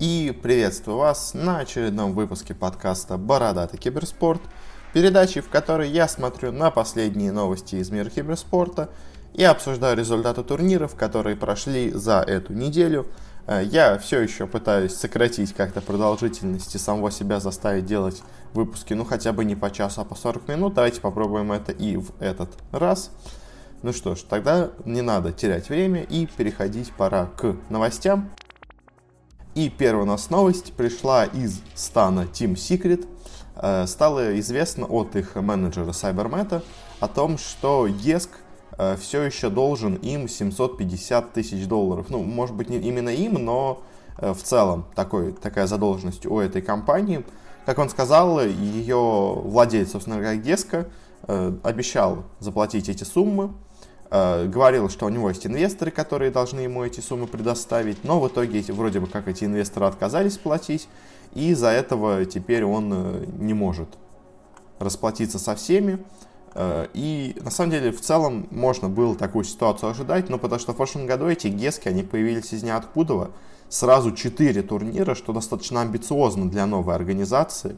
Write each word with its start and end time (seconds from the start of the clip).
И 0.00 0.34
приветствую 0.42 0.96
вас 0.96 1.34
на 1.34 1.58
очередном 1.58 2.14
выпуске 2.14 2.54
подкаста 2.54 3.18
«Бородатый 3.18 3.76
киберспорт», 3.76 4.40
передачи, 4.94 5.42
в 5.42 5.50
которой 5.50 5.90
я 5.90 6.08
смотрю 6.08 6.52
на 6.52 6.70
последние 6.70 7.32
новости 7.32 7.74
из 7.74 7.90
мира 7.90 8.08
киберспорта 8.08 8.88
и 9.34 9.44
обсуждаю 9.44 9.98
результаты 9.98 10.42
турниров, 10.42 10.94
которые 10.94 11.36
прошли 11.36 11.90
за 11.90 12.20
эту 12.26 12.54
неделю. 12.54 13.08
Э, 13.46 13.60
я 13.62 13.98
все 13.98 14.22
еще 14.22 14.46
пытаюсь 14.46 14.94
сократить 14.94 15.52
как-то 15.52 15.82
продолжительность 15.82 16.74
и 16.74 16.78
самого 16.78 17.10
себя 17.10 17.38
заставить 17.38 17.84
делать 17.84 18.22
выпуски, 18.54 18.94
ну 18.94 19.04
хотя 19.04 19.34
бы 19.34 19.44
не 19.44 19.54
по 19.54 19.70
часу, 19.70 20.00
а 20.00 20.04
по 20.04 20.14
40 20.14 20.48
минут. 20.48 20.72
Давайте 20.72 21.02
попробуем 21.02 21.52
это 21.52 21.72
и 21.72 21.98
в 21.98 22.12
этот 22.20 22.48
раз. 22.72 23.10
Ну 23.82 23.92
что 23.92 24.14
ж, 24.14 24.20
тогда 24.22 24.70
не 24.86 25.02
надо 25.02 25.30
терять 25.32 25.68
время 25.68 26.04
и 26.04 26.24
переходить 26.24 26.90
пора 26.92 27.26
к 27.26 27.54
новостям. 27.68 28.30
И 29.56 29.68
первая 29.68 30.04
у 30.04 30.06
нас 30.06 30.30
новость 30.30 30.74
пришла 30.74 31.24
из 31.24 31.60
стана 31.74 32.20
Team 32.20 32.54
Secret. 32.54 33.08
Э, 33.56 33.84
стало 33.88 34.38
известно 34.38 34.86
от 34.86 35.16
их 35.16 35.34
менеджера 35.34 35.90
CyberMeta 35.90 36.62
о 37.00 37.08
том, 37.08 37.36
что 37.36 37.88
ESC 37.88 38.28
э, 38.78 38.96
все 38.96 39.22
еще 39.22 39.50
должен 39.50 39.96
им 39.96 40.28
750 40.28 41.32
тысяч 41.32 41.66
долларов. 41.66 42.06
Ну, 42.10 42.22
может 42.22 42.54
быть, 42.54 42.70
не 42.70 42.78
именно 42.78 43.08
им, 43.08 43.44
но 43.44 43.82
э, 44.18 44.32
в 44.32 44.40
целом 44.40 44.84
такой, 44.94 45.32
такая 45.32 45.66
задолженность 45.66 46.26
у 46.26 46.38
этой 46.38 46.62
компании. 46.62 47.24
Как 47.66 47.80
он 47.80 47.90
сказал, 47.90 48.40
ее 48.40 49.34
владелец, 49.34 49.90
собственно 49.90 50.18
говоря, 50.18 50.36
Геска, 50.36 50.86
обещал 51.62 52.24
заплатить 52.40 52.88
эти 52.88 53.04
суммы. 53.04 53.52
Э, 54.12 54.46
говорил, 54.46 54.88
что 54.88 55.06
у 55.06 55.08
него 55.08 55.28
есть 55.28 55.46
инвесторы, 55.46 55.92
которые 55.92 56.32
должны 56.32 56.60
ему 56.60 56.84
эти 56.84 57.00
суммы 57.00 57.28
предоставить, 57.28 58.02
но 58.02 58.20
в 58.20 58.26
итоге 58.26 58.58
эти, 58.58 58.72
вроде 58.72 58.98
бы 58.98 59.06
как 59.06 59.28
эти 59.28 59.44
инвесторы 59.44 59.86
отказались 59.86 60.36
платить, 60.36 60.88
и 61.32 61.50
из-за 61.50 61.68
этого 61.68 62.24
теперь 62.24 62.64
он 62.64 62.90
э, 62.92 63.24
не 63.38 63.54
может 63.54 63.88
расплатиться 64.80 65.38
со 65.38 65.54
всеми. 65.54 66.04
Э, 66.54 66.88
и 66.92 67.36
на 67.40 67.52
самом 67.52 67.70
деле 67.70 67.92
в 67.92 68.00
целом 68.00 68.48
можно 68.50 68.88
было 68.88 69.14
такую 69.14 69.44
ситуацию 69.44 69.90
ожидать, 69.90 70.28
но 70.28 70.38
потому 70.38 70.58
что 70.58 70.72
в 70.72 70.76
прошлом 70.76 71.06
году 71.06 71.28
эти 71.28 71.46
гески, 71.46 71.86
они 71.86 72.02
появились 72.02 72.52
из 72.52 72.64
ниоткуда, 72.64 73.30
сразу 73.68 74.10
4 74.10 74.62
турнира, 74.62 75.14
что 75.14 75.32
достаточно 75.32 75.82
амбициозно 75.82 76.50
для 76.50 76.66
новой 76.66 76.96
организации. 76.96 77.76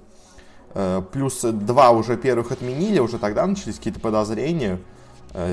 Плюс 1.12 1.42
два 1.42 1.90
уже 1.90 2.16
первых 2.16 2.50
отменили, 2.50 2.98
уже 2.98 3.18
тогда 3.18 3.46
начались 3.46 3.76
какие-то 3.76 4.00
подозрения, 4.00 4.80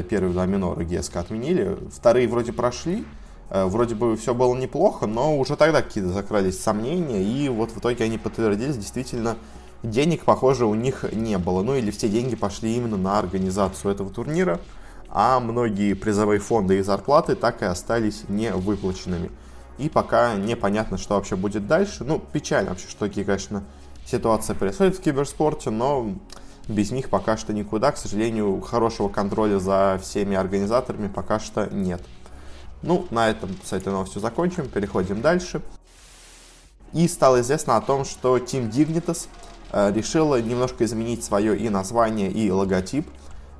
первые 0.09 0.33
два 0.33 0.45
минора 0.45 0.83
Геска 0.83 1.19
отменили. 1.19 1.77
Вторые 1.91 2.27
вроде 2.27 2.53
прошли, 2.53 3.05
э, 3.49 3.65
вроде 3.65 3.95
бы 3.95 4.15
все 4.17 4.33
было 4.33 4.55
неплохо, 4.55 5.07
но 5.07 5.37
уже 5.37 5.55
тогда 5.55 5.81
какие-то 5.81 6.11
закрались 6.11 6.59
сомнения, 6.59 7.23
и 7.23 7.49
вот 7.49 7.71
в 7.71 7.79
итоге 7.79 8.05
они 8.05 8.17
подтвердились, 8.17 8.77
действительно, 8.77 9.37
денег, 9.83 10.25
похоже, 10.25 10.65
у 10.65 10.73
них 10.73 11.05
не 11.13 11.37
было. 11.37 11.61
Ну 11.61 11.75
или 11.75 11.91
все 11.91 12.09
деньги 12.09 12.35
пошли 12.35 12.75
именно 12.75 12.97
на 12.97 13.19
организацию 13.19 13.91
этого 13.91 14.09
турнира, 14.09 14.59
а 15.09 15.39
многие 15.39 15.93
призовые 15.93 16.39
фонды 16.39 16.79
и 16.79 16.81
зарплаты 16.81 17.35
так 17.35 17.61
и 17.61 17.65
остались 17.65 18.23
не 18.27 18.51
выплаченными. 18.51 19.31
И 19.77 19.87
пока 19.87 20.35
непонятно, 20.35 20.97
что 20.97 21.15
вообще 21.15 21.35
будет 21.37 21.65
дальше. 21.65 22.03
Ну, 22.03 22.19
печально 22.19 22.71
вообще, 22.71 22.89
что 22.89 23.07
такие, 23.07 23.25
конечно, 23.25 23.63
ситуации 24.05 24.53
происходят 24.53 24.97
в 24.97 25.01
киберспорте, 25.01 25.69
но 25.69 26.15
без 26.69 26.91
них 26.91 27.09
пока 27.09 27.35
что 27.35 27.51
никуда. 27.51 27.91
К 27.91 27.97
сожалению, 27.97 28.61
хорошего 28.61 29.09
контроля 29.09 29.59
за 29.59 29.99
всеми 30.01 30.37
организаторами 30.37 31.07
пока 31.07 31.39
что 31.39 31.65
нет. 31.65 32.01
Ну, 32.81 33.07
на 33.09 33.29
этом 33.29 33.49
с 33.63 33.73
этой 33.73 33.91
новостью 33.91 34.21
закончим, 34.21 34.69
переходим 34.69 35.21
дальше. 35.21 35.61
И 36.93 37.07
стало 37.07 37.41
известно 37.41 37.75
о 37.75 37.81
том, 37.81 38.05
что 38.05 38.37
Team 38.37 38.71
Dignitas 38.71 39.27
э, 39.71 39.91
решила 39.93 40.41
немножко 40.41 40.85
изменить 40.85 41.23
свое 41.23 41.57
и 41.57 41.69
название, 41.69 42.31
и 42.31 42.49
логотип. 42.49 43.07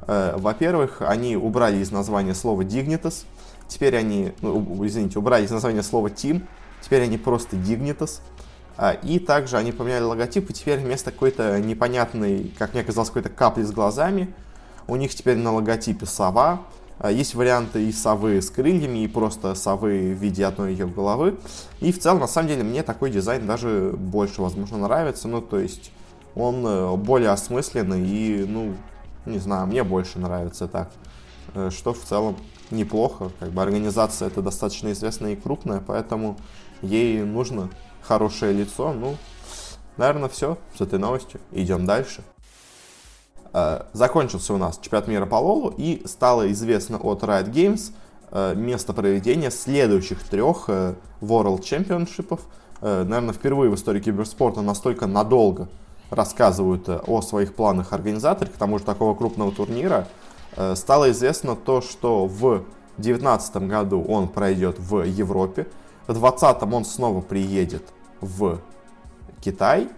Э, 0.08 0.36
во-первых, 0.38 1.02
они 1.02 1.36
убрали 1.36 1.78
из 1.78 1.92
названия 1.92 2.34
слово 2.34 2.62
Dignitas. 2.62 3.26
Теперь 3.68 3.98
они, 3.98 4.34
ну, 4.42 4.86
извините, 4.86 5.20
убрали 5.20 5.46
из 5.46 5.52
названия 5.52 5.84
слово 5.84 6.08
Team. 6.08 6.44
Теперь 6.82 7.04
они 7.04 7.18
просто 7.18 7.56
Dignitas. 7.56 8.22
А, 8.82 8.94
и 8.94 9.20
также 9.20 9.58
они 9.58 9.74
поменяли 9.74 10.06
логотип, 10.06 10.50
и 10.50 10.54
теперь 10.54 10.80
вместо 10.80 11.12
какой-то 11.12 11.60
непонятной, 11.60 12.54
как 12.58 12.74
мне 12.74 12.82
казалось, 12.82 13.10
какой-то 13.10 13.28
капли 13.28 13.64
с 13.64 13.72
глазами, 13.72 14.34
у 14.88 14.96
них 14.96 15.14
теперь 15.14 15.36
на 15.36 15.52
логотипе 15.52 16.06
сова. 16.06 16.62
А, 16.98 17.12
есть 17.12 17.36
варианты 17.36 17.90
и 17.90 17.92
совы 17.92 18.42
с 18.42 18.50
крыльями, 18.50 19.00
и 19.00 19.08
просто 19.10 19.54
совы 19.56 20.14
в 20.14 20.24
виде 20.24 20.46
одной 20.46 20.72
ее 20.72 20.88
головы. 20.88 21.38
И 21.82 21.92
в 21.92 22.00
целом, 22.00 22.20
на 22.20 22.28
самом 22.28 22.48
деле, 22.48 22.64
мне 22.64 22.82
такой 22.82 23.12
дизайн 23.12 23.46
даже 23.46 23.96
больше, 23.98 24.42
возможно, 24.42 24.78
нравится. 24.78 25.28
Ну, 25.28 25.42
то 25.42 25.60
есть, 25.60 25.92
он 26.34 26.66
э, 26.66 26.96
более 26.96 27.32
осмысленный 27.32 28.08
и, 28.08 28.46
ну, 28.48 28.76
не 29.26 29.40
знаю, 29.40 29.68
мне 29.68 29.84
больше 29.84 30.20
нравится 30.20 30.70
так. 30.70 30.90
Э, 31.54 31.70
что 31.70 31.94
в 31.94 32.00
целом 32.00 32.38
неплохо. 32.72 33.32
Как 33.42 33.50
бы 33.50 33.62
организация 33.62 34.30
это 34.30 34.42
достаточно 34.42 34.94
известная 34.94 35.34
и 35.34 35.36
крупная, 35.36 35.84
поэтому 35.86 36.38
ей 36.82 37.24
нужно 37.24 37.70
хорошее 38.02 38.54
лицо. 38.54 38.94
Ну, 38.94 39.18
наверное, 39.98 40.30
все 40.30 40.58
с 40.78 40.82
этой 40.82 41.00
новостью. 41.00 41.40
Идем 41.52 41.86
дальше. 41.86 42.24
Э, 43.54 43.84
закончился 43.94 44.54
у 44.54 44.58
нас 44.58 44.78
чемпионат 44.78 45.08
мира 45.08 45.26
по 45.26 45.36
Лолу 45.36 45.74
и 45.76 46.04
стало 46.06 46.52
известно 46.52 46.98
от 46.98 47.24
Riot 47.24 47.52
Games 47.52 47.92
э, 48.32 48.54
место 48.56 48.94
проведения 48.94 49.50
следующих 49.50 50.24
трех 50.24 50.66
э, 50.68 50.96
World 51.22 51.62
Championship. 51.62 52.40
Наверное, 52.82 53.34
впервые 53.34 53.70
в 53.70 53.76
истории 53.76 54.00
киберспорта 54.00 54.62
настолько 54.62 55.06
надолго 55.06 55.68
рассказывают 56.12 56.88
о 56.88 57.22
своих 57.22 57.54
планах 57.54 57.92
организаторы, 57.92 58.50
к 58.50 58.54
тому 58.54 58.80
же 58.80 58.86
такого 58.86 59.16
крупного 59.16 59.52
турнира. 59.52 60.08
Стало 60.76 61.12
известно 61.12 61.58
то, 61.58 61.82
что 61.82 62.26
в 62.26 62.64
2019 62.96 63.68
году 63.68 64.02
он 64.02 64.30
пройдет 64.30 64.80
в 64.80 65.04
Европе, 65.04 65.68
в 66.14 66.20
2020 66.20 66.64
он 66.74 66.86
снова 66.86 67.22
приедет 67.22 67.84
в 68.20 68.60
Китай, 69.42 69.90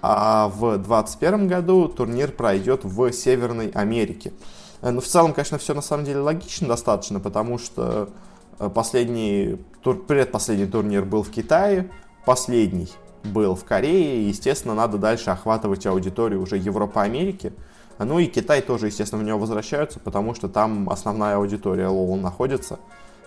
а 0.00 0.48
в 0.48 0.76
2021 0.76 1.46
году 1.46 1.88
турнир 1.88 2.32
пройдет 2.32 2.84
в 2.84 3.12
Северной 3.12 3.68
Америке. 3.68 4.32
Э, 4.80 4.90
ну, 4.90 5.00
в 5.00 5.06
целом, 5.06 5.32
конечно, 5.32 5.58
все 5.58 5.72
на 5.74 5.80
самом 5.80 6.04
деле 6.04 6.18
логично 6.18 6.66
достаточно, 6.66 7.20
потому 7.20 7.58
что 7.58 8.10
э, 8.58 8.68
последний, 8.70 9.64
тур, 9.82 10.02
предпоследний 10.02 10.66
турнир 10.66 11.04
был 11.04 11.22
в 11.22 11.30
Китае, 11.30 11.90
последний 12.24 12.88
был 13.22 13.54
в 13.54 13.64
Корее, 13.64 14.22
и, 14.22 14.28
естественно, 14.28 14.74
надо 14.74 14.98
дальше 14.98 15.30
охватывать 15.30 15.86
аудиторию 15.86 16.42
уже 16.42 16.56
Европы-Америки. 16.56 17.52
Ну 18.00 18.18
и 18.18 18.26
Китай 18.26 18.62
тоже, 18.62 18.86
естественно, 18.86 19.22
в 19.22 19.24
него 19.24 19.38
возвращаются, 19.38 20.00
потому 20.00 20.34
что 20.34 20.48
там 20.48 20.90
основная 20.90 21.36
аудитория 21.36 21.84
LoL 21.84 22.20
находится. 22.20 22.80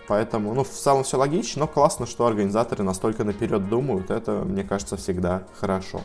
Поэтому, 0.08 0.54
ну, 0.54 0.64
в 0.64 0.70
целом 0.70 1.04
все 1.04 1.18
логично, 1.18 1.62
но 1.62 1.68
классно, 1.68 2.06
что 2.06 2.26
организаторы 2.26 2.84
настолько 2.84 3.24
наперед 3.24 3.70
думают. 3.70 4.12
Это, 4.12 4.44
мне 4.46 4.64
кажется, 4.64 4.98
всегда 4.98 5.44
хорошо. 5.60 6.02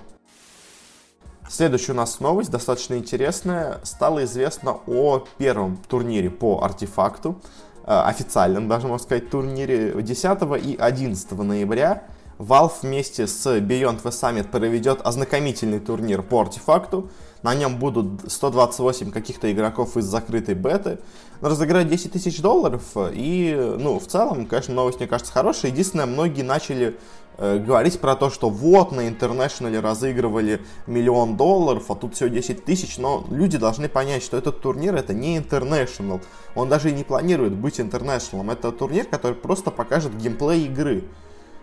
Следующая 1.48 1.92
у 1.92 1.96
нас 1.96 2.20
новость, 2.20 2.50
достаточно 2.50 2.94
интересная. 2.94 3.80
Стало 3.82 4.24
известно 4.24 4.78
о 4.86 5.24
первом 5.36 5.78
турнире 5.88 6.30
по 6.30 6.62
артефакту, 6.62 7.40
э, 7.84 7.92
официальном, 7.92 8.68
даже 8.68 8.86
можно 8.86 9.04
сказать, 9.04 9.30
турнире 9.30 10.00
10 10.00 10.56
и 10.58 10.76
11 10.76 11.42
ноября. 11.42 12.04
Valve 12.38 12.72
вместе 12.82 13.26
с 13.26 13.46
Beyond 13.46 14.02
the 14.02 14.12
Summit 14.12 14.48
проведет 14.48 15.04
ознакомительный 15.04 15.80
турнир 15.80 16.22
по 16.22 16.40
артефакту. 16.40 17.10
На 17.42 17.54
нем 17.54 17.78
будут 17.78 18.30
128 18.30 19.10
каких-то 19.10 19.50
игроков 19.50 19.96
из 19.96 20.04
закрытой 20.04 20.54
беты. 20.54 20.98
Разыграть 21.40 21.88
10 21.88 22.12
тысяч 22.12 22.40
долларов. 22.42 22.82
И, 23.12 23.76
ну, 23.78 23.98
в 23.98 24.06
целом, 24.06 24.46
конечно, 24.46 24.74
новость, 24.74 24.98
мне 24.98 25.08
кажется, 25.08 25.32
хорошая. 25.32 25.70
Единственное, 25.70 26.04
многие 26.04 26.42
начали 26.42 26.98
э, 27.38 27.58
говорить 27.58 27.98
про 27.98 28.14
то, 28.14 28.28
что 28.28 28.50
вот 28.50 28.92
на 28.92 29.08
International 29.08 29.75
е 29.75 29.80
разыгрывали 29.80 30.60
миллион 30.86 31.38
долларов, 31.38 31.90
а 31.90 31.94
тут 31.94 32.14
всего 32.14 32.28
10 32.28 32.66
тысяч. 32.66 32.98
Но 32.98 33.24
люди 33.30 33.56
должны 33.56 33.88
понять, 33.88 34.22
что 34.22 34.36
этот 34.36 34.60
турнир 34.60 34.94
это 34.94 35.14
не 35.14 35.38
International. 35.38 36.20
Он 36.54 36.68
даже 36.68 36.90
и 36.90 36.92
не 36.92 37.04
планирует 37.04 37.54
быть 37.54 37.80
International 37.80 38.37
ом. 38.37 38.50
Это 38.50 38.70
турнир, 38.70 39.06
который 39.06 39.34
просто 39.34 39.70
покажет 39.70 40.14
геймплей 40.14 40.66
игры 40.66 41.04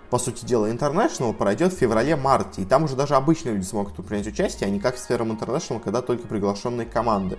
по 0.10 0.18
сути 0.18 0.46
дела, 0.46 0.72
International 0.72 1.34
пройдет 1.34 1.74
в 1.74 1.78
феврале-марте, 1.78 2.62
и 2.62 2.66
там 2.66 2.84
уже 2.84 2.96
даже 2.96 3.16
обычные 3.16 3.56
люди 3.56 3.66
смогут 3.66 3.94
принять 4.06 4.28
участие, 4.28 4.68
а 4.68 4.70
не 4.70 4.80
как 4.80 4.96
в 4.96 5.00
первом 5.00 5.32
International, 5.32 5.80
когда 5.80 6.02
только 6.02 6.28
приглашенные 6.28 6.86
команды. 6.86 7.38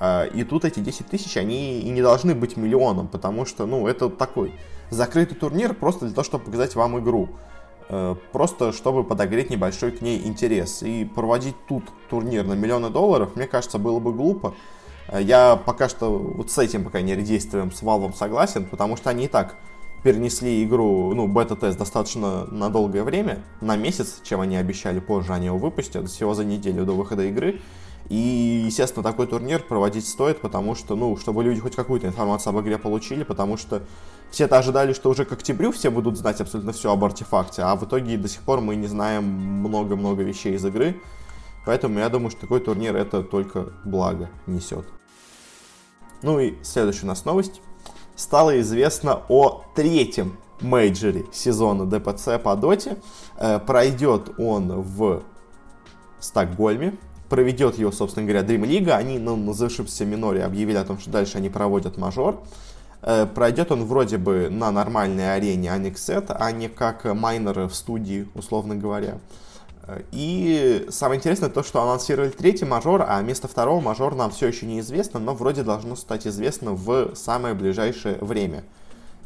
А, 0.00 0.24
и 0.24 0.44
тут 0.44 0.64
эти 0.64 0.80
10 0.80 1.08
тысяч, 1.08 1.36
они 1.36 1.80
и 1.80 1.90
не 1.90 2.02
должны 2.02 2.34
быть 2.34 2.56
миллионом, 2.56 3.08
потому 3.08 3.46
что, 3.46 3.66
ну, 3.66 3.86
это 3.86 4.08
такой 4.08 4.54
закрытый 4.90 5.36
турнир 5.36 5.74
просто 5.74 6.06
для 6.06 6.14
того, 6.14 6.24
чтобы 6.24 6.44
показать 6.44 6.74
вам 6.74 6.98
игру. 7.00 7.28
Э, 7.88 8.14
просто 8.32 8.72
чтобы 8.72 9.04
подогреть 9.04 9.50
небольшой 9.50 9.92
к 9.92 10.00
ней 10.00 10.26
интерес. 10.26 10.82
И 10.82 11.04
проводить 11.04 11.56
тут 11.66 11.84
турнир 12.08 12.44
на 12.44 12.54
миллионы 12.54 12.90
долларов, 12.90 13.36
мне 13.36 13.46
кажется, 13.46 13.78
было 13.78 13.98
бы 13.98 14.12
глупо. 14.12 14.54
Э, 15.08 15.20
я 15.20 15.56
пока 15.56 15.88
что 15.88 16.10
вот 16.18 16.50
с 16.50 16.58
этим, 16.58 16.84
по 16.84 16.90
крайней 16.90 17.12
мере, 17.12 17.22
действием 17.22 17.72
с 17.72 17.82
Valve 17.82 18.14
согласен, 18.16 18.64
потому 18.64 18.96
что 18.96 19.10
они 19.10 19.24
и 19.24 19.28
так 19.28 19.56
перенесли 20.04 20.62
игру, 20.64 21.14
ну, 21.14 21.26
бета-тест 21.26 21.78
достаточно 21.78 22.44
на 22.44 22.68
долгое 22.68 23.02
время, 23.02 23.42
на 23.62 23.74
месяц, 23.74 24.20
чем 24.22 24.42
они 24.42 24.56
обещали, 24.56 25.00
позже 25.00 25.32
они 25.32 25.46
его 25.46 25.56
выпустят, 25.56 26.10
всего 26.10 26.34
за 26.34 26.44
неделю 26.44 26.84
до 26.84 26.92
выхода 26.92 27.24
игры. 27.24 27.62
И, 28.10 28.62
естественно, 28.66 29.02
такой 29.02 29.26
турнир 29.26 29.62
проводить 29.62 30.06
стоит, 30.06 30.42
потому 30.42 30.74
что, 30.74 30.94
ну, 30.94 31.16
чтобы 31.16 31.42
люди 31.42 31.60
хоть 31.60 31.74
какую-то 31.74 32.06
информацию 32.06 32.50
об 32.50 32.62
игре 32.62 32.76
получили, 32.76 33.24
потому 33.24 33.56
что 33.56 33.82
все-то 34.30 34.58
ожидали, 34.58 34.92
что 34.92 35.08
уже 35.08 35.24
к 35.24 35.32
октябрю 35.32 35.72
все 35.72 35.90
будут 35.90 36.18
знать 36.18 36.38
абсолютно 36.38 36.72
все 36.72 36.92
об 36.92 37.02
артефакте, 37.02 37.62
а 37.62 37.74
в 37.74 37.86
итоге 37.86 38.18
до 38.18 38.28
сих 38.28 38.42
пор 38.42 38.60
мы 38.60 38.76
не 38.76 38.86
знаем 38.86 39.24
много-много 39.24 40.22
вещей 40.22 40.54
из 40.54 40.64
игры. 40.66 41.00
Поэтому 41.64 41.98
я 41.98 42.10
думаю, 42.10 42.30
что 42.30 42.42
такой 42.42 42.60
турнир 42.60 42.94
это 42.94 43.22
только 43.22 43.72
благо 43.86 44.28
несет. 44.46 44.84
Ну 46.20 46.40
и 46.40 46.62
следующая 46.62 47.04
у 47.04 47.08
нас 47.08 47.24
новость. 47.24 47.62
Стало 48.16 48.60
известно 48.60 49.22
о 49.28 49.64
третьем 49.74 50.36
мейджоре 50.60 51.24
сезона 51.32 51.84
ДПЦ 51.84 52.38
по 52.42 52.54
доте. 52.54 52.96
Э, 53.36 53.58
пройдет 53.58 54.38
он 54.38 54.82
в 54.82 55.22
Стокгольме. 56.20 56.94
Проведет 57.28 57.78
его, 57.78 57.90
собственно 57.90 58.26
говоря, 58.26 58.46
Dream 58.46 58.62
League. 58.62 58.90
Они 58.90 59.18
ну, 59.18 59.34
на 59.36 59.52
завершившемся 59.52 60.04
миноре 60.04 60.44
объявили 60.44 60.76
о 60.76 60.84
том, 60.84 60.98
что 60.98 61.10
дальше 61.10 61.38
они 61.38 61.48
проводят 61.48 61.96
мажор. 61.96 62.40
Э, 63.02 63.26
пройдет 63.26 63.72
он 63.72 63.84
вроде 63.84 64.16
бы 64.16 64.48
на 64.48 64.70
нормальной 64.70 65.34
арене 65.34 65.68
Anixet, 65.68 66.26
а 66.28 66.52
не 66.52 66.68
как 66.68 67.04
майнеры 67.04 67.66
в 67.66 67.74
студии, 67.74 68.28
условно 68.34 68.76
говоря. 68.76 69.18
И 70.12 70.86
самое 70.88 71.18
интересное 71.18 71.50
то, 71.50 71.62
что 71.62 71.82
анонсировали 71.82 72.30
третий 72.30 72.64
мажор, 72.64 73.04
а 73.06 73.20
место 73.20 73.48
второго 73.48 73.80
мажора 73.80 74.14
нам 74.14 74.30
все 74.30 74.46
еще 74.46 74.66
неизвестно, 74.66 75.20
но 75.20 75.34
вроде 75.34 75.62
должно 75.62 75.94
стать 75.96 76.26
известно 76.26 76.72
в 76.72 77.14
самое 77.14 77.54
ближайшее 77.54 78.16
время, 78.20 78.64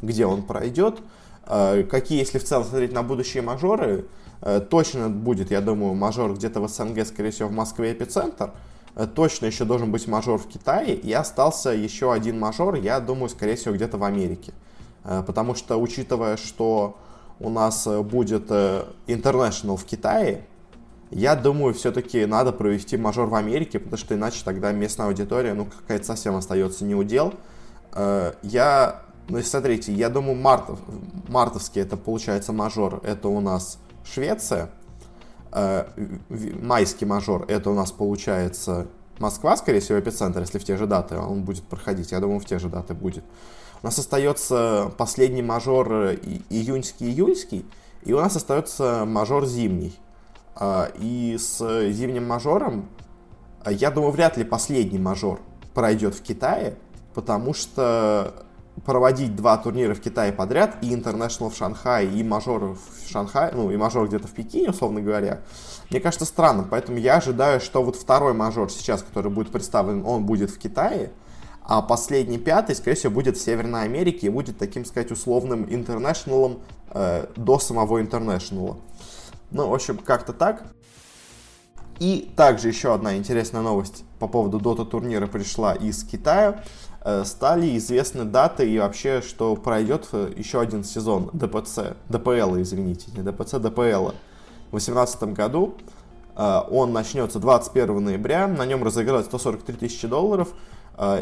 где 0.01 0.25
он 0.25 0.43
пройдет. 0.43 0.99
Э, 1.49 1.83
какие, 1.83 2.19
если 2.19 2.39
в 2.39 2.43
целом 2.43 2.65
смотреть 2.65 2.91
на 2.91 3.03
будущие 3.03 3.41
мажоры, 3.41 4.05
э, 4.41 4.59
точно 4.59 5.09
будет, 5.09 5.49
я 5.49 5.61
думаю, 5.61 5.93
мажор 5.93 6.33
где-то 6.33 6.59
в 6.59 6.67
СНГ, 6.67 7.05
скорее 7.07 7.31
всего, 7.31 7.47
в 7.47 7.53
Москве 7.53 7.93
эпицентр. 7.93 8.51
Э, 8.95 9.07
точно 9.07 9.45
еще 9.45 9.63
должен 9.63 9.91
быть 9.91 10.07
мажор 10.07 10.39
в 10.39 10.47
Китае. 10.47 10.93
И 10.93 11.11
остался 11.13 11.69
еще 11.69 12.11
один 12.11 12.37
мажор, 12.37 12.75
я 12.75 12.99
думаю, 12.99 13.29
скорее 13.29 13.55
всего, 13.55 13.73
где-то 13.73 13.97
в 13.97 14.03
Америке. 14.03 14.53
Потому 15.03 15.55
что, 15.55 15.79
учитывая, 15.79 16.35
что 16.35 16.97
у 17.39 17.49
нас 17.49 17.87
будет 17.87 18.51
International 18.51 19.77
в 19.77 19.85
Китае, 19.85 20.45
я 21.11 21.35
думаю, 21.35 21.73
все-таки 21.73 22.25
надо 22.25 22.51
провести 22.51 22.97
мажор 22.97 23.27
в 23.27 23.35
Америке, 23.35 23.79
потому 23.79 23.97
что 23.97 24.15
иначе 24.15 24.41
тогда 24.45 24.71
местная 24.71 25.07
аудитория, 25.07 25.53
ну, 25.53 25.65
какая-то 25.65 26.05
совсем 26.05 26.35
остается 26.35 26.85
не 26.85 26.95
удел. 26.95 27.33
Э, 27.93 28.33
я, 28.43 29.01
ну, 29.27 29.41
смотрите, 29.41 29.91
я 29.91 30.09
думаю, 30.09 30.35
мартов, 30.35 30.79
мартовский 31.27 31.81
это 31.81 31.97
получается 31.97 32.53
мажор, 32.53 33.01
это 33.03 33.27
у 33.27 33.39
нас 33.39 33.79
Швеция. 34.03 34.69
Э, 35.51 35.85
майский 36.29 37.05
мажор, 37.05 37.45
это 37.47 37.71
у 37.71 37.73
нас 37.73 37.91
получается 37.91 38.87
Москва, 39.17 39.57
скорее 39.57 39.79
всего, 39.79 39.99
эпицентр, 39.99 40.41
если 40.41 40.59
в 40.59 40.63
те 40.63 40.77
же 40.77 40.85
даты 40.85 41.17
он 41.17 41.43
будет 41.43 41.63
проходить. 41.63 42.11
Я 42.11 42.19
думаю, 42.19 42.39
в 42.39 42.45
те 42.45 42.59
же 42.59 42.69
даты 42.69 42.93
будет. 42.93 43.23
У 43.81 43.85
нас 43.85 43.97
остается 43.97 44.91
последний 44.97 45.41
мажор 45.41 45.91
июньский-июльский, 46.49 47.65
и 48.03 48.13
у 48.13 48.17
нас 48.17 48.35
остается 48.35 49.05
мажор 49.05 49.45
зимний. 49.47 49.97
А, 50.61 50.91
и 50.99 51.37
с 51.39 51.89
зимним 51.91 52.27
мажором, 52.27 52.89
а, 53.63 53.71
я 53.71 53.91
думаю, 53.91 54.11
вряд 54.11 54.35
ли 54.35 54.43
последний 54.43 54.99
мажор 54.99 55.39
пройдет 55.73 56.13
в 56.15 56.21
Китае, 56.21 56.75
потому 57.13 57.53
что 57.53 58.45
проводить 58.85 59.37
два 59.37 59.57
турнира 59.57 59.93
в 59.93 60.01
Китае 60.01 60.33
подряд, 60.33 60.77
и 60.81 60.93
International 60.93 61.49
в 61.49 61.55
Шанхае, 61.55 62.09
и 62.09 62.23
мажор 62.23 62.75
в 62.75 63.09
Шанхае, 63.09 63.53
ну, 63.53 63.71
и 63.71 63.77
мажор 63.77 64.07
где-то 64.07 64.27
в 64.27 64.31
Пекине, 64.31 64.71
условно 64.71 65.01
говоря, 65.01 65.41
мне 65.89 66.01
кажется 66.01 66.25
странным. 66.25 66.67
Поэтому 66.69 66.97
я 66.97 67.17
ожидаю, 67.17 67.61
что 67.61 67.81
вот 67.81 67.95
второй 67.95 68.33
мажор 68.33 68.69
сейчас, 68.69 69.01
который 69.01 69.31
будет 69.31 69.51
представлен, 69.51 70.05
он 70.05 70.25
будет 70.25 70.49
в 70.49 70.59
Китае, 70.59 71.11
а 71.63 71.81
последний 71.81 72.37
пятый, 72.37 72.75
скорее 72.75 72.95
всего, 72.95 73.13
будет 73.13 73.37
в 73.37 73.41
Северной 73.41 73.83
Америке 73.83 74.27
и 74.27 74.29
будет 74.29 74.57
таким, 74.57 74.83
сказать, 74.83 75.11
условным 75.11 75.65
интернешнлом 75.69 76.59
э, 76.91 77.27
до 77.35 77.59
самого 77.59 78.01
интернешнла. 78.01 78.77
Ну, 79.51 79.67
в 79.67 79.73
общем, 79.73 79.97
как-то 79.97 80.33
так. 80.33 80.63
И 81.99 82.31
также 82.35 82.69
еще 82.69 82.93
одна 82.93 83.17
интересная 83.17 83.61
новость 83.61 84.05
по 84.19 84.27
поводу 84.27 84.59
Dota 84.59 84.85
турнира 84.85 85.27
пришла 85.27 85.73
из 85.73 86.03
Китая. 86.03 86.63
Э, 87.03 87.23
стали 87.25 87.77
известны 87.77 88.25
даты 88.25 88.69
и 88.69 88.79
вообще, 88.79 89.21
что 89.21 89.55
пройдет 89.55 90.07
э, 90.11 90.31
еще 90.35 90.59
один 90.61 90.83
сезон 90.83 91.29
ДПЦ, 91.33 91.95
ДПЛ, 92.09 92.61
извините, 92.61 93.11
не 93.15 93.21
ДПЦ, 93.21 93.55
ДПЛ 93.59 94.11
в 94.67 94.71
2018 94.71 95.23
году. 95.33 95.75
Э, 96.35 96.61
он 96.69 96.93
начнется 96.93 97.39
21 97.39 98.03
ноября, 98.03 98.47
на 98.47 98.65
нем 98.65 98.83
разыграют 98.83 99.25
143 99.27 99.75
тысячи 99.75 100.07
долларов. 100.07 100.49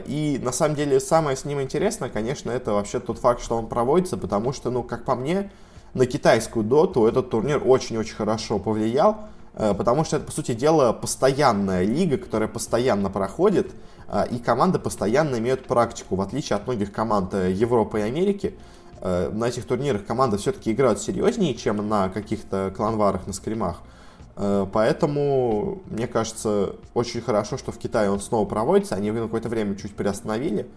И 0.08 0.40
на 0.42 0.52
самом 0.52 0.74
деле 0.76 1.00
самое 1.00 1.38
с 1.38 1.46
ним 1.46 1.62
интересное, 1.62 2.10
конечно, 2.10 2.50
это 2.50 2.72
вообще 2.74 3.00
тот 3.00 3.20
факт, 3.20 3.44
что 3.44 3.56
он 3.56 3.68
проводится, 3.68 4.18
потому 4.18 4.52
что, 4.52 4.72
ну, 4.72 4.82
как 4.82 5.06
по 5.06 5.14
мне, 5.14 5.52
на 5.94 6.06
китайскую 6.06 6.64
доту 6.64 7.06
этот 7.08 7.30
турнир 7.30 7.62
очень-очень 7.66 8.16
хорошо 8.16 8.60
повлиял, 8.60 9.18
э, 9.54 9.74
потому 9.74 10.04
что 10.04 10.18
это, 10.18 10.26
по 10.26 10.32
сути 10.32 10.54
дела, 10.54 10.94
постоянная 10.94 11.84
лига, 11.84 12.18
которая 12.18 12.48
постоянно 12.48 13.10
проходит, 13.10 13.72
э, 14.08 14.26
и 14.32 14.40
команды 14.40 14.80
постоянно 14.80 15.38
имеют 15.38 15.66
практику, 15.66 16.16
в 16.16 16.22
отличие 16.22 16.58
от 16.58 16.68
многих 16.68 16.92
команд 16.92 17.34
э, 17.34 17.52
Европы 17.52 18.00
и 18.00 18.04
Америки. 18.04 18.56
На 19.00 19.48
этих 19.48 19.68
турнирах 19.68 20.08
команды 20.08 20.38
все-таки 20.38 20.72
играют 20.72 21.00
серьезнее, 21.00 21.54
чем 21.54 21.88
на 21.88 22.10
каких-то 22.10 22.74
кланварах, 22.76 23.28
на 23.28 23.34
скримах. 23.34 23.78
Поэтому, 24.36 25.84
мне 25.86 26.08
кажется, 26.08 26.76
очень 26.96 27.22
хорошо, 27.22 27.60
что 27.60 27.72
в 27.72 27.78
Китае 27.78 28.10
он 28.10 28.20
снова 28.20 28.48
проводится. 28.48 28.96
Они 28.96 29.10
его 29.10 29.26
какое-то 29.26 29.50
время 29.50 29.76
чуть 29.76 29.96
приостановили. 29.96 30.68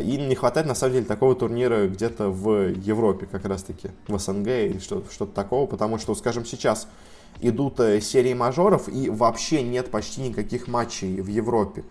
И 0.00 0.16
не 0.16 0.34
хватает, 0.34 0.66
на 0.66 0.74
самом 0.74 0.94
деле, 0.94 1.04
такого 1.06 1.34
турнира 1.34 1.86
где-то 1.86 2.30
в 2.30 2.72
Европе, 2.72 3.26
как 3.26 3.44
раз-таки, 3.44 3.90
в 4.08 4.18
СНГ 4.18 4.48
или 4.48 4.78
что-то 4.78 5.12
что 5.12 5.26
такого, 5.26 5.66
потому 5.66 5.98
что, 5.98 6.14
скажем, 6.14 6.44
сейчас 6.44 6.88
идут 7.40 7.80
э, 7.80 8.00
серии 8.00 8.34
мажоров, 8.34 8.88
и 8.88 9.10
вообще 9.10 9.62
нет 9.62 9.90
почти 9.90 10.22
никаких 10.22 10.68
матчей 10.68 11.20
в 11.20 11.26
Европе. 11.28 11.84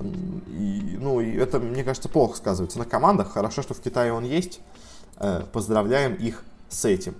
И, 0.00 0.96
ну, 1.00 1.20
и 1.20 1.32
это, 1.36 1.58
мне 1.58 1.84
кажется, 1.84 2.08
плохо 2.08 2.36
сказывается 2.36 2.78
на 2.78 2.84
командах. 2.84 3.32
Хорошо, 3.32 3.62
что 3.62 3.74
в 3.74 3.80
Китае 3.80 4.12
он 4.12 4.24
есть. 4.24 4.60
Э, 5.18 5.44
поздравляем 5.52 6.14
их 6.14 6.44
с 6.68 6.84
этим. 6.84 7.14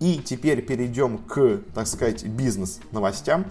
И 0.00 0.18
теперь 0.18 0.62
перейдем 0.62 1.18
к, 1.18 1.60
так 1.74 1.86
сказать, 1.86 2.24
бизнес-новостям. 2.24 3.46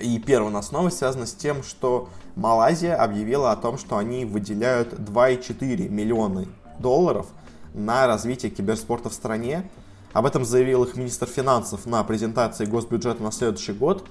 И 0.00 0.18
первая 0.18 0.50
у 0.50 0.52
нас 0.52 0.72
новость 0.72 0.98
связана 0.98 1.26
с 1.26 1.34
тем, 1.34 1.62
что 1.62 2.08
Малайзия 2.36 2.94
объявила 2.94 3.52
о 3.52 3.56
том, 3.56 3.78
что 3.78 3.96
они 3.96 4.24
выделяют 4.24 4.92
2,4 4.92 5.88
миллиона 5.88 6.46
долларов 6.78 7.26
на 7.74 8.06
развитие 8.06 8.50
киберспорта 8.50 9.10
в 9.10 9.14
стране. 9.14 9.68
Об 10.12 10.26
этом 10.26 10.44
заявил 10.44 10.84
их 10.84 10.96
министр 10.96 11.26
финансов 11.26 11.86
на 11.86 12.02
презентации 12.04 12.64
госбюджета 12.64 13.22
на 13.22 13.32
следующий 13.32 13.72
год. 13.72 14.06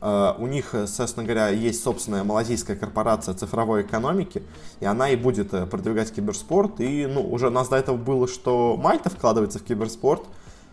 Uh, 0.00 0.34
у 0.38 0.46
них, 0.46 0.74
собственно 0.86 1.26
говоря, 1.26 1.48
есть 1.48 1.82
собственная 1.82 2.24
малазийская 2.24 2.74
корпорация 2.74 3.34
цифровой 3.34 3.82
экономики, 3.82 4.42
и 4.80 4.86
она 4.86 5.10
и 5.10 5.16
будет 5.16 5.52
э, 5.52 5.66
продвигать 5.66 6.10
киберспорт. 6.10 6.80
И 6.80 7.04
ну, 7.04 7.20
уже 7.20 7.48
у 7.48 7.50
нас 7.50 7.68
до 7.68 7.76
этого 7.76 7.98
было, 7.98 8.26
что 8.26 8.78
Мальта 8.78 9.10
вкладывается 9.10 9.58
в 9.58 9.62
киберспорт, 9.62 10.24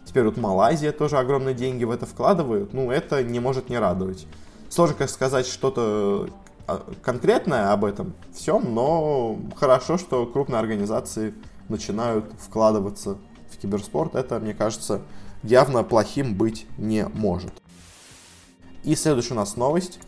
теперь 0.07 0.23
вот 0.23 0.37
Малайзия 0.37 0.91
тоже 0.91 1.17
огромные 1.17 1.53
деньги 1.53 1.83
в 1.83 1.91
это 1.91 2.05
вкладывает. 2.05 2.73
Ну, 2.73 2.89
это 2.89 3.23
не 3.23 3.39
может 3.39 3.69
не 3.69 3.77
радовать. 3.77 4.25
Сложно, 4.69 4.95
как 4.95 5.09
сказать, 5.09 5.45
что-то 5.45 6.29
а, 6.65 6.83
конкретное 7.01 7.71
об 7.71 7.83
этом 7.85 8.13
всем, 8.33 8.73
но 8.73 9.37
хорошо, 9.55 9.97
что 9.97 10.25
крупные 10.25 10.59
организации 10.59 11.33
начинают 11.69 12.25
вкладываться 12.39 13.17
в 13.51 13.57
киберспорт. 13.57 14.15
Это, 14.15 14.39
мне 14.39 14.53
кажется, 14.53 15.01
явно 15.43 15.83
плохим 15.83 16.35
быть 16.35 16.65
не 16.77 17.05
может. 17.07 17.51
И 18.83 18.95
следующая 18.95 19.33
у 19.33 19.37
нас 19.37 19.57
новость 19.57 19.99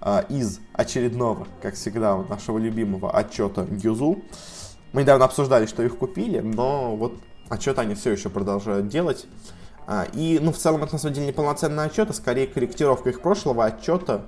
а, 0.00 0.24
из 0.28 0.60
очередного, 0.72 1.46
как 1.60 1.74
всегда, 1.74 2.16
нашего 2.16 2.56
любимого 2.56 3.10
отчета 3.10 3.66
Юзу. 3.70 4.22
Мы 4.92 5.02
недавно 5.02 5.26
обсуждали, 5.26 5.66
что 5.66 5.82
их 5.82 5.98
купили, 5.98 6.40
но 6.40 6.96
вот 6.96 7.14
отчет 7.48 7.78
они 7.78 7.94
все 7.94 8.10
еще 8.10 8.28
продолжают 8.28 8.88
делать. 8.88 9.26
А, 9.86 10.06
и, 10.12 10.38
ну, 10.40 10.52
в 10.52 10.58
целом, 10.58 10.82
это 10.82 10.94
на 10.94 10.98
самом 10.98 11.14
деле 11.14 11.26
не 11.26 11.32
полноценный 11.32 11.84
отчет, 11.84 12.10
а 12.10 12.12
скорее 12.12 12.46
корректировка 12.46 13.08
их 13.08 13.20
прошлого 13.22 13.64
отчета, 13.64 14.22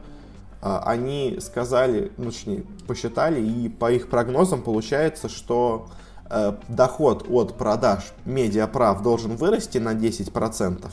а, 0.62 0.82
они 0.86 1.38
сказали, 1.40 2.12
ну, 2.16 2.30
точнее, 2.30 2.64
посчитали, 2.86 3.40
и 3.40 3.68
по 3.68 3.92
их 3.92 4.08
прогнозам 4.08 4.62
получается, 4.62 5.28
что 5.28 5.88
э, 6.30 6.54
доход 6.68 7.26
от 7.28 7.58
продаж 7.58 8.12
медиаправ 8.24 9.02
должен 9.02 9.36
вырасти 9.36 9.78
на 9.78 9.94
10%, 9.94 10.90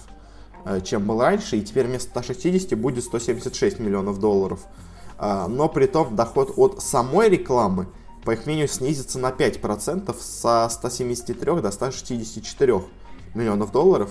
э, 0.66 0.82
чем 0.82 1.06
был 1.06 1.22
раньше, 1.22 1.58
и 1.58 1.62
теперь 1.62 1.88
вместо 1.88 2.10
160 2.10 2.78
будет 2.78 3.04
176 3.04 3.80
миллионов 3.80 4.20
долларов. 4.20 4.62
Э, 5.18 5.48
но 5.48 5.70
при 5.70 5.86
том 5.86 6.16
доход 6.16 6.54
от 6.58 6.82
самой 6.82 7.30
рекламы 7.30 7.88
по 8.28 8.32
их 8.32 8.46
мнению, 8.46 8.68
снизится 8.68 9.20
на 9.20 9.30
5% 9.30 10.14
со 10.20 10.68
173 10.70 11.62
до 11.62 11.72
164 11.72 12.82
миллионов 13.34 13.72
долларов. 13.72 14.10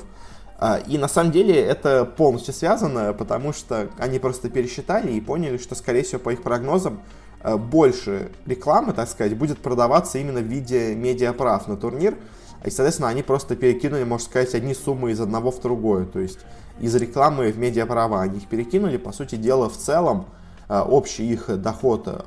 А, 0.59 0.79
и 0.79 0.97
на 0.97 1.07
самом 1.07 1.33
деле 1.33 1.55
это 1.55 2.07
полностью 2.07 2.55
связано, 2.55 3.13
потому 3.13 3.53
что 3.53 3.91
они 3.99 4.19
просто 4.19 4.49
пересчитали 4.49 5.13
и 5.13 5.21
поняли, 5.21 5.59
что, 5.59 5.75
скорее 5.75 6.03
всего, 6.03 6.19
по 6.19 6.31
их 6.31 6.43
прогнозам, 6.43 7.03
э, 7.43 7.59
больше 7.59 8.33
рекламы, 8.47 8.95
так 8.95 9.11
сказать, 9.11 9.37
будет 9.37 9.59
продаваться 9.59 10.17
именно 10.17 10.41
в 10.41 10.47
виде 10.47 10.95
медиаправ 10.95 11.69
на 11.69 11.77
турнир. 11.77 12.17
И, 12.65 12.71
соответственно, 12.71 13.11
они 13.11 13.23
просто 13.23 13.55
перекинули, 13.55 14.05
можно 14.05 14.25
сказать, 14.25 14.55
одни 14.55 14.73
суммы 14.73 15.11
из 15.11 15.21
одного 15.21 15.51
в 15.51 15.61
другое. 15.61 16.07
То 16.07 16.21
есть 16.21 16.39
из 16.81 16.95
рекламы 16.95 17.53
в 17.53 17.59
медиаправа 17.59 18.23
они 18.23 18.39
их 18.39 18.47
перекинули. 18.47 18.97
По 18.97 19.13
сути 19.13 19.35
дела, 19.35 19.69
в 19.69 19.77
целом, 19.77 20.25
э, 20.71 20.81
общий 20.81 21.31
их 21.31 21.61
доход 21.61 22.25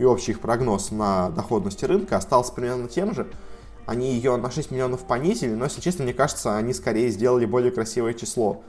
и 0.00 0.04
общий 0.04 0.32
их 0.32 0.40
прогноз 0.40 0.92
на 0.92 1.28
доходность 1.28 1.84
рынка 1.84 2.16
остался 2.16 2.54
примерно 2.54 2.88
тем 2.88 3.14
же. 3.14 3.26
Они 3.84 4.14
ее 4.14 4.36
на 4.36 4.50
6 4.50 4.70
миллионов 4.70 5.00
понизили, 5.00 5.52
но, 5.52 5.64
если 5.64 5.82
честно, 5.82 6.04
мне 6.04 6.14
кажется, 6.14 6.56
они 6.56 6.72
скорее 6.72 7.10
сделали 7.10 7.44
более 7.44 7.70
красивое 7.70 8.14
число. 8.14 8.62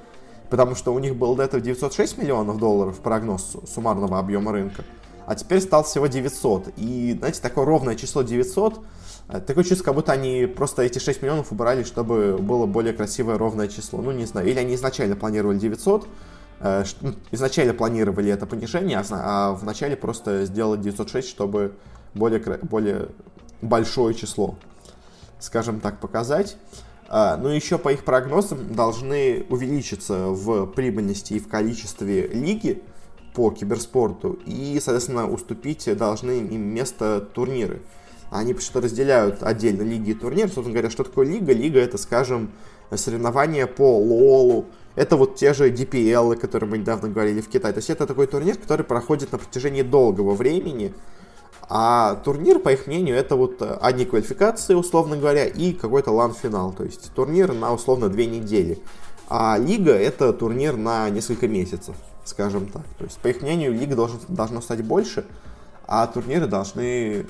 Потому 0.49 0.75
что 0.75 0.93
у 0.93 0.99
них 0.99 1.15
был 1.15 1.35
до 1.37 1.43
этого 1.43 1.61
906 1.61 2.17
миллионов 2.17 2.57
долларов 2.57 2.99
прогноз 2.99 3.55
суммарного 3.65 4.19
объема 4.19 4.51
рынка, 4.51 4.83
а 5.25 5.35
теперь 5.35 5.61
стал 5.61 5.85
всего 5.85 6.07
900. 6.07 6.73
И, 6.75 7.15
знаете, 7.17 7.39
такое 7.41 7.63
ровное 7.63 7.95
число 7.95 8.23
900, 8.23 8.81
э, 9.29 9.39
такое 9.39 9.63
чувство, 9.63 9.85
как 9.85 9.95
будто 9.95 10.11
они 10.11 10.47
просто 10.47 10.81
эти 10.81 10.99
6 10.99 11.21
миллионов 11.21 11.53
убрали, 11.53 11.83
чтобы 11.83 12.39
было 12.39 12.65
более 12.65 12.91
красивое 12.91 13.37
ровное 13.37 13.69
число. 13.69 14.01
Ну, 14.01 14.11
не 14.11 14.25
знаю. 14.25 14.49
Или 14.49 14.59
они 14.59 14.75
изначально 14.75 15.15
планировали 15.15 15.57
900, 15.57 16.03
э, 16.03 16.07
ну, 16.07 16.07
изначально 17.31 17.73
планировали 17.73 18.31
это 18.31 18.45
понижение, 18.45 18.99
а, 18.99 19.05
а 19.11 19.53
вначале 19.53 19.95
просто 19.95 20.45
сделать 20.45 20.81
906, 20.81 21.27
чтобы 21.27 21.73
более, 22.13 22.39
более 22.61 23.09
большое 23.61 24.13
число 24.13 24.57
скажем 25.41 25.79
так, 25.79 25.99
показать. 25.99 26.55
А, 27.09 27.35
но 27.35 27.51
еще 27.51 27.77
по 27.77 27.91
их 27.91 28.05
прогнозам 28.05 28.73
должны 28.73 29.45
увеличиться 29.49 30.27
в 30.27 30.67
прибыльности 30.67 31.33
и 31.33 31.39
в 31.39 31.47
количестве 31.49 32.27
лиги 32.27 32.81
по 33.33 33.51
киберспорту 33.51 34.39
и, 34.45 34.79
соответственно, 34.81 35.29
уступить 35.29 35.89
должны 35.97 36.31
им 36.31 36.61
место 36.61 37.19
турниры. 37.19 37.81
Они 38.29 38.53
что 38.59 38.79
разделяют 38.79 39.43
отдельно 39.43 39.81
лиги 39.81 40.11
и 40.11 40.13
турниры. 40.13 40.47
Собственно 40.47 40.71
говоря, 40.71 40.89
что 40.89 41.03
такое 41.03 41.27
лига? 41.27 41.51
Лига 41.51 41.79
это, 41.79 41.97
скажем, 41.97 42.51
соревнования 42.95 43.67
по 43.67 43.97
лолу, 43.97 44.67
это 44.95 45.17
вот 45.17 45.35
те 45.35 45.53
же 45.53 45.71
DPL, 45.71 46.33
о 46.33 46.35
которых 46.35 46.69
мы 46.69 46.77
недавно 46.77 47.09
говорили 47.09 47.41
в 47.41 47.49
Китае. 47.49 47.73
То 47.73 47.79
есть 47.79 47.89
это 47.89 48.05
такой 48.05 48.27
турнир, 48.27 48.57
который 48.57 48.85
проходит 48.85 49.31
на 49.31 49.37
протяжении 49.37 49.81
долгого 49.81 50.35
времени, 50.35 50.93
а 51.73 52.15
турнир, 52.15 52.59
по 52.59 52.69
их 52.69 52.87
мнению, 52.87 53.15
это 53.15 53.37
вот 53.37 53.61
э, 53.61 53.77
одни 53.81 54.03
квалификации, 54.03 54.73
условно 54.73 55.15
говоря, 55.15 55.45
и 55.45 55.71
какой-то 55.71 56.11
лан-финал. 56.11 56.73
То 56.73 56.83
есть 56.83 57.13
турнир 57.13 57.53
на 57.53 57.73
условно 57.73 58.09
две 58.09 58.25
недели. 58.25 58.79
А 59.29 59.57
лига 59.57 59.93
это 59.93 60.33
турнир 60.33 60.75
на 60.75 61.09
несколько 61.09 61.47
месяцев, 61.47 61.95
скажем 62.25 62.65
так. 62.65 62.83
То 62.97 63.05
есть, 63.05 63.17
по 63.19 63.29
их 63.29 63.41
мнению, 63.41 63.71
лига 63.71 63.95
должна 64.27 64.61
стать 64.61 64.83
больше, 64.83 65.23
а 65.87 66.05
турниры 66.07 66.47
должны 66.47 67.25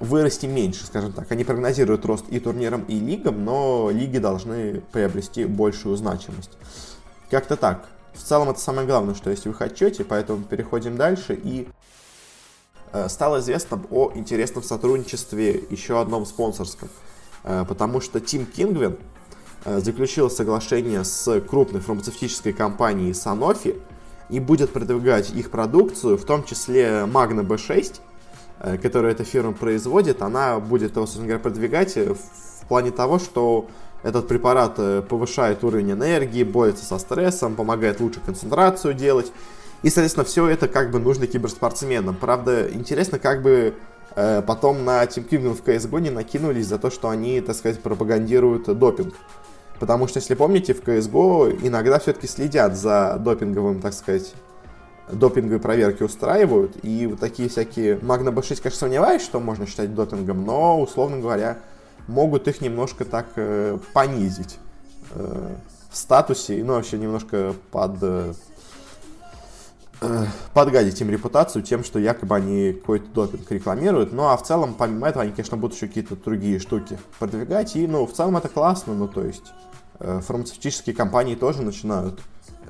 вырасти 0.00 0.46
меньше, 0.46 0.84
скажем 0.84 1.12
так. 1.12 1.30
Они 1.30 1.44
прогнозируют 1.44 2.04
рост 2.04 2.24
и 2.28 2.40
турнирам, 2.40 2.82
и 2.88 2.98
лигам, 2.98 3.44
но 3.44 3.90
лиги 3.92 4.18
должны 4.18 4.82
приобрести 4.92 5.44
большую 5.44 5.96
значимость. 5.96 6.50
Как-то 7.30 7.56
так. 7.56 7.86
В 8.14 8.22
целом 8.22 8.50
это 8.50 8.58
самое 8.58 8.86
главное, 8.86 9.14
что 9.14 9.30
есть 9.30 9.44
в 9.44 9.50
их 9.50 9.60
отчете, 9.62 10.04
поэтому 10.04 10.42
переходим 10.42 10.96
дальше 10.96 11.38
и 11.40 11.68
Э, 12.94 13.08
стало 13.08 13.40
известно 13.40 13.82
о 13.90 14.12
интересном 14.14 14.62
сотрудничестве 14.62 15.64
еще 15.68 16.00
одном 16.00 16.24
спонсорском, 16.24 16.88
э, 17.42 17.64
потому 17.68 18.00
что 18.00 18.20
Тим 18.20 18.46
Кингвин 18.46 18.98
э, 19.64 19.80
заключил 19.80 20.30
соглашение 20.30 21.02
с 21.02 21.40
крупной 21.40 21.80
фармацевтической 21.80 22.52
компанией 22.52 23.10
Sanofi 23.10 23.82
и 24.30 24.38
будет 24.38 24.72
продвигать 24.72 25.30
их 25.30 25.50
продукцию, 25.50 26.16
в 26.16 26.24
том 26.24 26.44
числе 26.44 27.04
Magna 27.04 27.44
B6, 27.44 28.00
которую 28.82 29.12
эта 29.12 29.24
фирма 29.24 29.52
производит, 29.52 30.22
она 30.22 30.58
будет 30.58 30.96
его, 30.96 31.06
собственно 31.06 31.26
говоря, 31.26 31.42
продвигать 31.42 31.96
в 31.96 32.66
плане 32.68 32.90
того, 32.90 33.18
что 33.18 33.68
этот 34.02 34.28
препарат 34.28 34.76
повышает 35.08 35.64
уровень 35.64 35.92
энергии, 35.92 36.44
борется 36.44 36.84
со 36.84 36.98
стрессом, 36.98 37.56
помогает 37.56 38.00
лучше 38.00 38.20
концентрацию 38.20 38.94
делать 38.94 39.32
и, 39.84 39.90
соответственно, 39.90 40.24
все 40.24 40.48
это 40.48 40.66
как 40.66 40.90
бы 40.90 40.98
нужно 40.98 41.26
киберспортсменам. 41.26 42.16
Правда, 42.16 42.72
интересно, 42.72 43.18
как 43.18 43.42
бы 43.42 43.74
э, 44.16 44.40
потом 44.40 44.82
на 44.82 45.04
Team 45.04 45.28
Kingdom 45.28 45.54
в 45.54 45.62
CSGO 45.62 46.00
не 46.00 46.08
накинулись 46.08 46.66
за 46.66 46.78
то, 46.78 46.90
что 46.90 47.10
они, 47.10 47.42
так 47.42 47.54
сказать, 47.54 47.80
пропагандируют 47.80 48.64
допинг. 48.78 49.12
Потому 49.78 50.08
что, 50.08 50.20
если 50.20 50.34
помните, 50.36 50.72
в 50.72 50.82
CSGO 50.82 51.58
иногда 51.62 51.98
все-таки 51.98 52.26
следят 52.26 52.78
за 52.78 53.18
допинговым, 53.20 53.82
так 53.82 53.92
сказать, 53.92 54.32
допинговые 55.10 55.60
проверки 55.60 56.02
устраивают. 56.02 56.76
И 56.82 57.06
вот 57.06 57.20
такие 57.20 57.48
всякие... 57.48 57.98
Магна 58.02 58.30
B6, 58.30 58.62
конечно, 58.62 58.80
сомневаюсь, 58.80 59.22
что 59.22 59.40
можно 59.40 59.66
считать 59.66 59.94
допингом, 59.94 60.44
но, 60.44 60.80
условно 60.80 61.18
говоря, 61.18 61.58
могут 62.06 62.48
их 62.48 62.60
немножко 62.60 63.04
так 63.04 63.26
э, 63.36 63.78
понизить 63.92 64.58
э, 65.10 65.56
в 65.90 65.96
статусе, 65.96 66.62
ну, 66.64 66.74
вообще 66.74 66.98
немножко 66.98 67.54
под... 67.70 67.98
Э, 68.02 68.32
Э, 70.04 70.26
подгадить 70.52 71.00
им 71.00 71.10
репутацию 71.10 71.62
тем, 71.62 71.82
что 71.82 71.98
якобы 71.98 72.34
они 72.34 72.72
какой-то 72.72 73.06
допинг 73.14 73.50
рекламируют. 73.50 74.12
Ну, 74.12 74.24
а 74.24 74.36
в 74.36 74.42
целом, 74.42 74.74
помимо 74.74 75.08
этого, 75.08 75.22
они, 75.22 75.32
конечно, 75.32 75.56
будут 75.56 75.76
еще 75.76 75.86
какие-то 75.86 76.16
другие 76.16 76.58
штуки 76.58 76.98
продвигать. 77.18 77.74
И, 77.76 77.86
ну, 77.86 78.06
в 78.06 78.12
целом 78.12 78.36
это 78.36 78.48
классно, 78.48 78.94
ну, 78.94 79.08
то 79.08 79.24
есть 79.24 79.52
э, 80.00 80.20
фармацевтические 80.20 80.94
компании 80.94 81.34
тоже 81.36 81.62
начинают 81.62 82.20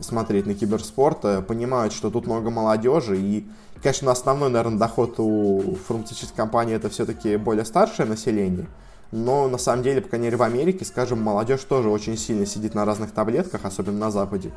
смотреть 0.01 0.47
на 0.47 0.55
киберспорт, 0.55 1.25
э, 1.25 1.43
понимают, 1.43 1.93
что 1.93 2.11
тут 2.11 2.27
много 2.27 2.51
молодежи, 2.51 3.19
и, 3.19 3.47
конечно, 3.83 4.11
основной, 4.11 4.51
наверное, 4.51 4.79
доход 4.79 5.15
у 5.19 5.77
фармацевтической 5.87 6.37
компании 6.37 6.75
это 6.75 6.89
все-таки 6.89 7.37
более 7.37 7.65
старшее 7.65 8.07
население, 8.07 8.67
но 9.13 9.49
на 9.49 9.59
самом 9.59 9.83
деле, 9.83 10.01
по 10.01 10.09
крайней 10.09 10.27
мере, 10.27 10.37
в 10.37 10.43
Америке, 10.43 10.85
скажем, 10.85 11.23
молодежь 11.23 11.63
тоже 11.63 11.89
очень 11.89 12.17
сильно 12.17 12.47
сидит 12.47 12.75
на 12.75 12.85
разных 12.85 13.13
таблетках, 13.13 13.65
особенно 13.65 13.99
на 13.99 14.11
Западе. 14.11 14.53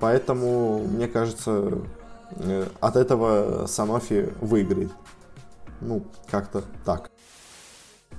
Поэтому, 0.00 0.78
мне 0.78 1.06
кажется, 1.06 1.82
Э, 2.36 2.66
от 2.80 2.96
этого 2.96 3.66
Санофи 3.66 4.32
выиграет. 4.40 4.90
Ну, 5.80 6.04
как-то 6.30 6.62
так. 6.84 7.10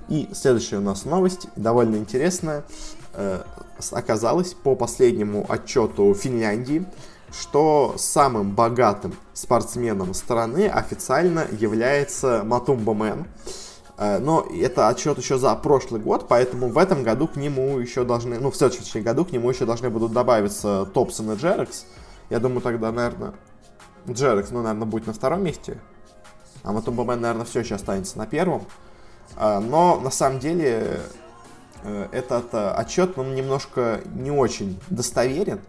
И 0.08 0.28
следующая 0.32 0.78
у 0.78 0.82
нас 0.82 1.04
новость, 1.04 1.48
довольно 1.56 1.96
интересная. 1.96 2.64
Э, 3.16 3.42
оказалось 3.92 4.54
по 4.54 4.74
последнему 4.74 5.46
отчету 5.48 6.14
Финляндии, 6.14 6.84
что 7.32 7.94
самым 7.96 8.52
богатым 8.52 9.14
спортсменом 9.32 10.14
страны 10.14 10.68
официально 10.68 11.46
является 11.50 12.42
Матумба 12.44 12.94
Мэн. 12.94 13.26
Э, 13.96 14.18
но 14.18 14.46
это 14.50 14.88
отчет 14.88 15.18
еще 15.18 15.38
за 15.38 15.54
прошлый 15.54 16.00
год, 16.00 16.26
поэтому 16.28 16.68
в 16.68 16.78
этом 16.78 17.02
году 17.02 17.28
к 17.28 17.36
нему 17.36 17.78
еще 17.78 18.04
должны, 18.04 18.38
ну 18.38 18.50
в 18.50 18.56
следующем 18.56 19.02
году 19.02 19.24
к 19.24 19.32
нему 19.32 19.50
еще 19.50 19.64
должны 19.64 19.90
будут 19.90 20.12
добавиться 20.12 20.86
Топсон 20.92 21.32
и 21.32 21.36
Джерекс. 21.36 21.86
Я 22.30 22.40
думаю, 22.40 22.62
тогда, 22.62 22.90
наверное, 22.90 23.34
Джерекс, 24.08 24.50
ну, 24.50 24.62
наверное, 24.62 24.86
будет 24.86 25.06
на 25.06 25.12
втором 25.12 25.44
месте. 25.44 25.78
А 26.62 26.72
Матумбамен, 26.72 27.20
наверное, 27.20 27.44
все 27.44 27.60
еще 27.60 27.74
останется 27.74 28.18
на 28.18 28.26
первом. 28.26 28.64
А, 29.36 29.60
но, 29.60 30.00
на 30.00 30.10
самом 30.10 30.38
деле, 30.38 30.82
э, 30.82 30.98
этот 32.12 32.52
э, 32.52 32.70
отчет, 32.70 33.18
он 33.18 33.34
немножко 33.34 34.00
не 34.14 34.30
очень 34.30 34.80
достоверен, 34.88 35.60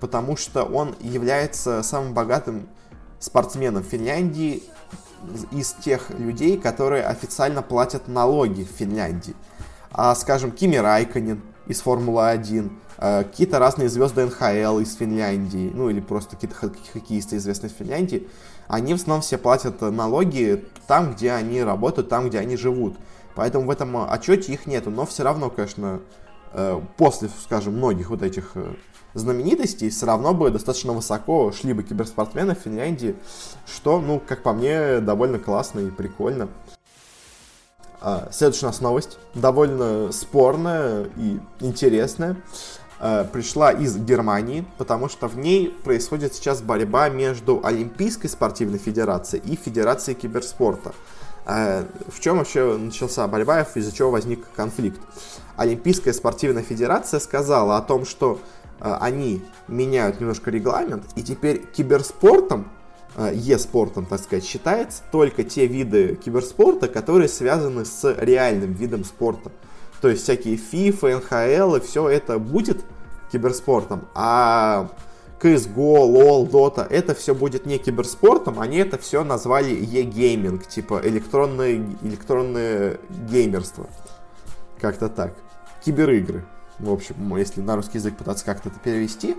потому 0.00 0.36
что 0.36 0.64
он 0.64 0.94
является 1.00 1.82
самым 1.82 2.14
богатым 2.14 2.68
спортсменом 3.18 3.82
Финляндии 3.82 4.62
из 5.50 5.72
тех 5.72 6.10
людей, 6.10 6.58
которые 6.58 7.04
официально 7.04 7.62
платят 7.62 8.08
налоги 8.08 8.62
в 8.62 8.68
Финляндии. 8.68 9.34
А, 9.90 10.14
скажем, 10.14 10.52
Кими 10.52 10.76
Райконен 10.76 11.42
из 11.66 11.80
Формулы-1, 11.80 12.70
Э, 12.98 13.24
какие-то 13.24 13.58
разные 13.58 13.88
звезды 13.88 14.24
НХЛ 14.24 14.78
из 14.78 14.94
Финляндии, 14.94 15.70
ну 15.74 15.90
или 15.90 16.00
просто 16.00 16.36
какие-то 16.36 16.56
хоккеисты 16.56 17.36
известные 17.36 17.70
из 17.70 17.76
Финляндии, 17.76 18.28
они 18.68 18.94
в 18.94 18.96
основном 18.96 19.22
все 19.22 19.38
платят 19.38 19.80
налоги 19.82 20.64
там, 20.86 21.12
где 21.12 21.32
они 21.32 21.62
работают, 21.62 22.08
там, 22.08 22.28
где 22.28 22.38
они 22.38 22.56
живут. 22.56 22.96
Поэтому 23.36 23.66
в 23.66 23.70
этом 23.70 24.10
отчете 24.10 24.52
их 24.52 24.66
нету. 24.66 24.90
Но 24.90 25.06
все 25.06 25.22
равно, 25.22 25.50
конечно, 25.50 26.00
э, 26.52 26.80
после, 26.96 27.28
скажем, 27.44 27.74
многих 27.74 28.10
вот 28.10 28.22
этих 28.22 28.52
э, 28.54 28.74
знаменитостей, 29.14 29.90
все 29.90 30.06
равно 30.06 30.34
бы 30.34 30.50
достаточно 30.50 30.92
высоко 30.92 31.52
шли 31.52 31.72
бы 31.74 31.82
киберспортсмены 31.82 32.54
в 32.54 32.58
Финляндии, 32.58 33.14
что, 33.66 34.00
ну, 34.00 34.20
как 34.26 34.42
по 34.42 34.52
мне, 34.52 35.00
довольно 35.00 35.38
классно 35.38 35.80
и 35.80 35.90
прикольно. 35.90 36.48
А, 38.00 38.28
следующая 38.30 38.66
у 38.66 38.68
нас 38.70 38.80
новость, 38.80 39.18
довольно 39.34 40.12
спорная 40.12 41.08
и 41.16 41.38
интересная. 41.60 42.36
Э, 42.98 43.24
пришла 43.30 43.72
из 43.72 43.96
Германии, 43.96 44.64
потому 44.78 45.08
что 45.10 45.28
в 45.28 45.36
ней 45.36 45.68
происходит 45.84 46.34
сейчас 46.34 46.62
борьба 46.62 47.10
между 47.10 47.60
Олимпийской 47.62 48.28
спортивной 48.28 48.78
федерацией 48.78 49.42
и 49.44 49.56
Федерацией 49.56 50.16
киберспорта. 50.16 50.94
А 51.46 51.86
в 52.08 52.18
чем 52.18 52.38
вообще 52.38 52.76
начался 52.76 53.26
борьба, 53.28 53.62
из-за 53.62 53.94
чего 53.94 54.10
возник 54.10 54.44
конфликт? 54.56 55.00
Олимпийская 55.56 56.12
спортивная 56.12 56.64
федерация 56.64 57.20
сказала 57.20 57.76
о 57.76 57.82
том, 57.82 58.04
что 58.04 58.40
а, 58.80 58.98
они 59.00 59.42
меняют 59.68 60.20
немножко 60.20 60.50
регламент, 60.50 61.04
и 61.14 61.22
теперь 61.22 61.64
киберспортом, 61.66 62.68
а, 63.14 63.32
e-спортом, 63.32 64.06
так 64.06 64.20
сказать, 64.20 64.44
считается 64.44 65.02
только 65.12 65.44
те 65.44 65.66
виды 65.66 66.16
киберспорта, 66.16 66.88
которые 66.88 67.28
связаны 67.28 67.84
с 67.84 68.12
реальным 68.18 68.72
видом 68.72 69.04
спорта. 69.04 69.52
То 70.00 70.08
есть 70.08 70.24
всякие 70.24 70.56
FIFA, 70.56 71.22
NHL 71.30 71.78
и 71.78 71.80
все 71.80 72.08
это 72.08 72.40
будет 72.40 72.84
киберспортом, 73.30 74.08
а 74.14 74.90
CSGO, 75.40 76.08
LoL, 76.08 76.50
Dota, 76.50 76.86
это 76.88 77.14
все 77.14 77.34
будет 77.34 77.66
не 77.66 77.78
киберспортом, 77.78 78.58
они 78.58 78.78
это 78.78 78.98
все 78.98 79.22
назвали 79.22 79.74
e-гейминг, 79.74 80.66
типа 80.66 81.00
электронное, 81.04 81.84
электронное 82.02 82.98
геймерство. 83.30 83.86
Как-то 84.80 85.08
так. 85.08 85.34
Киберигры. 85.84 86.44
В 86.78 86.92
общем, 86.92 87.36
если 87.36 87.60
на 87.60 87.76
русский 87.76 87.98
язык 87.98 88.16
пытаться 88.16 88.44
как-то 88.44 88.68
это 88.68 88.78
перевести. 88.78 89.36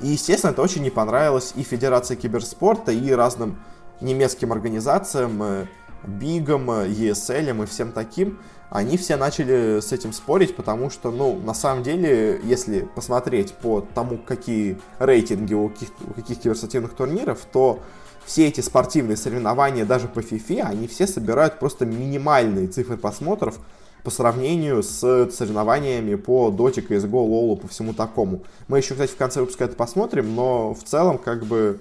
И, 0.00 0.08
естественно, 0.08 0.52
это 0.52 0.62
очень 0.62 0.82
не 0.82 0.90
понравилось 0.90 1.52
и 1.56 1.62
Федерации 1.62 2.14
киберспорта, 2.14 2.92
и 2.92 3.10
разным 3.10 3.58
немецким 4.00 4.52
организациям, 4.52 5.42
э, 5.42 5.66
Бигом, 6.06 6.70
ESL 6.70 7.62
и 7.62 7.66
всем 7.66 7.92
таким 7.92 8.38
они 8.70 8.98
все 8.98 9.16
начали 9.16 9.80
с 9.80 9.92
этим 9.92 10.12
спорить, 10.12 10.54
потому 10.54 10.90
что, 10.90 11.10
ну, 11.10 11.38
на 11.38 11.54
самом 11.54 11.82
деле, 11.82 12.40
если 12.44 12.80
посмотреть 12.80 13.54
по 13.54 13.80
тому, 13.94 14.18
какие 14.18 14.78
рейтинги 14.98 15.54
у 15.54 15.70
каких, 15.70 15.88
у 16.06 16.12
каких 16.12 16.40
киберспортивных 16.40 16.94
турниров, 16.94 17.46
то 17.50 17.80
все 18.26 18.46
эти 18.46 18.60
спортивные 18.60 19.16
соревнования, 19.16 19.86
даже 19.86 20.06
по 20.06 20.20
FIFA, 20.20 20.62
они 20.64 20.86
все 20.86 21.06
собирают 21.06 21.58
просто 21.58 21.86
минимальные 21.86 22.68
цифры 22.68 22.98
просмотров 22.98 23.58
по 24.04 24.10
сравнению 24.10 24.82
с 24.82 25.00
соревнованиями 25.30 26.14
по 26.14 26.50
Dota, 26.50 26.86
CSGO, 26.86 27.08
LoL, 27.10 27.56
по 27.56 27.68
всему 27.68 27.94
такому. 27.94 28.42
Мы 28.68 28.78
еще, 28.78 28.94
кстати, 28.94 29.12
в 29.12 29.16
конце 29.16 29.40
выпуска 29.40 29.64
это 29.64 29.76
посмотрим, 29.76 30.34
но 30.34 30.74
в 30.74 30.82
целом, 30.84 31.16
как 31.16 31.46
бы, 31.46 31.80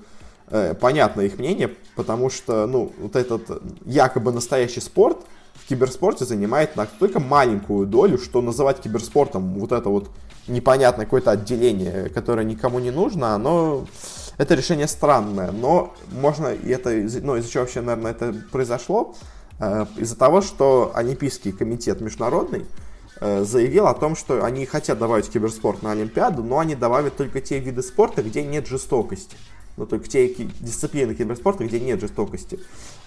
э, 0.49 0.73
понятно 0.73 1.21
их 1.21 1.37
мнение, 1.37 1.71
потому 1.97 2.29
что, 2.29 2.65
ну, 2.65 2.93
вот 2.97 3.17
этот 3.17 3.61
якобы 3.85 4.31
настоящий 4.31 4.79
спорт— 4.79 5.17
киберспорте 5.67 6.25
занимает 6.25 6.75
настолько 6.75 7.19
маленькую 7.19 7.85
долю, 7.85 8.17
что 8.17 8.41
называть 8.41 8.79
киберспортом 8.79 9.55
вот 9.55 9.71
это 9.71 9.89
вот 9.89 10.09
непонятное 10.47 11.05
какое-то 11.05 11.31
отделение, 11.31 12.09
которое 12.09 12.45
никому 12.45 12.79
не 12.79 12.91
нужно, 12.91 13.35
оно 13.35 13.85
это 14.37 14.55
решение 14.55 14.87
странное, 14.87 15.51
но 15.51 15.93
можно, 16.11 16.53
и 16.53 16.69
это, 16.69 16.91
ну, 17.21 17.35
из-за 17.37 17.49
чего 17.49 17.63
вообще, 17.63 17.81
наверное, 17.81 18.11
это 18.11 18.35
произошло, 18.51 19.15
э, 19.59 19.85
из-за 19.97 20.15
того, 20.15 20.41
что 20.41 20.91
Олимпийский 20.93 21.51
комитет 21.51 22.01
международный 22.01 22.65
э, 23.19 23.43
заявил 23.43 23.87
о 23.87 23.93
том, 23.93 24.15
что 24.15 24.45
они 24.45 24.65
хотят 24.65 24.99
добавить 24.99 25.29
киберспорт 25.29 25.81
на 25.81 25.91
Олимпиаду, 25.91 26.43
но 26.43 26.59
они 26.59 26.75
добавят 26.75 27.17
только 27.17 27.41
те 27.41 27.59
виды 27.59 27.81
спорта, 27.81 28.21
где 28.21 28.43
нет 28.43 28.67
жестокости. 28.67 29.35
Ну, 29.75 29.85
только 29.85 30.07
те 30.07 30.27
дисциплины 30.27 31.13
киберспорта, 31.13 31.65
где 31.65 31.79
нет 31.79 31.99
жестокости. 31.99 32.59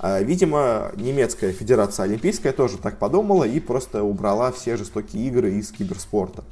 А, 0.02 0.22
видимо, 0.22 0.92
немецкая 0.96 1.52
федерация 1.52 2.04
олимпийская 2.04 2.54
тоже 2.54 2.78
так 2.78 2.98
подумала 2.98 3.44
и 3.44 3.60
просто 3.60 4.02
убрала 4.02 4.50
все 4.50 4.78
жестокие 4.78 5.26
игры 5.26 5.52
из 5.52 5.70
киберспорта. 5.70 6.42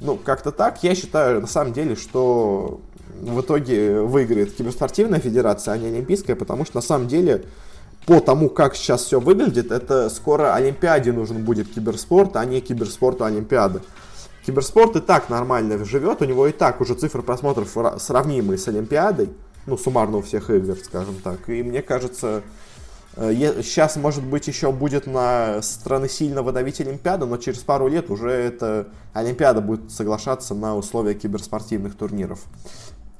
Ну, 0.00 0.16
как-то 0.16 0.52
так. 0.52 0.84
Я 0.84 0.94
считаю, 0.94 1.40
на 1.40 1.48
самом 1.48 1.72
деле, 1.72 1.96
что 1.96 2.80
в 3.20 3.40
итоге 3.40 4.00
выиграет 4.00 4.54
киберспортивная 4.54 5.18
федерация, 5.18 5.74
а 5.74 5.78
не 5.78 5.88
олимпийская, 5.88 6.36
потому 6.36 6.64
что 6.64 6.76
на 6.76 6.82
самом 6.82 7.08
деле 7.08 7.46
по 8.06 8.20
тому, 8.20 8.48
как 8.48 8.76
сейчас 8.76 9.02
все 9.02 9.18
выглядит, 9.18 9.72
это 9.72 10.08
скоро 10.08 10.54
Олимпиаде 10.54 11.10
нужен 11.10 11.44
будет 11.44 11.68
киберспорт, 11.68 12.36
а 12.36 12.44
не 12.44 12.60
киберспорту 12.60 13.24
Олимпиады. 13.24 13.80
Киберспорт 14.46 14.94
и 14.94 15.00
так 15.00 15.28
нормально 15.30 15.84
живет, 15.84 16.22
у 16.22 16.24
него 16.24 16.46
и 16.46 16.52
так 16.52 16.80
уже 16.80 16.94
цифры 16.94 17.22
просмотров 17.22 17.76
сравнимые 18.00 18.56
с 18.56 18.68
Олимпиадой, 18.68 19.30
ну, 19.66 19.76
суммарно 19.76 20.18
у 20.18 20.22
всех 20.22 20.48
игр, 20.48 20.76
скажем 20.82 21.16
так. 21.22 21.48
И 21.48 21.62
мне 21.62 21.82
кажется, 21.82 22.42
сейчас, 23.16 23.96
э, 23.96 24.00
может 24.00 24.24
быть, 24.24 24.46
еще 24.48 24.72
будет 24.72 25.06
на 25.06 25.60
страны 25.62 26.08
сильно 26.08 26.42
выдавить 26.42 26.80
Олимпиаду, 26.80 27.26
но 27.26 27.36
через 27.36 27.58
пару 27.58 27.88
лет 27.88 28.10
уже 28.10 28.30
эта 28.30 28.88
Олимпиада 29.12 29.60
будет 29.60 29.90
соглашаться 29.90 30.54
на 30.54 30.76
условия 30.76 31.14
киберспортивных 31.14 31.96
турниров. 31.96 32.40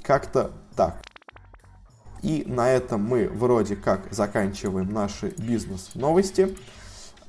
Как-то 0.02 0.52
так. 0.76 0.96
И 2.22 2.44
на 2.46 2.70
этом 2.70 3.02
мы 3.02 3.28
вроде 3.28 3.76
как 3.76 4.12
заканчиваем 4.12 4.92
наши 4.92 5.34
бизнес-новости. 5.38 6.56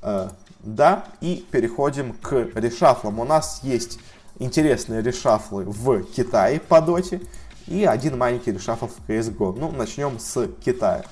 Э, 0.01 0.29
да, 0.61 1.05
и 1.21 1.45
переходим 1.51 2.13
к 2.13 2.49
решафлам. 2.55 3.19
У 3.19 3.23
нас 3.23 3.61
есть 3.63 3.99
интересные 4.39 5.01
решафлы 5.01 5.65
в 5.65 6.03
Китае 6.03 6.59
по 6.59 6.81
доте 6.81 7.21
и 7.67 7.85
один 7.85 8.17
маленький 8.17 8.51
решафл 8.51 8.87
в 8.87 9.07
CSGO. 9.07 9.55
Ну, 9.57 9.71
начнем 9.71 10.19
с 10.19 10.47
Китая. 10.63 11.05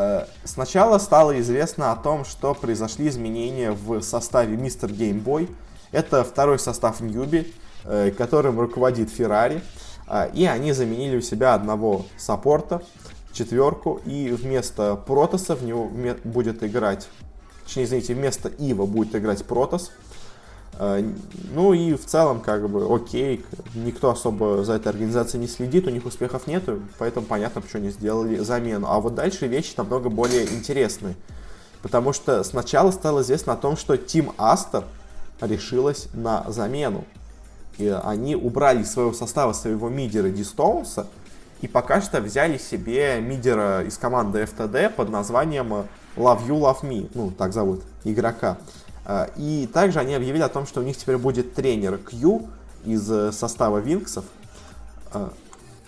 Э, 0.00 0.26
сначала 0.44 0.98
стало 0.98 1.40
известно 1.40 1.90
о 1.90 1.96
том, 1.96 2.24
что 2.24 2.54
произошли 2.54 3.08
изменения 3.08 3.72
в 3.72 4.00
составе. 4.00 4.54
Game 4.56 5.24
Boy. 5.24 5.50
Это 5.90 6.22
второй 6.22 6.60
состав 6.60 7.00
Ньюби, 7.00 7.52
э, 7.84 8.12
которым 8.12 8.60
руководит 8.60 9.10
Феррари. 9.10 9.60
Э, 10.06 10.30
и 10.32 10.46
они 10.46 10.70
заменили 10.70 11.16
у 11.16 11.20
себя 11.20 11.54
одного 11.54 12.06
саппорта, 12.16 12.80
четверку, 13.32 14.00
и 14.06 14.30
вместо 14.30 14.94
Протоса 14.94 15.56
в 15.56 15.64
него 15.64 15.90
будет 16.22 16.62
играть 16.62 17.08
точнее, 17.68 17.84
извините, 17.84 18.14
вместо 18.14 18.48
Ива 18.48 18.86
будет 18.86 19.14
играть 19.14 19.44
Протос. 19.44 19.92
Э, 20.78 21.02
ну 21.52 21.72
и 21.72 21.94
в 21.94 22.04
целом, 22.06 22.40
как 22.40 22.68
бы, 22.68 22.94
окей, 22.94 23.44
никто 23.74 24.10
особо 24.10 24.64
за 24.64 24.74
этой 24.74 24.88
организацией 24.88 25.42
не 25.42 25.48
следит, 25.48 25.86
у 25.86 25.90
них 25.90 26.06
успехов 26.06 26.46
нету, 26.46 26.80
поэтому 26.98 27.26
понятно, 27.26 27.60
почему 27.60 27.82
они 27.82 27.90
сделали 27.90 28.38
замену. 28.38 28.86
А 28.88 29.00
вот 29.00 29.14
дальше 29.14 29.46
вещи 29.46 29.74
намного 29.76 30.08
более 30.08 30.44
интересные. 30.44 31.16
Потому 31.82 32.12
что 32.12 32.42
сначала 32.44 32.90
стало 32.90 33.22
известно 33.22 33.52
о 33.52 33.56
том, 33.56 33.76
что 33.76 33.96
Тим 33.96 34.32
Астер 34.36 34.84
решилась 35.40 36.08
на 36.12 36.44
замену. 36.48 37.04
И 37.78 37.86
они 37.86 38.34
убрали 38.34 38.82
из 38.82 38.90
своего 38.90 39.12
состава 39.12 39.52
своего 39.52 39.88
мидера 39.88 40.28
Ди 40.30 40.42
Стоунса, 40.42 41.06
и 41.60 41.66
пока 41.66 42.00
что 42.00 42.20
взяли 42.20 42.56
себе 42.56 43.20
мидера 43.20 43.82
из 43.84 43.98
команды 43.98 44.42
FTD 44.42 44.90
под 44.90 45.08
названием 45.10 45.72
Love 46.16 46.46
You, 46.46 46.60
Love 46.60 46.82
Me, 46.82 47.10
ну, 47.14 47.30
так 47.30 47.52
зовут 47.52 47.82
игрока. 48.04 48.58
А, 49.08 49.30
и 49.36 49.66
также 49.72 50.00
они 50.00 50.14
объявили 50.14 50.42
о 50.42 50.50
том, 50.50 50.66
что 50.66 50.80
у 50.80 50.82
них 50.82 50.96
теперь 50.96 51.16
будет 51.16 51.54
тренер 51.54 51.96
Q 51.96 52.42
из 52.84 53.10
э, 53.10 53.32
состава 53.32 53.78
Винксов. 53.78 54.26
А, 55.12 55.32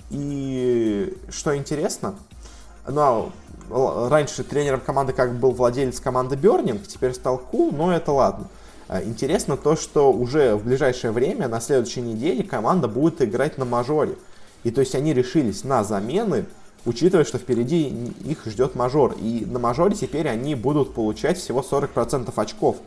и 0.08 1.14
что 1.28 1.54
интересно, 1.54 2.14
ну, 2.88 3.30
а, 3.70 4.08
раньше 4.08 4.42
тренером 4.42 4.80
команды 4.80 5.12
как 5.12 5.34
был 5.34 5.50
владелец 5.50 6.00
команды 6.00 6.36
Burning, 6.36 6.80
теперь 6.86 7.12
стал 7.12 7.36
Q, 7.36 7.72
но 7.72 7.94
это 7.94 8.10
ладно. 8.10 8.48
Интересно 9.04 9.56
то, 9.58 9.76
что 9.76 10.10
уже 10.10 10.56
в 10.56 10.64
ближайшее 10.64 11.12
время, 11.12 11.46
на 11.46 11.60
следующей 11.60 12.00
неделе, 12.00 12.42
команда 12.42 12.88
будет 12.88 13.20
играть 13.20 13.58
на 13.58 13.66
мажоре. 13.66 14.16
И 14.64 14.70
то 14.70 14.80
есть 14.80 14.94
они 14.94 15.12
решились 15.12 15.62
на 15.62 15.84
замены 15.84 16.46
учитывая, 16.86 17.24
что 17.24 17.36
впереди 17.36 17.88
их 18.24 18.46
ждет 18.46 18.74
мажор. 18.74 19.14
И 19.20 19.44
на 19.44 19.58
мажоре 19.58 19.94
теперь 19.94 20.26
они 20.28 20.54
будут 20.54 20.94
получать 20.94 21.38
всего 21.38 21.60
40% 21.60 22.32
очков 22.34 22.78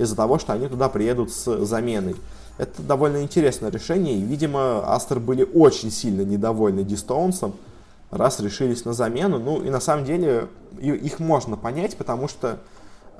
из-за 0.00 0.16
того, 0.16 0.38
что 0.38 0.52
они 0.52 0.66
туда 0.68 0.88
приедут 0.88 1.30
с 1.32 1.64
заменой. 1.64 2.16
Это 2.58 2.82
довольно 2.82 3.22
интересное 3.22 3.70
решение, 3.70 4.16
и, 4.16 4.22
видимо, 4.22 4.82
Астер 4.92 5.18
были 5.18 5.44
очень 5.44 5.90
сильно 5.90 6.22
недовольны 6.22 6.84
Дистоунсом, 6.84 7.54
раз 8.10 8.40
решились 8.40 8.84
на 8.84 8.92
замену. 8.92 9.38
Ну, 9.38 9.62
и 9.62 9.70
на 9.70 9.80
самом 9.80 10.04
деле 10.04 10.48
их 10.78 11.20
можно 11.20 11.56
понять, 11.56 11.96
потому 11.96 12.28
что 12.28 12.58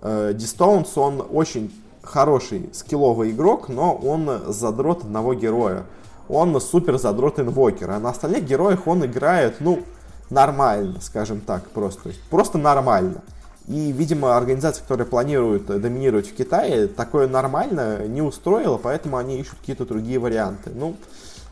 э, 0.02 0.32
Дистоунс, 0.34 0.96
он 0.96 1.24
очень 1.30 1.72
хороший 2.02 2.70
скилловый 2.72 3.30
игрок, 3.30 3.68
но 3.68 3.94
он 3.94 4.30
задрот 4.48 5.04
одного 5.04 5.34
героя. 5.34 5.84
Он 6.28 6.60
супер 6.60 6.98
задрот 6.98 7.40
инвокер, 7.40 7.90
а 7.90 7.98
на 7.98 8.10
остальных 8.10 8.44
героях 8.44 8.86
он 8.86 9.04
играет, 9.04 9.56
ну, 9.60 9.80
нормально, 10.28 11.00
скажем 11.00 11.40
так, 11.40 11.68
просто. 11.70 12.10
Просто 12.30 12.58
нормально. 12.58 13.22
И, 13.70 13.92
видимо, 13.92 14.36
организация, 14.36 14.82
которая 14.82 15.06
планирует 15.06 15.66
доминировать 15.66 16.28
в 16.28 16.34
Китае, 16.34 16.88
такое 16.88 17.28
нормально 17.28 18.04
не 18.08 18.20
устроила, 18.20 18.78
поэтому 18.78 19.16
они 19.16 19.38
ищут 19.38 19.60
какие-то 19.60 19.86
другие 19.86 20.18
варианты. 20.18 20.72
Ну, 20.74 20.96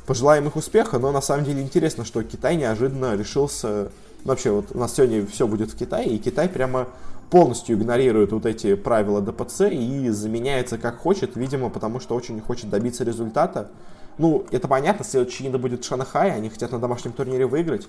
пожелаем 0.04 0.48
их 0.48 0.57
успеха, 0.57 0.98
но 0.98 1.12
на 1.12 1.20
самом 1.20 1.44
деле 1.44 1.62
интересно, 1.62 2.04
что 2.04 2.24
Китай 2.24 2.57
неожиданно 2.57 3.14
решился... 3.14 3.92
Ну, 4.24 4.31
вообще, 4.31 4.50
вот 4.50 4.74
у 4.74 4.78
нас 4.78 4.96
сегодня 4.96 5.24
все 5.28 5.46
будет 5.46 5.70
в 5.70 5.78
Китае, 5.78 6.09
и 6.09 6.18
Китай 6.18 6.48
прямо 6.48 6.88
полностью 7.31 7.76
игнорирует 7.76 8.33
вот 8.33 8.46
эти 8.46 8.74
правила 8.74 9.20
ДПЦ 9.20 9.70
и 9.70 10.09
заменяется 10.09 10.76
как 10.76 10.98
хочет, 10.98 11.37
видимо, 11.37 11.70
потому 11.70 12.00
что 12.00 12.16
очень 12.16 12.40
хочет 12.40 12.68
добиться 12.68 13.04
результата. 13.04 13.68
Ну, 14.16 14.44
это 14.50 14.66
понятно, 14.66 15.04
следующий 15.04 15.46
Инда 15.46 15.59
будет 15.59 15.85
Шанхай, 15.85 16.33
они 16.33 16.48
хотят 16.48 16.72
на 16.72 16.81
домашнем 16.81 17.12
турнире 17.12 17.46
выиграть, 17.46 17.87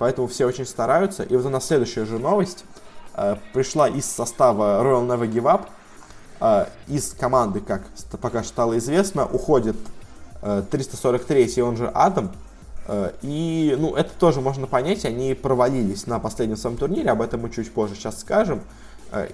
Поэтому 0.00 0.28
все 0.28 0.46
очень 0.46 0.64
стараются. 0.64 1.24
И 1.24 1.36
вот 1.36 1.44
у 1.44 1.50
нас 1.50 1.66
следующая 1.66 2.06
же 2.06 2.18
новость. 2.18 2.64
Пришла 3.52 3.88
из 3.88 4.06
состава 4.06 4.82
Royal 4.82 5.06
Never 5.06 5.30
Give 5.30 5.60
Up. 6.40 6.66
Из 6.88 7.12
команды, 7.12 7.60
как 7.60 7.82
пока 8.20 8.42
стало 8.42 8.78
известно, 8.78 9.26
уходит 9.26 9.76
343 10.40 11.62
он 11.62 11.76
же 11.76 11.88
Адам. 11.88 12.32
И, 13.22 13.76
ну, 13.78 13.94
это 13.94 14.10
тоже 14.18 14.40
можно 14.40 14.66
понять, 14.66 15.04
они 15.04 15.34
провалились 15.34 16.06
на 16.06 16.18
последнем 16.18 16.56
своем 16.56 16.76
турнире, 16.76 17.10
об 17.10 17.20
этом 17.22 17.40
мы 17.42 17.50
чуть 17.50 17.72
позже 17.72 17.94
сейчас 17.94 18.20
скажем. 18.20 18.62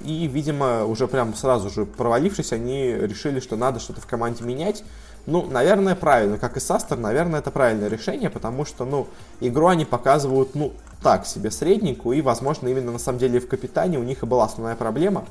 И, 0.01 0.27
видимо, 0.27 0.85
уже 0.85 1.07
прям 1.07 1.35
сразу 1.35 1.71
же 1.71 1.87
провалившись, 1.87 2.53
они 2.53 2.93
решили, 2.93 3.41
что 3.41 3.57
надо 3.57 3.79
что-то 3.79 4.01
в 4.01 4.07
команде 4.07 4.43
менять. 4.43 4.83
Ну, 5.27 5.47
наверное, 5.47 5.95
правильно. 5.95 6.39
Как 6.39 6.57
и 6.57 6.61
Састер, 6.61 6.97
наверное, 6.97 7.41
это 7.41 7.51
правильное 7.51 7.89
решение, 7.89 8.31
потому 8.31 8.65
что, 8.65 8.85
ну, 8.85 9.07
игру 9.41 9.69
они 9.69 9.85
показывают, 9.85 10.55
ну, 10.55 10.73
так 11.03 11.27
себе 11.27 11.51
средненькую, 11.51 12.19
и, 12.19 12.23
возможно, 12.23 12.69
именно 12.69 12.93
на 12.93 12.99
самом 12.99 13.19
деле 13.19 13.41
в 13.41 13.49
капитане 13.49 13.99
у 13.99 14.03
них 14.03 14.23
и 14.23 14.27
была 14.27 14.45
основная 14.45 14.77
проблема, 14.77 15.25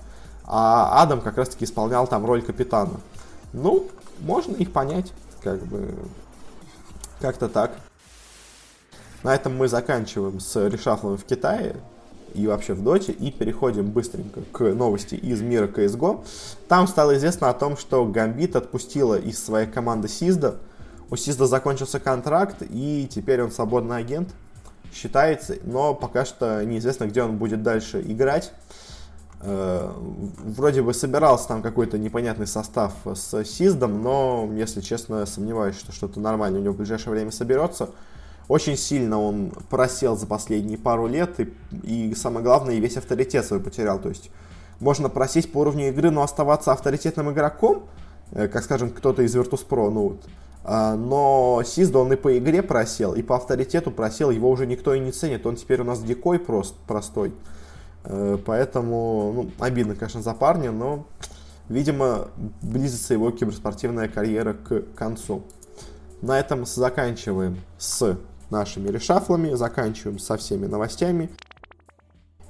а 0.45 1.01
Адам 1.01 1.21
как 1.21 1.38
раз-таки 1.38 1.65
исполнял 1.65 2.08
там 2.08 2.25
роль 2.25 2.41
капитана. 2.41 2.99
Ну, 3.54 3.88
можно 4.19 4.56
их 4.56 4.71
понять, 4.71 5.12
как 5.41 5.65
бы, 5.65 5.93
как-то 7.19 7.49
так. 7.49 7.71
На 9.23 9.34
этом 9.34 9.58
мы 9.58 9.67
заканчиваем 9.67 10.39
с 10.39 10.67
решафлом 10.67 11.17
в 11.17 11.23
Китае 11.23 11.75
и 12.36 12.45
вообще 12.47 12.73
в 12.73 12.84
доте, 12.84 13.12
и 13.12 13.32
переходим 13.32 13.89
быстренько 13.89 14.41
к 14.51 14.60
новости 14.73 15.15
из 15.15 15.41
мира 15.41 15.67
CSGO. 15.67 16.23
Там 16.67 16.88
стало 16.88 17.15
известно 17.17 17.49
о 17.49 17.54
том, 17.54 17.78
что 17.78 18.06
Гамбит 18.06 18.56
отпустила 18.56 19.17
из 19.17 19.43
своей 19.43 19.67
команды 19.67 20.08
Сизда. 20.10 20.56
У 21.10 21.15
Сизда 21.15 21.47
закончился 21.47 21.99
контракт, 21.99 22.58
и 22.69 23.10
теперь 23.10 23.41
он 23.41 23.51
свободный 23.51 23.97
агент, 23.97 24.30
считается, 24.96 25.58
но 25.64 25.94
пока 25.94 26.26
что 26.26 26.64
неизвестно, 26.64 27.06
где 27.06 27.22
он 27.22 27.38
будет 27.38 27.62
дальше 27.62 28.02
играть. 28.02 28.52
Э, 29.42 29.92
вроде 30.38 30.82
бы 30.82 30.94
собирался 30.94 31.50
там 31.50 31.62
какой-то 31.62 31.98
непонятный 31.98 32.48
состав 32.48 32.94
с 33.06 33.44
Сиздом, 33.44 34.02
но, 34.02 34.50
если 34.56 34.82
честно, 34.82 35.26
сомневаюсь, 35.26 35.78
что 35.78 35.92
что-то 35.92 36.20
нормальное 36.20 36.62
у 36.62 36.64
него 36.64 36.74
в 36.74 36.78
ближайшее 36.78 37.12
время 37.12 37.32
соберется. 37.32 37.90
Очень 38.48 38.78
сильно 38.78 39.20
он 39.20 39.52
просел 39.70 40.16
за 40.16 40.28
последние 40.28 40.78
пару 40.78 41.08
лет 41.08 41.40
и, 41.40 41.54
и 41.84 42.16
самое 42.16 42.44
главное, 42.44 42.80
весь 42.80 42.96
авторитет 42.96 43.46
свой 43.46 43.60
потерял. 43.60 44.00
То 44.00 44.10
есть 44.10 44.30
можно 44.80 45.10
просесть 45.10 45.52
по 45.52 45.60
уровню 45.60 45.90
игры, 45.90 46.12
но 46.12 46.22
оставаться 46.22 46.72
авторитетным 46.72 47.32
игроком, 47.32 47.84
э, 48.32 48.48
как 48.48 48.64
скажем, 48.64 48.92
кто-то 48.92 49.24
из 49.24 49.36
Virtus.pro, 49.36 49.90
ну 49.90 50.18
но 50.67 51.62
Сизда 51.63 51.99
он 51.99 52.12
и 52.13 52.15
по 52.15 52.38
игре 52.38 52.63
просел, 52.63 53.13
и 53.13 53.21
по 53.21 53.36
авторитету 53.36 53.91
просел, 53.91 54.32
его 54.32 54.49
уже 54.49 54.65
никто 54.65 54.93
и 54.93 54.99
не 54.99 55.12
ценит, 55.12 55.45
он 55.45 55.56
теперь 55.56 55.82
у 55.82 55.84
нас 55.84 56.01
дикой 56.01 56.39
прост, 56.39 56.75
простой. 56.88 57.34
Э, 58.06 58.38
поэтому, 58.43 59.32
ну, 59.36 59.51
обидно, 59.60 59.95
конечно, 59.95 60.21
за 60.21 60.34
парня, 60.34 60.71
но, 60.71 61.06
видимо, 61.69 62.30
близится 62.62 63.13
его 63.13 63.32
киберспортивная 63.32 64.08
карьера 64.08 64.54
к 64.54 64.82
концу. 64.95 65.43
На 66.21 66.39
этом 66.39 66.65
заканчиваем 66.65 67.58
с 67.78 68.17
нашими 68.49 68.89
решафлами, 68.89 69.54
заканчиваем 69.54 70.17
со 70.17 70.38
всеми 70.38 70.65
новостями 70.65 71.30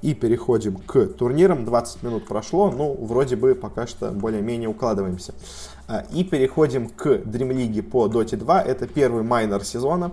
и 0.02 0.14
переходим 0.14 0.76
к 0.76 1.06
турнирам. 1.06 1.64
20 1.64 2.02
минут 2.02 2.26
прошло, 2.26 2.70
ну, 2.70 2.96
вроде 3.00 3.36
бы 3.36 3.54
пока 3.54 3.86
что 3.86 4.10
более-менее 4.10 4.68
укладываемся. 4.68 5.34
А, 5.88 6.04
и 6.12 6.24
переходим 6.24 6.88
к 6.88 7.06
Dream 7.06 7.50
League 7.50 7.82
по 7.82 8.06
Dota 8.06 8.36
2. 8.36 8.62
Это 8.62 8.86
первый 8.86 9.22
майнер 9.22 9.64
сезона. 9.64 10.12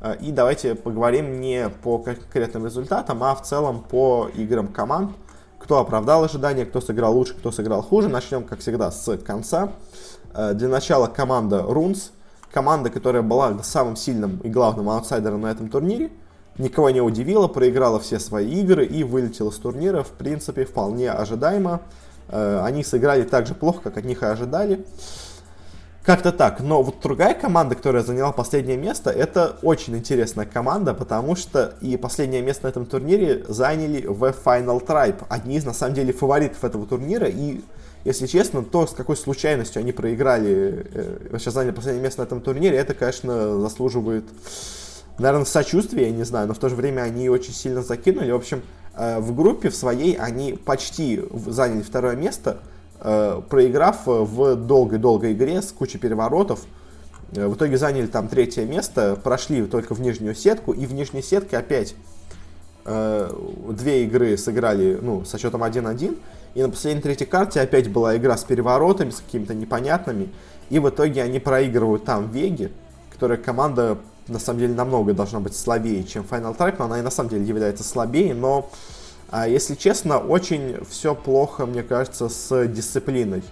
А, 0.00 0.12
и 0.12 0.32
давайте 0.32 0.74
поговорим 0.74 1.40
не 1.40 1.68
по 1.68 1.98
конкретным 1.98 2.66
результатам, 2.66 3.22
а 3.22 3.34
в 3.34 3.42
целом 3.42 3.84
по 3.88 4.28
играм 4.34 4.68
команд. 4.68 5.12
Кто 5.58 5.78
оправдал 5.78 6.24
ожидания, 6.24 6.64
кто 6.64 6.80
сыграл 6.80 7.16
лучше, 7.16 7.34
кто 7.34 7.50
сыграл 7.50 7.82
хуже. 7.82 8.08
Начнем, 8.08 8.44
как 8.44 8.60
всегда, 8.60 8.90
с 8.90 9.16
конца. 9.18 9.72
А, 10.32 10.54
для 10.54 10.68
начала 10.68 11.06
команда 11.06 11.64
Runes 11.68 12.12
команда, 12.52 12.90
которая 12.90 13.22
была 13.22 13.62
самым 13.62 13.96
сильным 13.96 14.38
и 14.38 14.48
главным 14.48 14.88
аутсайдером 14.88 15.42
на 15.42 15.50
этом 15.50 15.68
турнире, 15.68 16.10
никого 16.58 16.90
не 16.90 17.00
удивила, 17.00 17.48
проиграла 17.48 17.98
все 18.00 18.18
свои 18.18 18.60
игры 18.60 18.84
и 18.84 19.04
вылетела 19.04 19.50
с 19.50 19.56
турнира, 19.56 20.02
в 20.02 20.10
принципе, 20.10 20.64
вполне 20.64 21.10
ожидаемо. 21.10 21.80
Э, 22.28 22.62
они 22.64 22.84
сыграли 22.84 23.22
так 23.24 23.46
же 23.46 23.54
плохо, 23.54 23.80
как 23.84 23.96
от 23.96 24.04
них 24.04 24.22
и 24.22 24.26
ожидали. 24.26 24.84
Как-то 26.08 26.32
так. 26.32 26.60
Но 26.60 26.82
вот 26.82 27.00
другая 27.02 27.34
команда, 27.34 27.74
которая 27.74 28.02
заняла 28.02 28.32
последнее 28.32 28.78
место, 28.78 29.10
это 29.10 29.58
очень 29.60 29.94
интересная 29.94 30.46
команда, 30.46 30.94
потому 30.94 31.36
что 31.36 31.74
и 31.82 31.98
последнее 31.98 32.40
место 32.40 32.64
на 32.64 32.70
этом 32.70 32.86
турнире 32.86 33.44
заняли 33.46 34.06
в 34.06 34.24
Final 34.24 34.82
Tribe. 34.82 35.22
Одни 35.28 35.56
из, 35.56 35.66
на 35.66 35.74
самом 35.74 35.94
деле, 35.94 36.14
фаворитов 36.14 36.64
этого 36.64 36.86
турнира. 36.86 37.28
И 37.28 37.60
если 38.04 38.26
честно, 38.26 38.62
то, 38.64 38.86
с 38.86 38.92
какой 38.92 39.18
случайностью 39.18 39.80
они 39.80 39.92
проиграли, 39.92 40.86
э, 40.94 41.28
вообще 41.30 41.50
заняли 41.50 41.72
последнее 41.72 42.04
место 42.04 42.22
на 42.22 42.24
этом 42.24 42.40
турнире, 42.40 42.78
это, 42.78 42.94
конечно, 42.94 43.58
заслуживает, 43.60 44.24
наверное, 45.18 45.44
сочувствия, 45.44 46.06
я 46.06 46.10
не 46.10 46.24
знаю, 46.24 46.48
но 46.48 46.54
в 46.54 46.58
то 46.58 46.68
же 46.68 46.74
время 46.74 47.02
они 47.02 47.28
очень 47.28 47.52
сильно 47.52 47.82
закинули. 47.82 48.30
В 48.30 48.36
общем, 48.36 48.62
э, 48.94 49.18
в 49.18 49.34
группе 49.34 49.70
в 49.70 49.76
своей 49.76 50.14
они 50.14 50.52
почти 50.52 51.22
заняли 51.46 51.82
второе 51.82 52.16
место, 52.16 52.58
э, 53.00 53.40
проиграв 53.48 54.06
в 54.06 54.56
долгой-долгой 54.56 55.32
игре 55.32 55.62
с 55.62 55.72
кучей 55.72 55.98
переворотов. 55.98 56.60
В 57.30 57.54
итоге 57.54 57.76
заняли 57.76 58.06
там 58.06 58.28
третье 58.28 58.64
место, 58.64 59.18
прошли 59.22 59.66
только 59.66 59.94
в 59.94 60.00
нижнюю 60.00 60.34
сетку, 60.34 60.72
и 60.72 60.86
в 60.86 60.94
нижней 60.94 61.22
сетке 61.22 61.58
опять 61.58 61.94
две 62.86 64.04
игры 64.04 64.38
сыграли 64.38 64.98
ну, 65.02 65.26
со 65.26 65.36
счетом 65.36 65.62
1-1, 65.62 66.16
и 66.54 66.62
на 66.62 66.70
последней 66.70 67.02
третьей 67.02 67.26
карте 67.26 67.60
опять 67.60 67.90
была 67.90 68.16
игра 68.16 68.36
с 68.36 68.44
переворотами, 68.44 69.10
с 69.10 69.20
какими-то 69.20 69.54
непонятными. 69.54 70.30
И 70.70 70.78
в 70.78 70.88
итоге 70.88 71.22
они 71.22 71.38
проигрывают 71.38 72.04
там 72.04 72.30
Веги, 72.30 72.70
которая 73.12 73.38
команда 73.38 73.98
на 74.28 74.38
самом 74.38 74.60
деле 74.60 74.74
намного 74.74 75.12
должна 75.14 75.40
быть 75.40 75.56
слабее, 75.56 76.04
чем 76.04 76.24
Final 76.28 76.56
Tribe, 76.56 76.76
но 76.78 76.84
она 76.84 76.98
и 76.98 77.02
на 77.02 77.10
самом 77.10 77.30
деле 77.30 77.44
является 77.44 77.84
слабее, 77.84 78.34
но, 78.34 78.70
а, 79.30 79.48
если 79.48 79.74
честно, 79.74 80.18
очень 80.18 80.78
все 80.88 81.14
плохо, 81.14 81.66
мне 81.66 81.82
кажется, 81.82 82.28
с 82.28 82.66
дисциплиной 82.66 83.42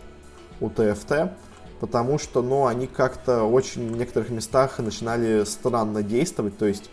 у 0.60 0.70
ТФТ, 0.70 1.32
потому 1.80 2.18
что, 2.18 2.42
ну, 2.42 2.66
они 2.66 2.86
как-то 2.86 3.42
очень 3.42 3.92
в 3.92 3.96
некоторых 3.96 4.30
местах 4.30 4.78
начинали 4.78 5.44
странно 5.44 6.02
действовать, 6.02 6.56
то 6.58 6.66
есть 6.66 6.90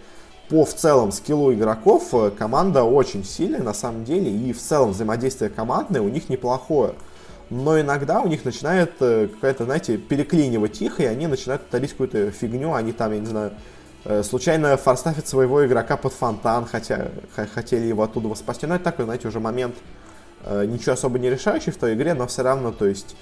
по 0.49 0.65
в 0.65 0.73
целом 0.73 1.11
скиллу 1.11 1.53
игроков 1.53 2.13
э, 2.13 2.31
команда 2.31 2.83
очень 2.83 3.23
сильная 3.23 3.61
на 3.61 3.73
самом 3.73 4.03
деле, 4.03 4.29
и 4.29 4.51
в 4.51 4.59
целом 4.59 4.91
взаимодействие 4.91 5.49
командное 5.49 6.01
у 6.01 6.09
них 6.09 6.29
неплохое. 6.29 6.95
Но 7.49 7.79
иногда 7.79 8.21
у 8.21 8.27
них 8.27 8.45
начинает 8.45 8.91
э, 8.99 9.27
какая-то, 9.27 9.65
знаете, 9.65 9.97
переклинивать 9.97 10.81
их, 10.81 10.99
и 10.99 11.05
они 11.05 11.27
начинают 11.27 11.67
творить 11.69 11.91
какую-то 11.91 12.31
фигню, 12.31 12.73
они 12.73 12.91
там, 12.91 13.13
я 13.13 13.19
не 13.19 13.25
знаю, 13.25 13.53
случайно 14.23 14.75
форстафят 14.77 15.27
своего 15.27 15.65
игрока 15.65 15.97
под 15.97 16.13
фонтан, 16.13 16.65
хотя 16.65 17.09
хотели 17.53 17.85
его 17.85 18.03
оттуда 18.03 18.33
спасти. 18.35 18.65
Но 18.67 18.75
это 18.75 18.85
такой, 18.85 19.05
знаете, 19.05 19.27
уже 19.27 19.39
момент 19.39 19.75
ничего 20.45 20.93
особо 20.93 21.19
не 21.19 21.29
решающий 21.29 21.71
в 21.71 21.77
той 21.77 21.93
игре, 21.93 22.13
но 22.13 22.27
все 22.27 22.43
равно, 22.43 22.71
то 22.71 22.85
есть 22.85 23.15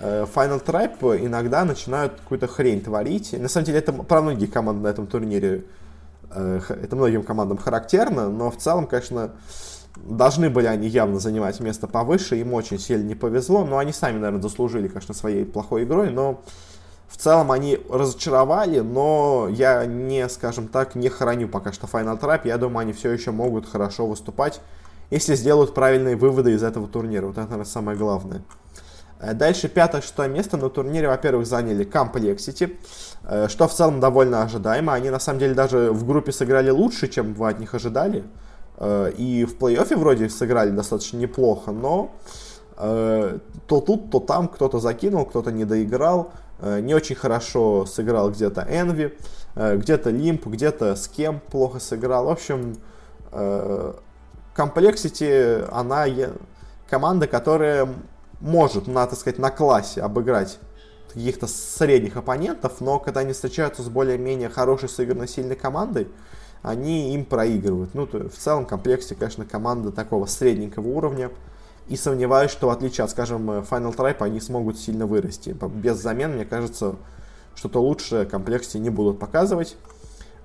Final 0.00 0.64
Tribe 0.64 1.24
иногда 1.24 1.64
начинают 1.64 2.14
какую-то 2.14 2.48
хрень 2.48 2.80
творить. 2.80 3.32
На 3.38 3.48
самом 3.48 3.66
деле 3.66 3.78
это 3.78 3.92
про 3.92 4.20
многие 4.20 4.46
команды 4.46 4.82
на 4.82 4.88
этом 4.88 5.06
турнире 5.06 5.64
Э, 6.30 6.60
это 6.68 6.96
многим 6.96 7.22
командам 7.22 7.56
характерно, 7.58 8.28
но 8.28 8.50
в 8.50 8.56
целом, 8.56 8.86
конечно, 8.86 9.30
должны 9.96 10.50
были 10.50 10.66
они 10.66 10.88
явно 10.88 11.18
занимать 11.18 11.60
место 11.60 11.86
повыше, 11.86 12.36
им 12.36 12.52
очень 12.52 12.78
сильно 12.78 13.04
не 13.04 13.14
повезло, 13.14 13.64
но 13.64 13.78
они 13.78 13.92
сами, 13.92 14.18
наверное, 14.18 14.42
заслужили, 14.42 14.88
конечно, 14.88 15.14
своей 15.14 15.44
плохой 15.44 15.84
игрой, 15.84 16.10
но 16.10 16.42
в 17.08 17.16
целом 17.16 17.52
они 17.52 17.78
разочаровали, 17.88 18.80
но 18.80 19.48
я 19.50 19.86
не, 19.86 20.28
скажем 20.28 20.68
так, 20.68 20.94
не 20.94 21.08
храню 21.08 21.48
пока 21.48 21.72
что 21.72 21.86
Final 21.86 22.20
Trap, 22.20 22.42
я 22.44 22.58
думаю, 22.58 22.82
они 22.82 22.92
все 22.92 23.10
еще 23.10 23.30
могут 23.30 23.68
хорошо 23.68 24.06
выступать, 24.06 24.60
если 25.10 25.34
сделают 25.36 25.72
правильные 25.72 26.16
выводы 26.16 26.52
из 26.52 26.62
этого 26.62 26.88
турнира, 26.88 27.26
вот 27.26 27.38
это, 27.38 27.42
наверное, 27.42 27.64
самое 27.64 27.96
главное. 27.96 28.42
Э, 29.20 29.34
дальше 29.34 29.68
пятое-шестое 29.68 30.28
место 30.28 30.56
на 30.56 30.68
турнире, 30.68 31.08
во-первых, 31.08 31.46
заняли 31.46 31.86
Complexity, 31.86 32.76
э, 33.24 33.48
что 33.48 33.68
в 33.68 33.72
целом 33.72 34.00
довольно 34.00 34.42
ожидаемо. 34.42 34.94
Они, 34.94 35.10
на 35.10 35.18
самом 35.18 35.38
деле, 35.38 35.54
даже 35.54 35.90
в 35.92 36.06
группе 36.06 36.32
сыграли 36.32 36.70
лучше, 36.70 37.08
чем 37.08 37.34
вы 37.34 37.48
от 37.48 37.58
них 37.58 37.74
ожидали. 37.74 38.24
Э, 38.78 39.10
и 39.16 39.44
в 39.44 39.56
плей-оффе 39.56 39.96
вроде 39.96 40.28
сыграли 40.28 40.70
достаточно 40.70 41.16
неплохо, 41.18 41.72
но 41.72 42.12
то 42.78 43.40
тут, 43.80 44.10
то 44.10 44.20
там 44.20 44.48
кто-то 44.48 44.80
закинул, 44.80 45.24
кто-то 45.24 45.50
не 45.50 45.64
доиграл. 45.64 46.32
Не 46.60 46.94
очень 46.94 47.16
хорошо 47.16 47.84
сыграл 47.86 48.30
где-то 48.30 48.62
Envy, 48.62 49.12
где-то 49.54 50.10
Limp, 50.10 50.48
где-то 50.48 50.96
с 50.96 51.08
кем 51.08 51.40
плохо 51.40 51.78
сыграл. 51.80 52.26
В 52.26 52.30
общем, 52.30 52.76
Complexity, 54.56 55.68
она 55.70 56.06
команда, 56.88 57.26
которая 57.26 57.88
может, 58.40 58.86
на, 58.86 59.06
так 59.06 59.18
сказать, 59.18 59.38
на 59.38 59.50
классе 59.50 60.00
обыграть 60.02 60.58
каких-то 61.12 61.46
средних 61.46 62.16
оппонентов, 62.16 62.80
но 62.80 62.98
когда 62.98 63.20
они 63.20 63.32
встречаются 63.32 63.82
с 63.82 63.88
более-менее 63.88 64.48
хорошей 64.50 64.88
сыгранной 64.88 65.28
сильной 65.28 65.56
командой, 65.56 66.08
они 66.62 67.14
им 67.14 67.24
проигрывают. 67.24 67.94
Ну, 67.94 68.06
то, 68.06 68.28
в 68.28 68.34
целом, 68.34 68.66
в 68.66 68.68
комплекте, 68.68 69.14
конечно, 69.14 69.44
команда 69.44 69.92
такого 69.92 70.26
средненького 70.26 70.88
уровня. 70.88 71.30
И 71.88 71.96
сомневаюсь, 71.96 72.50
что 72.50 72.66
в 72.66 72.70
отличие 72.70 73.04
от, 73.04 73.10
скажем, 73.10 73.48
Final 73.48 73.94
Tribe, 73.94 74.16
они 74.20 74.40
смогут 74.40 74.78
сильно 74.78 75.06
вырасти. 75.06 75.50
Без 75.50 75.96
замен, 75.96 76.32
мне 76.32 76.44
кажется, 76.44 76.96
что-то 77.54 77.80
лучше 77.80 78.24
в 78.24 78.28
комплекте 78.28 78.78
не 78.78 78.90
будут 78.90 79.20
показывать. 79.20 79.76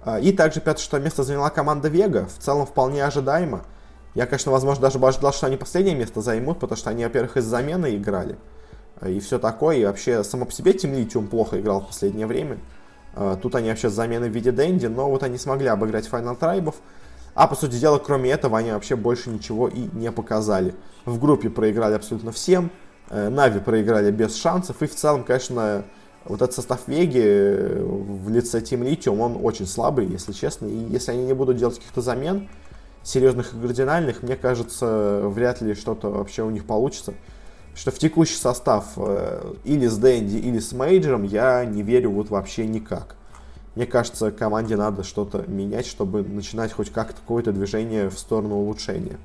А, 0.04 0.19
и 0.19 0.32
также 0.32 0.62
пятое-шестое 0.62 1.04
место 1.04 1.23
заняла 1.23 1.49
команда 1.49 1.88
Вега. 1.89 2.27
В 2.27 2.43
целом 2.43 2.65
вполне 2.65 3.04
ожидаемо. 3.04 3.63
Я, 4.13 4.25
конечно, 4.25 4.51
возможно, 4.51 4.82
даже 4.84 4.99
бы 4.99 5.08
ожидал, 5.08 5.34
что 5.34 5.47
они 5.47 5.58
последнее 5.58 5.95
место 5.95 6.21
займут, 6.21 6.60
потому 6.60 6.77
что 6.77 6.89
они, 6.89 7.04
во-первых, 7.04 7.38
из 7.38 7.45
замены 7.45 7.95
играли. 7.95 8.38
А, 8.99 9.10
и 9.10 9.19
все 9.19 9.39
такое. 9.39 9.77
И 9.77 9.86
вообще, 9.86 10.23
само 10.23 10.45
по 10.45 10.51
себе 10.51 10.73
Тим 10.73 10.93
Литиум 10.93 11.27
плохо 11.27 11.60
играл 11.60 11.82
в 11.82 11.88
последнее 11.88 12.27
время. 12.27 12.60
А, 13.15 13.36
тут 13.36 13.56
они 13.56 13.69
вообще 13.69 13.89
замены 13.89 14.30
в 14.30 14.34
виде 14.34 14.51
Дэнди, 14.51 14.88
но 14.88 15.10
вот 15.10 15.23
они 15.23 15.38
смогли 15.38 15.67
обыграть 15.67 16.08
Final 16.08 16.36
Трайбов. 16.36 16.75
А 17.33 17.47
по 17.47 17.55
сути 17.55 17.75
дела, 17.75 17.97
кроме 17.97 18.31
этого, 18.31 18.57
они 18.57 18.71
вообще 18.71 18.95
больше 18.95 19.29
ничего 19.29 19.67
и 19.67 19.87
не 19.93 20.11
показали. 20.11 20.75
В 21.05 21.19
группе 21.19 21.49
проиграли 21.49 21.93
абсолютно 21.93 22.31
всем. 22.31 22.71
Э, 23.09 23.29
Нави 23.29 23.59
проиграли 23.59 24.11
без 24.11 24.35
шансов. 24.35 24.81
И 24.81 24.87
в 24.87 24.95
целом, 24.95 25.23
конечно, 25.23 25.85
вот 26.25 26.41
этот 26.41 26.53
состав 26.53 26.87
Веги 26.87 27.21
э, 27.23 27.83
в 27.83 28.29
лице 28.29 28.61
Тим 28.61 28.83
Литиум, 28.83 29.21
он 29.21 29.39
очень 29.41 29.65
слабый, 29.65 30.05
если 30.07 30.33
честно. 30.33 30.67
И 30.67 30.75
если 30.75 31.11
они 31.11 31.25
не 31.25 31.33
будут 31.33 31.57
делать 31.57 31.75
каких-то 31.75 32.01
замен, 32.01 32.49
серьезных 33.03 33.53
и 33.53 33.59
кардинальных, 33.59 34.23
мне 34.23 34.35
кажется, 34.35 35.21
вряд 35.25 35.61
ли 35.61 35.73
что-то 35.73 36.09
вообще 36.09 36.43
у 36.43 36.49
них 36.49 36.65
получится. 36.65 37.13
Что 37.73 37.91
в 37.91 37.97
текущий 37.97 38.35
состав 38.35 38.85
э, 38.97 39.53
или 39.63 39.87
с 39.87 39.97
Дэнди, 39.97 40.37
или 40.37 40.59
с 40.59 40.73
Мейджером 40.73 41.23
я 41.23 41.63
не 41.63 41.81
верю 41.83 42.11
вот 42.11 42.29
вообще 42.29 42.67
никак. 42.67 43.15
Мне 43.75 43.86
кажется, 43.86 44.31
команде 44.31 44.75
надо 44.75 45.03
что-то 45.03 45.45
менять, 45.47 45.86
чтобы 45.88 46.23
начинать 46.23 46.73
хоть 46.73 46.91
как-то 46.91 47.21
какое-то 47.21 47.53
движение 47.53 48.10
в 48.10 48.19
сторону 48.19 48.55
улучшения. 48.55 49.17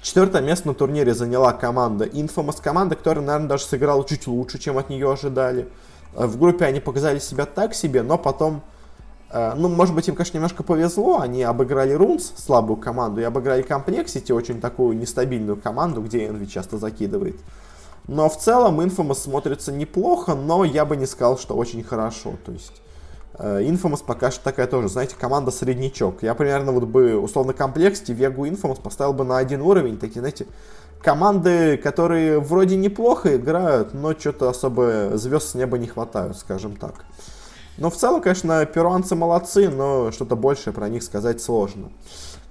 Четвертое 0.00 0.42
место 0.42 0.68
на 0.68 0.74
турнире 0.74 1.14
заняла 1.14 1.52
команда 1.52 2.04
Infamous, 2.04 2.62
команда, 2.62 2.94
которая, 2.94 3.24
наверное, 3.24 3.48
даже 3.48 3.64
сыграла 3.64 4.04
чуть 4.04 4.26
лучше, 4.26 4.58
чем 4.58 4.78
от 4.78 4.90
нее 4.90 5.10
ожидали. 5.10 5.66
Э, 6.14 6.26
в 6.26 6.38
группе 6.38 6.66
они 6.66 6.78
показали 6.78 7.18
себя 7.18 7.46
так 7.46 7.74
себе, 7.74 8.02
но 8.02 8.16
потом, 8.16 8.60
э, 9.30 9.54
ну, 9.56 9.68
может 9.68 9.94
быть, 9.94 10.06
им, 10.06 10.14
конечно, 10.14 10.36
немножко 10.36 10.62
повезло. 10.62 11.20
Они 11.20 11.42
обыграли 11.42 11.94
Рунс, 11.94 12.32
слабую 12.36 12.76
команду, 12.76 13.22
и 13.22 13.24
обыграли 13.24 13.66
Complexity, 13.66 14.32
очень 14.32 14.60
такую 14.60 14.96
нестабильную 14.96 15.56
команду, 15.56 16.00
где 16.00 16.28
Envy 16.28 16.46
часто 16.46 16.78
закидывает. 16.78 17.36
Но 18.06 18.28
в 18.28 18.38
целом 18.38 18.80
Infamous 18.82 19.14
смотрится 19.14 19.72
неплохо, 19.72 20.34
но 20.34 20.64
я 20.64 20.84
бы 20.84 20.96
не 20.96 21.06
сказал, 21.06 21.38
что 21.38 21.56
очень 21.56 21.82
хорошо. 21.82 22.34
То 22.44 22.52
есть 22.52 22.83
Infamous 23.38 24.04
пока 24.06 24.30
что 24.30 24.44
такая 24.44 24.66
тоже, 24.66 24.88
знаете, 24.88 25.16
команда 25.18 25.50
среднячок. 25.50 26.22
Я 26.22 26.34
примерно 26.34 26.72
вот 26.72 26.84
бы 26.84 27.16
условно 27.16 27.50
Complexity, 27.50 28.12
Вегу 28.12 28.46
Infamous 28.46 28.80
поставил 28.80 29.12
бы 29.12 29.24
на 29.24 29.38
один 29.38 29.60
уровень, 29.60 29.98
такие, 29.98 30.20
знаете, 30.20 30.46
команды, 31.02 31.76
которые 31.76 32.38
вроде 32.38 32.76
неплохо 32.76 33.36
играют, 33.36 33.92
но 33.92 34.12
что-то 34.12 34.48
особо 34.48 35.16
звезд 35.16 35.48
с 35.48 35.54
неба 35.54 35.78
не 35.78 35.86
хватают, 35.86 36.36
скажем 36.38 36.76
так. 36.76 37.04
Но 37.76 37.90
в 37.90 37.96
целом, 37.96 38.20
конечно, 38.22 38.64
перуанцы 38.66 39.16
молодцы, 39.16 39.68
но 39.68 40.12
что-то 40.12 40.36
большее 40.36 40.72
про 40.72 40.88
них 40.88 41.02
сказать 41.02 41.42
сложно. 41.42 41.90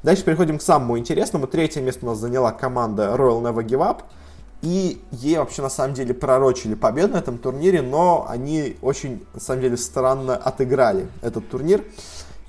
Дальше 0.04 0.24
переходим 0.26 0.58
к 0.58 0.62
самому 0.62 1.00
интересному. 1.00 1.48
Третье 1.48 1.80
место 1.80 2.06
у 2.06 2.10
нас 2.10 2.18
заняла 2.18 2.52
команда 2.52 3.16
Royal 3.18 3.42
Never 3.42 3.66
Give 3.66 3.80
Up. 3.80 4.02
И 4.64 5.02
ей 5.12 5.38
вообще 5.40 5.62
на 5.62 5.70
самом 5.70 5.94
деле 5.94 6.14
пророчили 6.14 6.74
победу 6.74 7.14
на 7.14 7.18
этом 7.18 7.38
турнире, 7.38 7.82
но 7.82 8.26
они 8.30 8.78
очень, 8.82 9.26
на 9.34 9.42
самом 9.42 9.62
деле, 9.62 9.76
странно 9.76 10.38
отыграли 10.38 11.10
этот 11.22 11.50
турнир. 11.50 11.84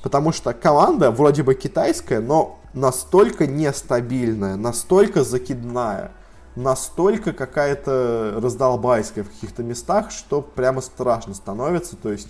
Потому 0.00 0.30
что 0.30 0.54
команда 0.54 1.10
вроде 1.10 1.42
бы 1.42 1.56
китайская, 1.56 2.20
но 2.20 2.60
настолько 2.72 3.48
нестабильная, 3.48 4.54
настолько 4.54 5.24
закидная, 5.24 6.12
настолько 6.54 7.32
какая-то 7.32 8.34
раздолбайская 8.40 9.24
в 9.24 9.30
каких-то 9.30 9.64
местах, 9.64 10.12
что 10.12 10.40
прямо 10.40 10.82
страшно 10.82 11.34
становится. 11.34 11.96
То 11.96 12.12
есть 12.12 12.28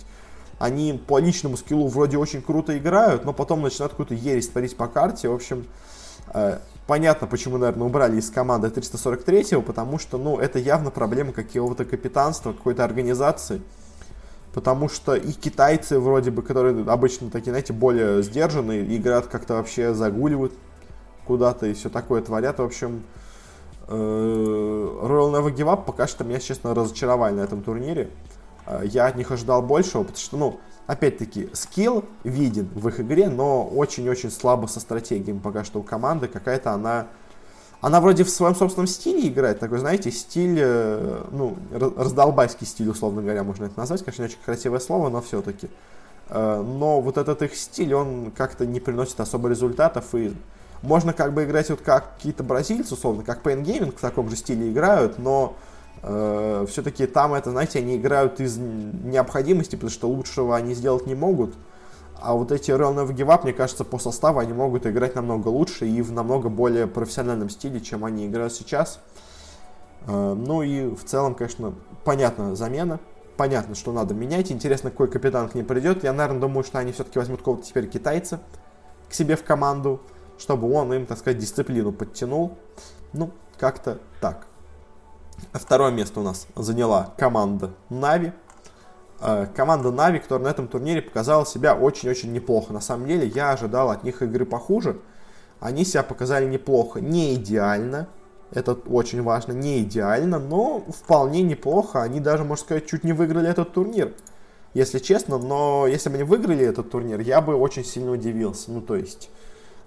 они 0.57 0.93
по 0.93 1.19
личному 1.19 1.57
скиллу 1.57 1.89
вроде 1.89 2.17
очень 2.17 2.41
круто 2.41 2.75
играют, 2.75 3.23
но 3.23 3.33
потом 3.33 3.61
начинают 3.61 3.91
какую-то 3.91 4.15
ересь 4.15 4.47
творить 4.47 4.75
по 4.75 4.87
карте. 4.87 5.29
В 5.29 5.33
общем, 5.35 5.67
э, 6.33 6.57
понятно, 6.87 7.27
почему, 7.27 7.57
наверное, 7.57 7.87
убрали 7.87 8.17
из 8.17 8.29
команды 8.29 8.67
343-го, 8.67 9.61
потому 9.61 9.99
что, 9.99 10.17
ну, 10.17 10.37
это 10.37 10.59
явно 10.59 10.91
проблема 10.91 11.33
какого-то 11.33 11.85
капитанства, 11.85 12.53
какой-то 12.53 12.83
организации 12.83 13.61
потому 14.55 14.87
что 14.87 15.15
и 15.15 15.33
китайцы 15.33 15.99
вроде 15.99 16.31
бы, 16.31 16.41
которые 16.41 16.85
обычно 16.89 17.29
такие, 17.29 17.51
знаете, 17.51 17.73
более 17.73 18.23
сдержанные, 18.23 18.95
играют 18.95 19.27
как-то 19.27 19.55
вообще 19.55 19.93
загуливают 19.93 20.53
куда-то 21.27 21.65
и 21.65 21.73
все 21.73 21.89
такое 21.89 22.21
творят. 22.21 22.59
В 22.59 22.63
общем, 22.63 23.03
э, 23.89 23.93
Royal 23.93 25.33
Never 25.33 25.53
Give 25.53 25.67
Up 25.67 25.83
пока 25.83 26.07
что 26.07 26.23
меня, 26.23 26.39
честно, 26.39 26.73
разочаровали 26.73 27.35
на 27.35 27.41
этом 27.41 27.63
турнире. 27.63 28.09
Э, 28.65 28.81
я 28.85 29.07
от 29.07 29.17
них 29.17 29.29
ожидал 29.29 29.61
большего, 29.61 30.03
потому 30.03 30.17
что, 30.17 30.37
ну, 30.37 30.59
опять-таки, 30.87 31.49
скилл 31.53 32.05
виден 32.23 32.69
в 32.73 32.87
их 32.87 32.99
игре, 32.99 33.29
но 33.29 33.65
очень-очень 33.65 34.31
слабо 34.31 34.67
со 34.67 34.79
стратегией 34.79 35.37
пока 35.39 35.63
что 35.63 35.79
у 35.79 35.83
команды. 35.83 36.27
Какая-то 36.27 36.71
она 36.71 37.07
она 37.81 38.01
вроде 38.01 38.23
в 38.23 38.29
своем 38.31 38.55
собственном 38.55 38.87
стиле 38.87 39.27
играет, 39.27 39.59
такой, 39.59 39.77
знаете, 39.77 40.09
стиль, 40.09 40.57
э, 40.59 41.23
ну, 41.31 41.55
раздолбайский 41.71 42.65
стиль, 42.65 42.89
условно 42.89 43.21
говоря, 43.21 43.43
можно 43.43 43.65
это 43.65 43.77
назвать, 43.77 44.03
конечно, 44.03 44.23
не 44.23 44.29
очень 44.29 44.39
красивое 44.43 44.79
слово, 44.79 45.09
но 45.09 45.21
все-таки. 45.21 45.69
Э, 46.29 46.63
но 46.65 46.99
вот 46.99 47.17
этот 47.17 47.43
их 47.43 47.55
стиль, 47.55 47.93
он 47.93 48.31
как-то 48.31 48.65
не 48.65 48.79
приносит 48.79 49.19
особо 49.19 49.49
результатов, 49.49 50.15
и 50.15 50.33
можно 50.81 51.13
как 51.13 51.33
бы 51.33 51.43
играть 51.43 51.69
вот 51.69 51.81
как 51.81 52.15
какие-то 52.15 52.43
бразильцы, 52.43 52.95
условно, 52.95 53.23
как 53.23 53.45
Pain 53.45 53.63
Gaming 53.63 53.95
в 53.95 54.01
таком 54.01 54.31
же 54.31 54.35
стиле 54.35 54.71
играют, 54.71 55.19
но 55.19 55.55
э, 56.05 56.65
все-таки 56.69 57.05
там 57.07 57.33
это, 57.33 57.51
знаете, 57.51 57.79
они 57.79 57.97
играют 57.97 58.39
из 58.39 58.57
необходимости, 58.57 59.75
потому 59.75 59.91
что 59.91 60.07
лучшего 60.07 60.55
они 60.55 60.73
сделать 60.73 61.05
не 61.07 61.15
могут, 61.15 61.55
а 62.25 62.33
вот 62.33 62.51
эти 62.51 62.71
Real 62.71 62.95
Never 62.95 63.13
Give 63.13 63.27
Up, 63.27 63.43
мне 63.43 63.53
кажется, 63.53 63.83
по 63.83 63.99
составу 63.99 64.39
они 64.39 64.53
могут 64.53 64.85
играть 64.85 65.15
намного 65.15 65.49
лучше 65.49 65.87
и 65.87 66.01
в 66.01 66.11
намного 66.11 66.49
более 66.49 66.87
профессиональном 66.87 67.49
стиле, 67.49 67.81
чем 67.81 68.05
они 68.05 68.25
играют 68.25 68.53
сейчас. 68.53 68.99
Э, 70.07 70.33
ну 70.33 70.61
и 70.61 70.87
в 70.95 71.03
целом, 71.03 71.35
конечно, 71.35 71.73
понятна 72.03 72.55
замена. 72.55 72.99
Понятно, 73.37 73.75
что 73.75 73.91
надо 73.91 74.13
менять. 74.13 74.51
Интересно, 74.51 74.91
какой 74.91 75.09
капитан 75.09 75.49
к 75.49 75.55
ним 75.55 75.65
придет. 75.65 76.03
Я, 76.03 76.13
наверное, 76.13 76.41
думаю, 76.41 76.63
что 76.63 76.79
они 76.79 76.93
все-таки 76.93 77.19
возьмут 77.19 77.41
кого-то 77.41 77.63
теперь 77.63 77.87
китайца 77.87 78.39
к 79.09 79.13
себе 79.13 79.35
в 79.35 79.43
команду, 79.43 80.01
чтобы 80.37 80.71
он 80.71 80.93
им, 80.93 81.05
так 81.05 81.17
сказать, 81.17 81.37
дисциплину 81.37 81.91
подтянул. 81.91 82.57
Ну, 83.11 83.31
как-то 83.57 83.99
так. 84.21 84.47
Второе 85.53 85.91
место 85.91 86.19
у 86.19 86.23
нас 86.23 86.47
заняла 86.55 87.13
команда 87.17 87.71
Нави. 87.89 88.33
Э, 89.21 89.47
команда 89.55 89.91
Нави, 89.91 90.19
которая 90.19 90.45
на 90.45 90.51
этом 90.51 90.67
турнире 90.67 91.01
показала 91.01 91.45
себя 91.45 91.75
очень-очень 91.75 92.31
неплохо. 92.33 92.73
На 92.73 92.81
самом 92.81 93.07
деле, 93.07 93.27
я 93.27 93.51
ожидал 93.51 93.89
от 93.89 94.03
них 94.03 94.21
игры 94.21 94.45
похуже. 94.45 94.99
Они 95.59 95.85
себя 95.85 96.03
показали 96.03 96.45
неплохо. 96.45 96.99
Не 96.99 97.35
идеально, 97.35 98.07
это 98.51 98.73
очень 98.73 99.21
важно, 99.21 99.53
не 99.53 99.81
идеально, 99.81 100.39
но 100.39 100.83
вполне 100.89 101.41
неплохо. 101.41 102.01
Они 102.01 102.19
даже, 102.19 102.43
можно 102.43 102.63
сказать, 102.63 102.85
чуть 102.85 103.03
не 103.03 103.13
выиграли 103.13 103.49
этот 103.49 103.73
турнир. 103.73 104.13
Если 104.73 104.99
честно, 104.99 105.37
но 105.37 105.87
если 105.87 106.09
бы 106.09 106.15
они 106.15 106.23
выиграли 106.23 106.65
этот 106.65 106.91
турнир, 106.91 107.21
я 107.21 107.39
бы 107.39 107.55
очень 107.55 107.85
сильно 107.85 108.11
удивился. 108.11 108.71
Ну, 108.71 108.81
то 108.81 108.95
есть, 108.95 109.29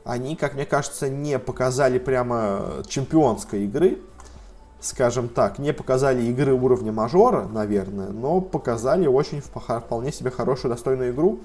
они, 0.05 0.35
как 0.35 0.55
мне 0.55 0.65
кажется, 0.65 1.11
не 1.11 1.39
показали 1.39 1.99
прямо 1.99 2.83
чемпионской 2.89 3.65
игры 3.65 3.99
скажем 4.81 5.29
так, 5.29 5.59
не 5.59 5.73
показали 5.73 6.23
игры 6.25 6.53
уровня 6.53 6.93
мажора, 6.93 7.47
наверное, 7.47 8.11
но 8.11 8.41
показали 8.41 9.07
очень 9.07 9.41
вполне 9.41 10.13
себе 10.13 10.31
хорошую, 10.31 10.71
достойную 10.71 11.13
игру. 11.13 11.41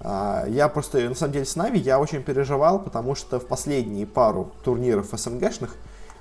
А, 0.00 0.44
я 0.48 0.68
просто, 0.68 1.00
на 1.00 1.14
самом 1.14 1.32
деле, 1.32 1.44
с 1.44 1.56
Нави 1.56 1.78
я 1.78 1.98
очень 2.00 2.22
переживал, 2.22 2.78
потому 2.80 3.14
что 3.14 3.38
в 3.40 3.46
последние 3.46 4.06
пару 4.06 4.52
турниров 4.64 5.08
СНГшных 5.12 5.76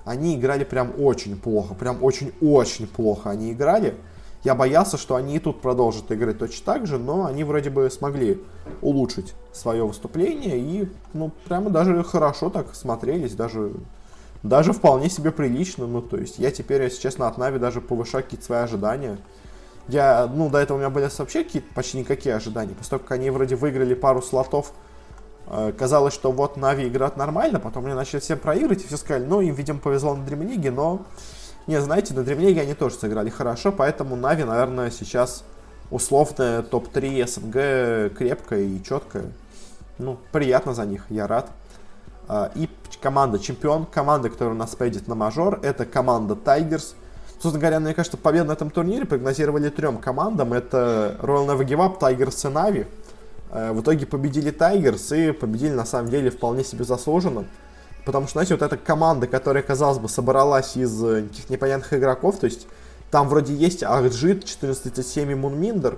они 0.06 0.36
играли 0.36 0.64
прям 0.64 0.92
очень 1.00 1.38
плохо, 1.38 1.76
прям 1.76 2.04
очень-очень 2.04 2.88
плохо 2.88 3.30
они 3.30 3.52
играли. 3.52 3.96
Я 4.44 4.56
боялся, 4.56 4.98
что 4.98 5.16
они 5.16 5.36
и 5.36 5.40
тут 5.40 5.62
продолжат 5.62 6.12
играть 6.12 6.40
точно 6.40 6.66
так 6.66 6.88
же, 6.88 6.98
но 6.98 7.26
они 7.26 7.44
вроде 7.44 7.70
бы 7.70 7.90
смогли 7.92 8.42
улучшить 8.82 9.36
свое 9.52 9.86
выступление 9.86 10.58
и, 10.58 10.90
ну, 11.14 11.32
прямо 11.46 11.70
даже 11.70 12.04
хорошо 12.04 12.50
так 12.50 12.74
смотрелись, 12.74 13.34
даже 13.34 13.74
даже 14.44 14.74
вполне 14.74 15.10
себе 15.10 15.32
прилично. 15.32 15.88
Ну, 15.88 16.02
то 16.02 16.18
есть 16.18 16.40
я 16.40 16.52
теперь, 16.52 16.84
если 16.84 17.02
честно, 17.02 17.28
от 17.28 17.38
Нави 17.38 17.60
даже 17.60 17.82
повышаю 17.82 18.24
какие-то 18.24 18.46
свои 18.46 18.60
ожидания. 18.60 19.18
Я, 19.88 20.28
ну, 20.28 20.50
до 20.50 20.60
этого 20.60 20.78
у 20.78 20.80
меня 20.80 20.90
были 20.90 21.10
вообще 21.18 21.44
какие-то 21.44 21.68
почти 21.74 21.98
никакие 21.98 22.36
ожидания. 22.36 22.74
После 22.76 22.92
того, 22.92 23.04
как 23.04 23.12
они 23.14 23.30
вроде 23.32 23.56
выиграли 23.56 23.96
пару 23.96 24.22
слотов, 24.22 24.72
э, 25.48 25.74
казалось, 25.78 26.14
что 26.14 26.32
вот 26.32 26.58
Нави 26.58 26.88
играют 26.88 27.18
нормально, 27.18 27.60
потом 27.60 27.86
они 27.86 27.96
начали 27.96 28.20
все 28.20 28.36
проигрывать, 28.36 28.84
и 28.84 28.88
все 28.88 28.98
сказали, 28.98 29.26
ну, 29.26 29.42
им, 29.42 29.56
видимо, 29.56 29.80
повезло 29.80 30.16
на 30.16 30.24
Дремлиге, 30.24 30.70
но, 30.70 31.02
не, 31.66 31.82
знаете, 31.82 32.14
на 32.14 32.24
Дремлиге 32.24 32.62
они 32.62 32.76
тоже 32.76 32.96
сыграли 32.96 33.32
хорошо, 33.32 33.72
поэтому 33.72 34.16
Нави, 34.16 34.44
наверное, 34.44 34.92
сейчас 34.92 35.44
условная 35.90 36.62
топ-3 36.62 37.28
СНГ 37.28 38.16
крепкая 38.16 38.62
и 38.62 38.84
четкая. 38.84 39.26
Ну, 39.98 40.18
приятно 40.32 40.76
за 40.76 40.86
них, 40.86 41.06
я 41.10 41.26
рад. 41.26 41.50
А, 42.30 42.52
и 42.54 42.70
команда 43.02 43.40
чемпион, 43.40 43.88
команда, 43.88 44.30
которая 44.30 44.54
у 44.54 44.58
нас 44.58 44.76
поедет 44.76 45.08
на 45.08 45.16
мажор, 45.16 45.60
это 45.64 45.86
команда 45.86 46.36
Tigers. 46.36 46.94
Собственно 47.42 47.60
говоря, 47.60 47.80
мне 47.80 47.96
кажется, 47.96 48.18
победу 48.18 48.46
на 48.46 48.52
этом 48.52 48.70
турнире 48.70 49.06
прогнозировали 49.06 49.70
трем 49.70 49.98
командам. 49.98 50.54
Это 50.54 51.18
Royal 51.22 51.48
Never 51.48 51.66
Give 51.66 51.80
Up, 51.80 52.00
Tigers 52.00 52.48
и 52.48 52.54
Na'Vi. 52.54 52.88
А, 53.50 53.74
в 53.74 53.82
итоге 53.82 54.06
победили 54.06 54.54
Tigers 54.54 55.18
и 55.18 55.32
победили 55.32 55.74
на 55.74 55.86
самом 55.86 56.12
деле 56.12 56.30
вполне 56.30 56.64
себе 56.64 56.84
заслуженно. 56.86 57.46
Потому 58.06 58.28
что, 58.28 58.34
знаете, 58.34 58.54
вот 58.54 58.62
эта 58.62 58.78
команда, 58.78 59.26
которая, 59.26 59.64
казалось 59.64 59.98
бы, 59.98 60.08
собралась 60.08 60.78
из 60.78 61.04
э, 61.04 61.24
каких-то 61.24 61.52
непонятных 61.52 61.94
игроков, 61.94 62.38
то 62.38 62.46
есть 62.46 62.68
там 63.12 63.28
вроде 63.28 63.54
есть 63.54 63.84
Ахджит, 63.84 64.44
1437 64.44 65.32
и 65.32 65.36
Мунминдер, 65.36 65.98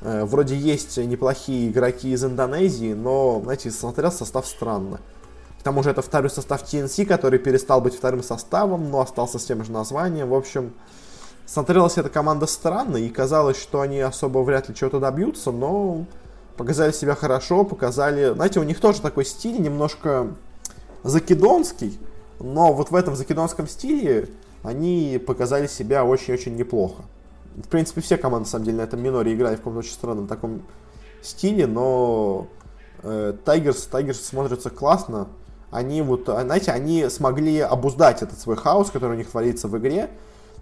э, 0.00 0.24
вроде 0.24 0.56
есть 0.56 0.96
неплохие 0.96 1.68
игроки 1.68 2.12
из 2.12 2.24
Индонезии, 2.24 2.92
но, 2.94 3.40
знаете, 3.42 3.70
смотрел 3.70 4.10
состав 4.10 4.46
странно. 4.46 5.00
Тому 5.64 5.82
же 5.82 5.90
это 5.90 6.02
второй 6.02 6.28
состав 6.28 6.62
TNC, 6.62 7.06
который 7.06 7.38
перестал 7.38 7.80
быть 7.80 7.96
вторым 7.96 8.22
составом, 8.22 8.90
но 8.90 9.00
остался 9.00 9.38
с 9.38 9.44
тем 9.46 9.64
же 9.64 9.72
названием. 9.72 10.28
В 10.28 10.34
общем, 10.34 10.74
смотрелась 11.46 11.96
эта 11.96 12.10
команда 12.10 12.46
странно, 12.46 12.98
и 12.98 13.08
казалось, 13.08 13.56
что 13.56 13.80
они 13.80 13.98
особо 13.98 14.40
вряд 14.40 14.68
ли 14.68 14.74
чего-то 14.74 15.00
добьются, 15.00 15.52
но 15.52 16.04
показали 16.58 16.92
себя 16.92 17.14
хорошо, 17.14 17.64
показали... 17.64 18.34
Знаете, 18.34 18.60
у 18.60 18.62
них 18.62 18.78
тоже 18.78 19.00
такой 19.00 19.24
стиль 19.24 19.58
немножко 19.58 20.34
закидонский, 21.02 21.98
но 22.40 22.74
вот 22.74 22.90
в 22.90 22.94
этом 22.94 23.16
закидонском 23.16 23.66
стиле 23.66 24.28
они 24.62 25.18
показали 25.26 25.66
себя 25.66 26.04
очень-очень 26.04 26.56
неплохо. 26.56 27.04
В 27.56 27.68
принципе, 27.68 28.02
все 28.02 28.18
команды, 28.18 28.44
на 28.44 28.50
самом 28.50 28.64
деле, 28.66 28.76
на 28.76 28.82
этом 28.82 29.02
миноре 29.02 29.32
играли 29.32 29.54
в 29.54 29.58
каком-то 29.58 29.78
очень 29.78 29.92
странном 29.92 30.26
таком 30.26 30.60
стиле, 31.22 31.66
но 31.66 32.48
э, 33.02 33.34
Tigers, 33.46 33.88
Tigers 33.90 34.22
смотрятся 34.22 34.68
классно 34.68 35.28
они 35.74 36.02
вот, 36.02 36.28
а, 36.28 36.42
знаете, 36.42 36.70
они 36.70 37.08
смогли 37.08 37.58
обуздать 37.58 38.22
этот 38.22 38.38
свой 38.38 38.56
хаос, 38.56 38.90
который 38.92 39.12
у 39.12 39.16
них 39.16 39.28
творится 39.28 39.66
в 39.66 39.76
игре. 39.76 40.08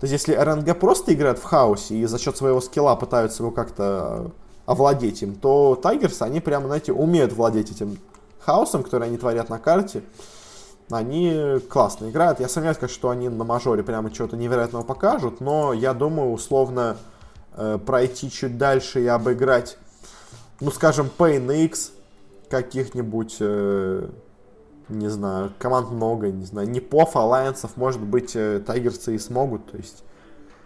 То 0.01 0.07
есть, 0.07 0.13
если 0.13 0.35
РНГ 0.35 0.79
просто 0.81 1.13
играет 1.13 1.39
в 1.39 1.45
хаосе 1.45 1.97
и 1.97 2.07
за 2.07 2.19
счет 2.19 2.37
своего 2.37 2.63
скилла 2.63 2.97
пытаются 2.97 3.43
его 3.43 3.53
как-то 3.53 4.31
овладеть 4.65 5.23
им, 5.23 5.35
то 5.35 5.79
Тайгерс, 5.81 6.23
они 6.23 6.41
прямо, 6.41 6.67
знаете, 6.67 6.93
умеют 6.93 7.35
владеть 7.35 7.71
этим 7.71 7.99
хаосом, 8.41 8.83
который 8.83 9.09
они 9.09 9.19
творят 9.19 9.51
на 9.51 9.59
карте. 9.59 10.03
Они 10.91 11.59
классно 11.69 12.09
играют. 12.09 12.41
Я 12.41 12.49
сомневаюсь, 12.49 12.79
конечно, 12.79 12.95
что 12.95 13.11
они 13.11 13.29
на 13.29 13.45
мажоре 13.45 13.83
прямо 13.83 14.11
чего-то 14.11 14.37
невероятного 14.39 14.83
покажут, 14.83 15.41
но 15.41 15.75
я 15.75 15.93
думаю, 15.93 16.33
условно, 16.33 16.97
э, 17.55 17.79
пройти 17.85 18.31
чуть 18.31 18.57
дальше 18.57 19.03
и 19.03 19.07
обыграть, 19.07 19.77
ну, 20.61 20.71
скажем, 20.71 21.11
Pain 21.19 21.65
X, 21.65 21.93
каких-нибудь 22.49 23.37
э, 23.41 24.09
не 24.99 25.09
знаю, 25.09 25.53
команд 25.59 25.91
много, 25.91 26.29
не 26.29 26.45
знаю, 26.45 26.69
не 26.69 26.81
поф, 26.81 27.17
алайенсов, 27.17 27.77
может 27.77 28.01
быть, 28.01 28.33
тайгерцы 28.33 29.15
и 29.15 29.19
смогут, 29.19 29.71
то 29.71 29.77
есть, 29.77 30.05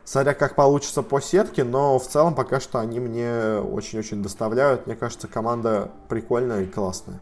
смотря 0.05 0.35
как 0.35 0.55
получится 0.55 1.03
по 1.03 1.21
сетке, 1.21 1.65
но 1.65 1.99
в 1.99 2.07
целом 2.07 2.35
пока 2.35 2.61
что 2.61 2.79
они 2.79 3.01
мне 3.01 3.59
очень-очень 3.59 4.23
доставляют, 4.23 4.87
мне 4.87 4.97
кажется, 4.97 5.29
команда 5.29 5.91
прикольная 6.09 6.63
и 6.63 6.67
классная. 6.67 7.21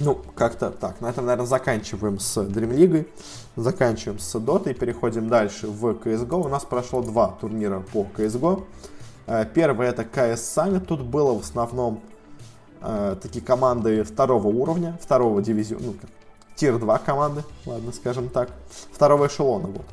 Ну, 0.00 0.20
как-то 0.34 0.70
так. 0.70 1.00
На 1.00 1.10
этом, 1.10 1.26
наверное, 1.26 1.46
заканчиваем 1.46 2.18
с 2.18 2.38
Dream 2.38 2.74
League, 2.74 3.06
заканчиваем 3.56 4.18
с 4.18 4.34
Dota 4.34 4.70
и 4.70 4.74
переходим 4.74 5.28
дальше 5.28 5.66
в 5.66 5.86
CSGO. 5.86 6.46
У 6.46 6.48
нас 6.48 6.64
прошло 6.64 7.02
два 7.02 7.28
турнира 7.40 7.80
по 7.92 8.06
CSGO. 8.16 8.64
Э, 9.26 9.44
первый 9.44 9.88
это 9.88 10.02
CS 10.02 10.34
Summit. 10.34 10.86
Тут 10.86 11.02
было 11.02 11.34
в 11.34 11.40
основном 11.40 12.00
э, 12.82 13.16
такие 13.20 13.44
команды 13.44 14.04
второго 14.04 14.48
уровня, 14.48 14.98
второго 15.00 15.42
дивизиона, 15.42 15.86
ну, 15.86 15.92
как, 15.92 16.10
тир-2 16.56 17.00
команды, 17.04 17.44
ладно, 17.66 17.92
скажем 17.92 18.28
так, 18.28 18.50
второго 18.92 19.26
эшелона, 19.26 19.68
вот. 19.68 19.86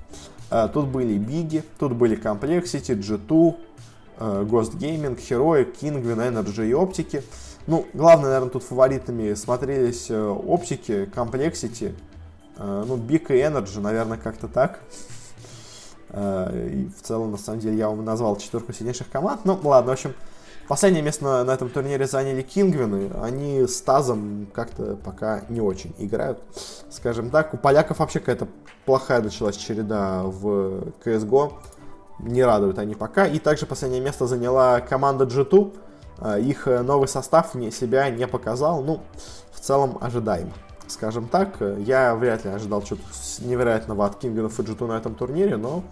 Э, 0.51 0.67
тут 0.73 0.87
были 0.87 1.17
Биги, 1.17 1.63
тут 1.77 1.93
были 1.93 2.17
Complexity, 2.17 2.97
G2, 2.99 3.55
э, 4.19 4.45
Ghost 4.49 4.77
Gaming, 4.77 5.17
Heroic, 5.17 5.75
Kingwin, 5.79 6.17
Energy 6.17 6.67
и 6.67 6.73
Оптики. 6.73 7.23
Ну, 7.67 7.85
главное, 7.93 8.29
наверное, 8.29 8.49
тут 8.49 8.63
фаворитами 8.63 9.33
смотрелись 9.35 10.09
э, 10.09 10.27
Оптики, 10.27 11.09
э, 11.13 12.83
ну, 12.87 12.97
Big 12.97 13.27
и 13.29 13.39
Energy, 13.39 13.79
наверное, 13.79 14.17
как-то 14.17 14.47
так. 14.47 14.79
И 16.11 16.89
в 16.97 17.03
целом, 17.03 17.29
на 17.29 17.37
самом 17.37 17.59
деле, 17.59 17.77
я 17.77 17.87
вам 17.87 18.03
назвал 18.03 18.35
четверку 18.37 18.73
сильнейших 18.73 19.11
команд. 19.11 19.41
Ну, 19.45 19.59
ладно, 19.63 19.91
в 19.91 19.93
общем, 19.93 20.15
Последнее 20.69 21.01
место 21.01 21.23
на, 21.23 21.43
на 21.43 21.51
этом 21.55 21.67
турнире 21.71 22.05
заняли 22.05 22.43
Кингвины. 22.43 23.09
Они 23.23 23.65
с 23.65 23.81
Тазом 23.81 24.47
как-то 24.53 24.95
пока 25.03 25.41
не 25.49 25.61
очень 25.61 25.95
играют. 25.97 26.43
Скажем 26.91 27.31
так, 27.31 27.55
у 27.55 27.57
поляков 27.57 27.97
вообще 27.97 28.19
какая-то 28.19 28.47
плохая 28.85 29.19
началась 29.23 29.57
череда 29.57 30.21
в 30.25 30.91
CSGO. 31.03 31.53
Не 32.19 32.43
радуют 32.43 32.77
они 32.77 32.93
пока. 32.93 33.25
И 33.25 33.39
также 33.39 33.65
последнее 33.65 33.99
место 33.99 34.27
заняла 34.27 34.79
команда 34.79 35.25
G2. 35.25 35.75
А, 36.19 36.37
их 36.37 36.67
новый 36.67 37.07
состав 37.07 37.55
мне 37.55 37.71
себя 37.71 38.07
не 38.11 38.27
показал. 38.27 38.83
Ну, 38.83 39.01
в 39.51 39.59
целом 39.61 39.97
ожидаемо. 39.99 40.51
Скажем 40.85 41.29
так, 41.29 41.57
я 41.79 42.13
вряд 42.13 42.45
ли 42.45 42.51
ожидал 42.51 42.83
чего-то 42.83 43.01
невероятного 43.39 44.05
от 44.05 44.17
Кингвинов 44.19 44.59
и 44.59 44.61
G2 44.61 44.85
на 44.85 44.97
этом 44.97 45.15
турнире, 45.15 45.57
но 45.57 45.83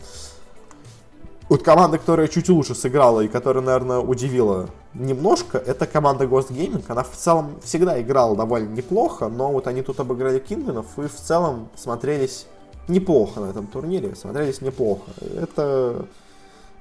вот 1.49 1.63
команда, 1.63 1.97
которая 1.97 2.27
чуть 2.27 2.49
лучше 2.49 2.75
сыграла 2.75 3.21
и 3.21 3.27
которая, 3.27 3.63
наверное, 3.63 3.99
удивила 3.99 4.69
немножко, 4.93 5.57
это 5.57 5.86
команда 5.86 6.25
Ghost 6.25 6.49
Gaming. 6.49 6.83
Она 6.88 7.03
в 7.03 7.15
целом 7.15 7.60
всегда 7.63 8.01
играла 8.01 8.36
довольно 8.36 8.69
неплохо, 8.69 9.29
но 9.29 9.51
вот 9.51 9.67
они 9.67 9.81
тут 9.81 9.99
обыграли 9.99 10.39
Кингвинов 10.39 10.99
и 10.99 11.07
в 11.07 11.15
целом 11.15 11.69
смотрелись 11.75 12.47
неплохо 12.88 13.39
на 13.39 13.49
этом 13.49 13.67
турнире. 13.67 14.15
Смотрелись 14.15 14.62
неплохо. 14.62 15.10
Это, 15.21 16.05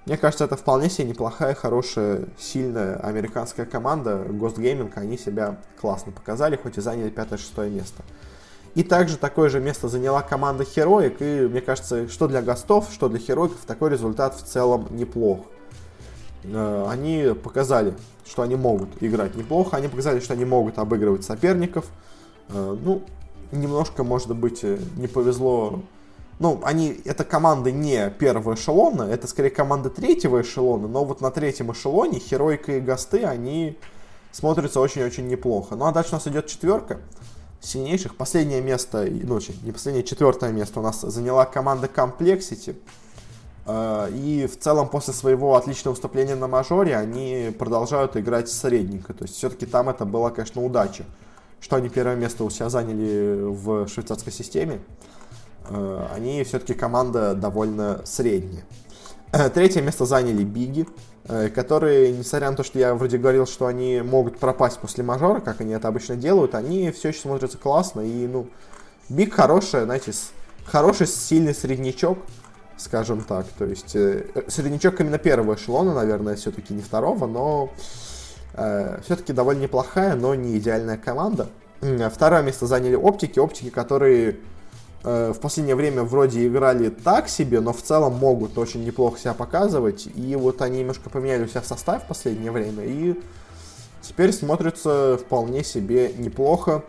мне 0.04 0.16
кажется, 0.16 0.44
это 0.44 0.56
вполне 0.56 0.90
себе 0.90 1.08
неплохая, 1.08 1.54
хорошая, 1.54 2.24
сильная 2.38 2.96
американская 2.96 3.66
команда. 3.66 4.24
Ghost 4.28 4.56
Gaming, 4.56 4.90
они 4.96 5.16
себя 5.16 5.58
классно 5.80 6.10
показали, 6.10 6.56
хоть 6.56 6.78
и 6.78 6.80
заняли 6.80 7.12
5-6 7.12 7.70
место. 7.70 8.02
И 8.76 8.82
также 8.82 9.16
такое 9.16 9.48
же 9.48 9.58
место 9.58 9.88
заняла 9.88 10.20
команда 10.20 10.62
Heroic, 10.62 11.16
и 11.20 11.48
мне 11.48 11.62
кажется, 11.62 12.10
что 12.10 12.28
для 12.28 12.42
гостов, 12.42 12.90
что 12.92 13.08
для 13.08 13.18
Heroicов 13.18 13.64
такой 13.66 13.88
результат 13.88 14.34
в 14.34 14.42
целом 14.42 14.86
неплох. 14.90 15.46
Э, 16.44 16.86
они 16.90 17.34
показали, 17.42 17.94
что 18.26 18.42
они 18.42 18.54
могут 18.54 18.90
играть 19.00 19.34
неплохо, 19.34 19.78
они 19.78 19.88
показали, 19.88 20.20
что 20.20 20.34
они 20.34 20.44
могут 20.44 20.78
обыгрывать 20.78 21.24
соперников. 21.24 21.86
Э, 22.50 22.76
ну, 22.78 23.02
немножко, 23.50 24.04
может 24.04 24.36
быть, 24.36 24.62
э, 24.62 24.78
не 24.96 25.06
повезло 25.06 25.80
ну, 26.38 26.60
они, 26.62 27.00
это 27.06 27.24
команды 27.24 27.72
не 27.72 28.10
первого 28.10 28.56
эшелона, 28.56 29.04
это 29.04 29.26
скорее 29.26 29.48
команды 29.48 29.88
третьего 29.88 30.42
эшелона, 30.42 30.86
но 30.86 31.02
вот 31.02 31.22
на 31.22 31.30
третьем 31.30 31.72
эшелоне 31.72 32.18
Херойка 32.18 32.72
и 32.72 32.80
Гасты, 32.80 33.24
они 33.24 33.78
смотрятся 34.32 34.80
очень-очень 34.80 35.28
неплохо. 35.28 35.76
Ну, 35.76 35.86
а 35.86 35.92
дальше 35.92 36.10
у 36.10 36.16
нас 36.16 36.26
идет 36.26 36.46
четверка 36.46 37.00
сильнейших. 37.60 38.16
Последнее 38.16 38.60
место, 38.60 39.06
ну, 39.10 39.38
не 39.62 39.72
последнее, 39.72 40.04
четвертое 40.04 40.52
место 40.52 40.80
у 40.80 40.82
нас 40.82 41.00
заняла 41.00 41.44
команда 41.44 41.88
Complexity. 41.94 42.76
Э, 43.66 44.08
и 44.12 44.46
в 44.46 44.58
целом 44.58 44.88
после 44.88 45.12
своего 45.12 45.56
отличного 45.56 45.94
выступления 45.94 46.36
на 46.36 46.46
мажоре 46.46 46.96
они 46.96 47.54
продолжают 47.58 48.16
играть 48.16 48.48
средненько. 48.48 49.12
То 49.12 49.24
есть 49.24 49.36
все-таки 49.36 49.66
там 49.66 49.88
это 49.88 50.04
была, 50.04 50.30
конечно, 50.30 50.64
удача, 50.64 51.04
что 51.60 51.76
они 51.76 51.88
первое 51.88 52.16
место 52.16 52.44
у 52.44 52.50
себя 52.50 52.68
заняли 52.68 53.42
в 53.42 53.88
швейцарской 53.88 54.32
системе. 54.32 54.80
Э, 55.68 56.06
они 56.14 56.42
все-таки 56.44 56.74
команда 56.74 57.34
довольно 57.34 58.02
средняя. 58.04 58.64
Третье 59.54 59.82
место 59.82 60.04
заняли 60.06 60.44
Биги. 60.44 60.86
Э, 61.28 61.48
которые, 61.48 62.12
несмотря 62.12 62.50
на 62.50 62.56
то, 62.56 62.62
что 62.62 62.78
я 62.78 62.94
вроде 62.94 63.18
говорил, 63.18 63.46
что 63.46 63.66
они 63.66 64.00
могут 64.00 64.38
пропасть 64.38 64.78
после 64.78 65.02
мажора, 65.02 65.40
как 65.40 65.60
они 65.60 65.72
это 65.72 65.88
обычно 65.88 66.14
делают, 66.14 66.54
они 66.54 66.90
все 66.92 67.08
еще 67.08 67.20
смотрятся 67.20 67.58
классно. 67.58 68.00
И, 68.00 68.26
ну, 68.28 68.46
Биг 69.08 69.34
хорошая, 69.34 69.84
знаете, 69.84 70.12
хороший 70.64 71.08
сильный 71.08 71.54
среднячок, 71.54 72.18
скажем 72.76 73.22
так. 73.22 73.46
То 73.58 73.64
есть 73.64 73.96
э, 73.96 74.26
среднячок 74.46 75.00
именно 75.00 75.18
первого 75.18 75.56
эшелона, 75.56 75.94
наверное, 75.94 76.36
все-таки 76.36 76.72
не 76.72 76.82
второго, 76.82 77.26
но 77.26 77.70
э, 78.54 79.00
все-таки 79.04 79.32
довольно 79.32 79.62
неплохая, 79.62 80.14
но 80.14 80.34
не 80.36 80.56
идеальная 80.58 80.96
команда. 80.96 81.48
Второе 81.80 82.42
место 82.42 82.66
заняли 82.66 82.94
оптики, 82.94 83.38
оптики, 83.38 83.70
которые 83.70 84.36
в 85.06 85.38
последнее 85.40 85.76
время 85.76 86.02
вроде 86.02 86.48
играли 86.48 86.88
так 86.88 87.28
себе, 87.28 87.60
но 87.60 87.72
в 87.72 87.80
целом 87.80 88.14
могут 88.14 88.58
очень 88.58 88.84
неплохо 88.84 89.20
себя 89.20 89.34
показывать. 89.34 90.08
И 90.16 90.34
вот 90.34 90.60
они 90.62 90.80
немножко 90.80 91.10
поменяли 91.10 91.44
у 91.44 91.46
себя 91.46 91.62
состав 91.62 92.02
в 92.02 92.08
последнее 92.08 92.50
время. 92.50 92.84
И 92.84 93.14
теперь 94.02 94.32
смотрятся 94.32 95.16
вполне 95.16 95.62
себе 95.62 96.12
неплохо. 96.18 96.82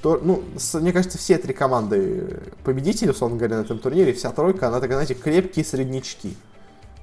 То, 0.00 0.18
ну, 0.22 0.44
с, 0.56 0.80
мне 0.80 0.94
кажется, 0.94 1.18
все 1.18 1.36
три 1.36 1.52
команды 1.52 2.40
победители, 2.64 3.10
условно 3.10 3.36
говоря, 3.36 3.58
на 3.58 3.62
этом 3.62 3.80
турнире, 3.80 4.14
вся 4.14 4.30
тройка, 4.30 4.68
она 4.68 4.80
такая, 4.80 4.96
знаете, 4.96 5.14
крепкие 5.14 5.64
среднячки. 5.64 6.34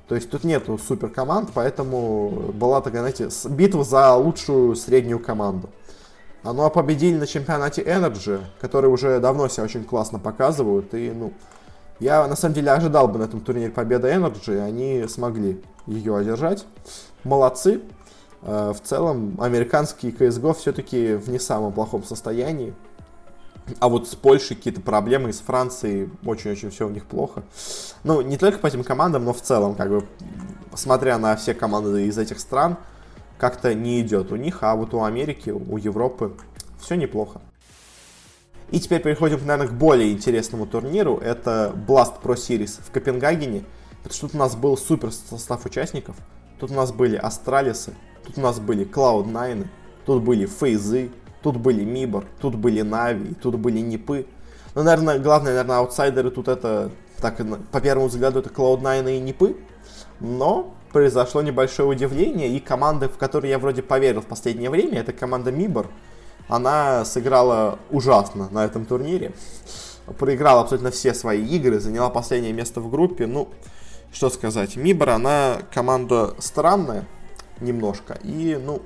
То 0.07 0.15
есть 0.15 0.31
тут 0.31 0.43
нету 0.43 0.79
супер 0.79 1.09
команд, 1.09 1.51
поэтому 1.53 2.51
была 2.53 2.81
такая, 2.81 3.01
знаете, 3.01 3.29
битва 3.49 3.83
за 3.83 4.15
лучшую 4.15 4.75
среднюю 4.75 5.19
команду. 5.19 5.69
А 6.43 6.51
ну 6.51 6.65
а 6.65 6.69
победили 6.69 7.15
на 7.15 7.25
чемпионате 7.25 7.81
Energy, 7.81 8.41
которые 8.59 8.91
уже 8.91 9.19
давно 9.19 9.47
себя 9.47 9.63
очень 9.63 9.85
классно 9.85 10.19
показывают. 10.19 10.93
И, 10.93 11.11
ну, 11.11 11.31
я 11.99 12.27
на 12.27 12.35
самом 12.35 12.53
деле 12.53 12.71
ожидал 12.71 13.07
бы 13.07 13.17
на 13.17 13.23
этом 13.23 13.39
турнире 13.39 13.71
победы 13.71 14.09
Energy, 14.09 14.55
и 14.55 14.59
они 14.59 15.07
смогли 15.07 15.61
ее 15.87 16.17
одержать. 16.17 16.65
Молодцы. 17.23 17.81
Э, 18.41 18.73
в 18.73 18.85
целом, 18.85 19.37
американский 19.39 20.09
CSGO 20.11 20.53
все-таки 20.53 21.15
в 21.15 21.29
не 21.29 21.39
самом 21.39 21.71
плохом 21.71 22.03
состоянии. 22.03 22.73
А 23.79 23.87
вот 23.87 24.09
с 24.09 24.15
Польшей 24.15 24.57
какие-то 24.57 24.81
проблемы, 24.81 25.29
и 25.29 25.33
с 25.33 25.39
Францией 25.39 26.09
очень-очень 26.25 26.69
все 26.69 26.85
у 26.85 26.89
них 26.89 27.05
плохо. 27.05 27.43
Ну, 28.03 28.19
не 28.19 28.37
только 28.37 28.59
по 28.59 28.67
этим 28.67 28.83
командам, 28.83 29.23
но 29.23 29.31
в 29.31 29.41
целом, 29.41 29.75
как 29.75 29.89
бы, 29.89 30.05
смотря 30.75 31.17
на 31.17 31.37
все 31.37 31.53
команды 31.53 32.07
из 32.07 32.17
этих 32.17 32.39
стран, 32.39 32.75
как-то 33.37 33.73
не 33.73 34.01
идет 34.01 34.31
у 34.31 34.35
них, 34.35 34.59
а 34.61 34.75
вот 34.75 34.93
у 34.93 35.03
Америки, 35.03 35.49
у 35.49 35.77
Европы 35.77 36.33
все 36.79 36.95
неплохо. 36.95 37.41
И 38.71 38.79
теперь 38.79 39.01
переходим, 39.01 39.39
наверное, 39.45 39.67
к 39.67 39.73
более 39.73 40.11
интересному 40.11 40.65
турниру. 40.65 41.17
Это 41.17 41.73
Blast 41.87 42.21
Pro 42.23 42.35
Series 42.35 42.79
в 42.81 42.91
Копенгагене. 42.91 43.63
Потому 43.97 44.13
что 44.13 44.27
тут 44.27 44.35
у 44.35 44.39
нас 44.39 44.55
был 44.55 44.77
супер 44.77 45.11
состав 45.11 45.65
участников. 45.65 46.15
Тут 46.59 46.71
у 46.71 46.73
нас 46.73 46.91
были 46.91 47.15
Астралисы, 47.15 47.93
тут 48.25 48.37
у 48.37 48.41
нас 48.41 48.59
были 48.59 48.85
Cloud9, 48.85 49.67
тут 50.05 50.23
были 50.23 50.45
Фейзы, 50.45 51.11
Тут 51.43 51.57
были 51.57 51.83
Мибор, 51.83 52.25
тут 52.39 52.55
были 52.55 52.81
Нави, 52.81 53.33
тут 53.33 53.55
были 53.55 53.79
Нипы. 53.79 54.25
Но, 54.75 54.83
наверное, 54.83 55.19
главное, 55.19 55.51
наверное, 55.51 55.77
аутсайдеры 55.79 56.31
тут 56.31 56.47
это, 56.47 56.89
так, 57.19 57.37
по 57.69 57.81
первому 57.81 58.07
взгляду, 58.07 58.39
это 58.39 58.49
Cloud9 58.49 59.17
и 59.17 59.19
Нипы. 59.19 59.57
Но 60.21 60.73
произошло 60.93 61.41
небольшое 61.41 61.89
удивление, 61.89 62.49
и 62.49 62.59
команда, 62.59 63.09
в 63.09 63.17
которую 63.17 63.49
я 63.49 63.59
вроде 63.59 63.81
поверил 63.81 64.21
в 64.21 64.27
последнее 64.27 64.69
время, 64.69 64.99
это 64.99 65.11
команда 65.11 65.51
Мибор. 65.51 65.87
Она 66.47 67.03
сыграла 67.03 67.79
ужасно 67.89 68.47
на 68.51 68.63
этом 68.63 68.85
турнире. 68.85 69.33
Проиграла 70.19 70.61
абсолютно 70.61 70.91
все 70.91 71.13
свои 71.13 71.45
игры, 71.45 71.79
заняла 71.79 72.09
последнее 72.09 72.53
место 72.53 72.79
в 72.79 72.89
группе. 72.91 73.25
Ну, 73.25 73.49
что 74.11 74.29
сказать, 74.29 74.75
Мибор, 74.75 75.09
она 75.09 75.57
команда 75.73 76.35
странная 76.39 77.05
немножко. 77.59 78.19
И, 78.21 78.59
ну, 78.63 78.81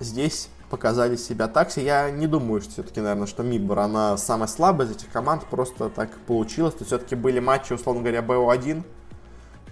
здесь 0.00 0.48
показали 0.70 1.16
себя 1.16 1.46
такси. 1.46 1.82
Я 1.82 2.10
не 2.10 2.26
думаю, 2.26 2.60
что 2.62 2.72
все-таки, 2.72 3.00
наверное, 3.00 3.26
что 3.26 3.42
Мибор, 3.42 3.80
она 3.80 4.16
самая 4.16 4.48
слабая 4.48 4.88
из 4.88 4.96
этих 4.96 5.10
команд, 5.10 5.44
просто 5.46 5.90
так 5.90 6.10
получилось. 6.26 6.74
То 6.74 6.84
все-таки 6.84 7.14
были 7.14 7.38
матчи, 7.38 7.72
условно 7.72 8.02
говоря, 8.02 8.22
БО-1, 8.22 8.82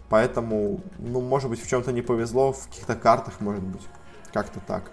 поэтому, 0.09 0.81
ну, 0.99 1.21
может 1.21 1.51
быть, 1.51 1.63
в 1.63 1.69
чем-то 1.69 1.93
не 1.93 2.03
повезло, 2.03 2.53
в 2.53 2.69
каких-то 2.69 2.95
картах, 2.95 3.41
может 3.41 3.63
быть, 3.63 3.83
как-то 4.33 4.61
так. 4.67 4.91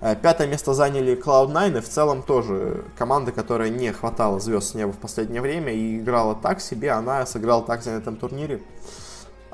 Э, 0.00 0.14
пятое 0.14 0.46
место 0.46 0.74
заняли 0.74 1.20
Cloud9, 1.20 1.78
и 1.78 1.80
в 1.80 1.88
целом 1.88 2.22
тоже 2.22 2.84
команда, 2.96 3.32
которая 3.32 3.68
не 3.70 3.92
хватала 3.92 4.38
звезд 4.38 4.70
с 4.70 4.74
неба 4.74 4.92
в 4.92 4.98
последнее 4.98 5.40
время 5.42 5.72
и 5.72 5.98
играла 5.98 6.34
так 6.34 6.60
себе, 6.60 6.92
она 6.92 7.26
сыграла 7.26 7.64
так 7.64 7.84
на 7.84 7.90
этом 7.90 8.16
турнире. 8.16 8.62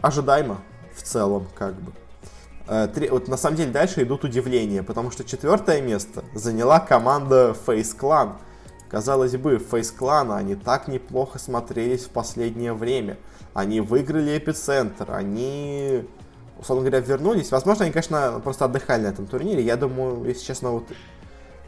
Ожидаемо 0.02 0.58
в 0.94 1.02
целом, 1.02 1.46
как 1.54 1.74
бы. 1.74 1.92
Э, 2.68 2.88
вот 3.10 3.28
на 3.28 3.36
самом 3.36 3.56
деле 3.56 3.72
дальше 3.72 4.02
идут 4.02 4.24
удивления, 4.24 4.82
потому 4.82 5.10
что 5.10 5.24
четвертое 5.24 5.80
место 5.80 6.24
заняла 6.34 6.78
команда 6.78 7.56
Face 7.66 7.96
Clan. 7.98 8.34
Казалось 8.90 9.36
бы, 9.36 9.56
Face 9.56 9.94
Clan, 9.98 10.34
они 10.36 10.56
так 10.56 10.88
неплохо 10.88 11.38
смотрелись 11.38 12.04
в 12.04 12.10
последнее 12.10 12.74
время. 12.74 13.16
Они 13.54 13.80
выиграли 13.80 14.36
эпицентр, 14.36 15.12
они, 15.12 16.04
условно 16.58 16.88
говоря, 16.88 17.00
вернулись. 17.04 17.50
Возможно, 17.52 17.84
они, 17.84 17.92
конечно, 17.92 18.40
просто 18.42 18.66
отдыхали 18.66 19.02
на 19.02 19.06
этом 19.08 19.26
турнире. 19.26 19.62
Я 19.62 19.76
думаю, 19.76 20.24
если 20.24 20.44
честно, 20.44 20.70
вот 20.70 20.84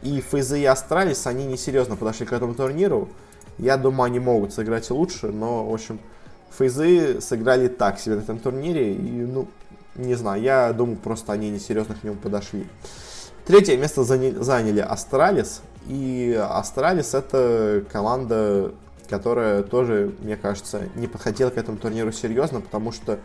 и 0.03 0.21
FaZe 0.21 0.46
ы, 0.46 0.59
и 0.59 0.65
Astralis, 0.65 1.25
они 1.25 1.45
несерьезно 1.45 1.95
подошли 1.95 2.25
к 2.25 2.33
этому 2.33 2.53
турниру. 2.53 3.09
Я 3.57 3.77
думаю, 3.77 4.07
они 4.07 4.19
могут 4.19 4.53
сыграть 4.53 4.89
лучше, 4.91 5.27
но, 5.27 5.65
в 5.65 5.73
общем, 5.73 5.99
FaZe 6.57 7.08
ы 7.08 7.21
сыграли 7.21 7.67
так 7.67 7.99
себе 7.99 8.15
на 8.15 8.19
этом 8.19 8.37
турнире, 8.37 8.93
и, 8.93 9.25
ну, 9.25 9.47
не 9.95 10.13
знаю, 10.15 10.41
я 10.41 10.73
думаю, 10.73 10.97
просто 10.97 11.33
они 11.33 11.49
несерьезно 11.49 11.95
к 11.95 12.03
нему 12.03 12.15
подошли. 12.15 12.67
Третье 13.45 13.77
место 13.77 14.03
заняли 14.03 14.81
Astralis. 14.81 15.61
И 15.87 16.37
Astralis 16.37 17.13
это 17.13 17.83
команда, 17.91 18.73
которая 19.09 19.63
тоже, 19.63 20.13
мне 20.19 20.37
кажется, 20.37 20.83
не 20.95 21.07
подходила 21.07 21.49
к 21.49 21.57
этому 21.57 21.77
турниру 21.77 22.11
серьезно, 22.11 22.61
потому 22.61 22.91
что 22.91 23.19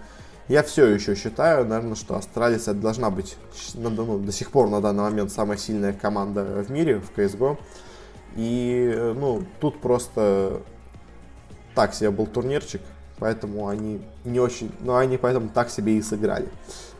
я 0.48 0.62
все 0.62 0.86
еще 0.86 1.14
считаю, 1.14 1.66
наверное, 1.66 1.94
что 1.94 2.16
Астралис 2.16 2.62
это 2.62 2.74
должна 2.74 3.10
быть 3.10 3.36
ну, 3.74 4.18
до 4.18 4.32
сих 4.32 4.50
пор 4.50 4.68
на 4.68 4.80
данный 4.80 5.04
момент 5.04 5.30
самая 5.30 5.56
сильная 5.56 5.92
команда 5.92 6.44
в 6.44 6.70
мире 6.70 7.00
в 7.00 7.16
CSGO. 7.16 7.58
И, 8.34 9.12
ну, 9.16 9.44
тут 9.60 9.80
просто 9.80 10.62
так 11.74 11.94
себе 11.94 12.10
был 12.10 12.26
турнирчик 12.26 12.80
поэтому 13.22 13.68
они 13.68 14.00
не 14.24 14.40
очень, 14.40 14.72
но 14.80 14.96
они 14.96 15.16
поэтому 15.16 15.48
так 15.48 15.70
себе 15.70 15.96
и 15.96 16.02
сыграли, 16.02 16.48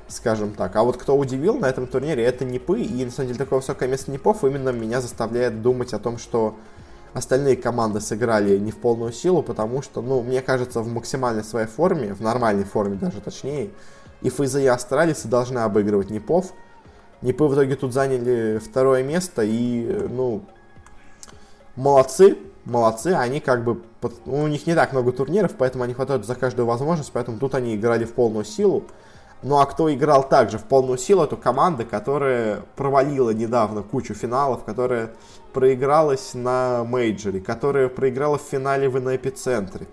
скажем 0.07 0.53
так. 0.53 0.76
А 0.76 0.85
вот 0.85 0.97
кто 0.97 1.16
удивил 1.16 1.59
на 1.59 1.66
этом 1.66 1.89
турнире, 1.89 2.22
это 2.22 2.45
Непы, 2.45 2.80
и 2.80 3.05
на 3.05 3.11
самом 3.11 3.26
деле 3.26 3.41
такое 3.41 3.59
высокое 3.59 3.89
место 3.89 4.12
Непов 4.12 4.45
именно 4.45 4.68
меня 4.68 5.01
заставляет 5.01 5.62
думать 5.62 5.93
о 5.93 5.99
том, 5.99 6.18
что 6.18 6.55
остальные 7.15 7.57
команды 7.57 8.01
сыграли 8.01 8.59
не 8.59 8.71
в 8.71 8.79
полную 8.79 9.13
силу, 9.13 9.43
потому 9.43 9.83
что, 9.83 10.01
ну, 10.01 10.23
мне 10.23 10.41
кажется, 10.43 10.81
в 10.81 10.89
максимальной 10.89 11.45
своей 11.45 11.67
форме, 11.67 12.15
в 12.15 12.21
нормальной 12.21 12.65
форме 12.65 12.97
даже 12.97 13.21
точнее, 13.21 13.71
и 14.23 14.31
Фейза 14.31 14.61
и 14.61 14.67
Астралисы 14.67 15.29
должны 15.29 15.59
обыгрывать 15.59 16.11
Непов. 16.11 16.53
Непы 17.21 17.47
в 17.47 17.55
итоге 17.55 17.77
тут 17.77 17.93
заняли 17.93 18.59
второе 18.59 19.03
место, 19.03 19.43
и, 19.43 20.09
ну, 20.09 20.43
молодцы, 21.77 22.37
молодцы, 22.65 23.09
они 23.09 23.41
как 23.41 23.65
бы, 23.65 23.83
у 24.27 24.47
них 24.47 24.67
не 24.67 24.75
так 24.75 24.93
много 24.93 25.13
турниров, 25.13 25.53
поэтому 25.57 25.85
они 25.85 25.95
хватают 25.95 26.27
за 26.27 26.35
каждую 26.35 26.67
возможность, 26.67 27.13
поэтому 27.13 27.39
тут 27.39 27.55
они 27.55 27.77
играли 27.77 28.05
в 28.05 28.13
полную 28.13 28.45
силу. 28.45 28.85
Ну 29.43 29.59
а 29.59 29.66
кто 29.66 29.93
играл 29.93 30.28
также 30.28 30.59
в 30.59 30.64
полную 30.64 30.99
силу, 30.99 31.24
это 31.24 31.36
команда, 31.36 31.84
которая 31.84 32.62
провалила 32.76 33.30
недавно 33.30 33.82
кучу 33.82 34.14
финалов, 34.14 34.64
которая 34.64 35.11
проигралась 35.53 36.34
на 36.34 36.84
мейджоре, 36.84 37.40
которая 37.40 37.88
проиграла 37.88 38.38
в 38.38 38.43
финале 38.43 38.88
в 38.88 38.99
эпицентре, 39.16 39.86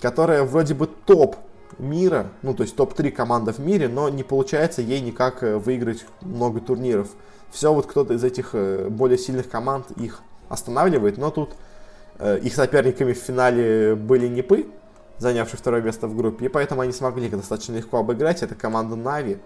которая 0.00 0.42
вроде 0.42 0.74
бы 0.74 0.86
топ 0.86 1.36
мира, 1.78 2.26
ну 2.42 2.52
то 2.52 2.64
есть 2.64 2.74
топ-3 2.74 3.12
команда 3.12 3.52
в 3.52 3.60
мире, 3.60 3.88
но 3.88 4.08
не 4.08 4.24
получается 4.24 4.82
ей 4.82 5.00
никак 5.00 5.42
э, 5.44 5.56
выиграть 5.56 6.04
много 6.20 6.60
турниров. 6.60 7.08
Все 7.50 7.72
вот 7.72 7.86
кто-то 7.86 8.14
из 8.14 8.24
этих 8.24 8.50
э, 8.54 8.88
более 8.90 9.18
сильных 9.18 9.48
команд 9.48 9.86
их 9.92 10.20
останавливает, 10.48 11.16
но 11.16 11.30
тут 11.30 11.50
Э, 12.20 12.38
их 12.38 12.54
соперниками 12.54 13.14
в 13.14 13.18
финале 13.18 13.94
были 13.94 14.28
Непы, 14.28 14.66
занявшие 15.20 15.58
второе 15.58 15.82
место 15.82 16.08
в 16.08 16.16
группе, 16.16 16.46
и 16.46 16.48
поэтому 16.48 16.80
они 16.80 16.92
смогли 16.92 17.28
достаточно 17.28 17.74
легко 17.74 17.98
обыграть. 17.98 18.42
Это 18.42 18.54
команда 18.54 18.96
Нави. 18.96 19.38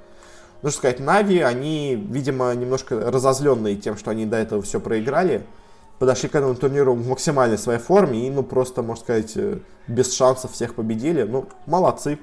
Нужно 0.62 0.78
сказать, 0.78 1.00
Нави, 1.00 1.40
они, 1.40 1.94
видимо, 1.94 2.54
немножко 2.54 3.10
разозленные 3.10 3.76
тем, 3.76 3.98
что 3.98 4.12
они 4.12 4.24
до 4.24 4.36
этого 4.38 4.62
все 4.62 4.80
проиграли, 4.80 5.44
подошли 5.98 6.28
к 6.28 6.34
этому 6.34 6.54
турниру 6.54 6.94
в 6.94 7.06
максимальной 7.06 7.58
своей 7.58 7.80
форме 7.80 8.26
и, 8.26 8.30
ну, 8.30 8.42
просто, 8.42 8.82
можно 8.82 9.04
сказать, 9.04 9.32
э, 9.36 9.58
без 9.88 10.14
шансов 10.14 10.52
всех 10.52 10.74
победили. 10.74 11.24
Ну, 11.24 11.48
молодцы. 11.66 12.18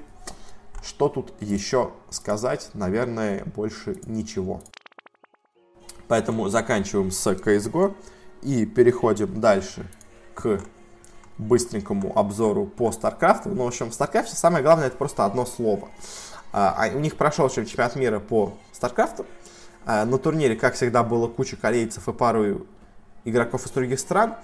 Что 0.82 1.08
тут 1.08 1.32
еще 1.40 1.92
сказать? 2.10 2.70
Наверное, 2.74 3.44
больше 3.54 3.96
ничего. 4.06 4.62
Поэтому 6.08 6.48
заканчиваем 6.48 7.10
с 7.12 7.26
CSGO 7.26 7.94
и 8.42 8.66
переходим 8.66 9.40
дальше 9.40 9.86
к 10.34 10.60
быстренькому 11.42 12.18
обзору 12.18 12.66
по 12.66 12.90
StarCraft. 12.90 13.42
Ну, 13.46 13.64
в 13.64 13.68
общем, 13.68 13.90
в 13.90 13.94
StarCraft 13.94 14.34
самое 14.34 14.62
главное 14.62 14.86
это 14.86 14.96
просто 14.96 15.24
одно 15.24 15.46
слово. 15.46 15.88
А, 16.52 16.74
а 16.76 16.96
у 16.96 17.00
них 17.00 17.16
прошел 17.16 17.48
чемпионат 17.48 17.96
мира 17.96 18.20
по 18.20 18.54
StarCraft. 18.72 19.26
А, 19.84 20.04
на 20.04 20.18
турнире, 20.18 20.56
как 20.56 20.74
всегда, 20.74 21.02
было 21.02 21.28
куча 21.28 21.56
корейцев 21.56 22.08
и 22.08 22.12
пару 22.12 22.66
игроков 23.24 23.66
из 23.66 23.70
других 23.70 24.00
стран. 24.00 24.34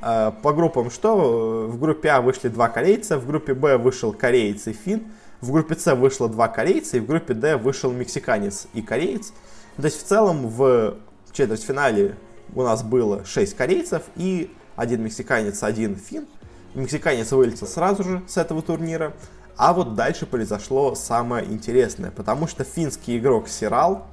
А, 0.00 0.30
по 0.30 0.52
группам 0.52 0.90
что? 0.90 1.66
В 1.68 1.78
группе 1.78 2.08
А 2.10 2.20
вышли 2.20 2.48
два 2.48 2.68
корейца, 2.68 3.18
в 3.18 3.26
группе 3.26 3.54
Б 3.54 3.78
вышел 3.78 4.12
кореец 4.12 4.66
и 4.66 4.72
фин, 4.72 5.06
в 5.40 5.52
группе 5.52 5.74
С 5.74 5.94
вышло 5.94 6.28
два 6.28 6.48
корейца, 6.48 6.96
и 6.96 7.00
в 7.00 7.06
группе 7.06 7.34
Д 7.34 7.56
вышел 7.56 7.90
мексиканец 7.90 8.66
и 8.72 8.82
кореец. 8.82 9.32
То 9.76 9.84
есть 9.84 10.00
в 10.00 10.06
целом 10.06 10.48
в 10.48 10.96
четвертьфинале 11.32 12.16
у 12.54 12.62
нас 12.62 12.82
было 12.82 13.24
6 13.24 13.56
корейцев 13.56 14.02
и 14.16 14.54
один 14.76 15.02
мексиканец, 15.02 15.62
один 15.62 15.96
фин. 15.96 16.26
Мексиканец 16.74 17.30
вылетел 17.30 17.66
сразу 17.66 18.02
же 18.02 18.22
с 18.26 18.36
этого 18.36 18.60
турнира. 18.60 19.12
А 19.56 19.72
вот 19.72 19.94
дальше 19.94 20.26
произошло 20.26 20.96
самое 20.96 21.46
интересное, 21.46 22.10
потому 22.10 22.48
что 22.48 22.64
финский 22.64 23.18
игрок 23.18 23.48
Сирал, 23.48 24.06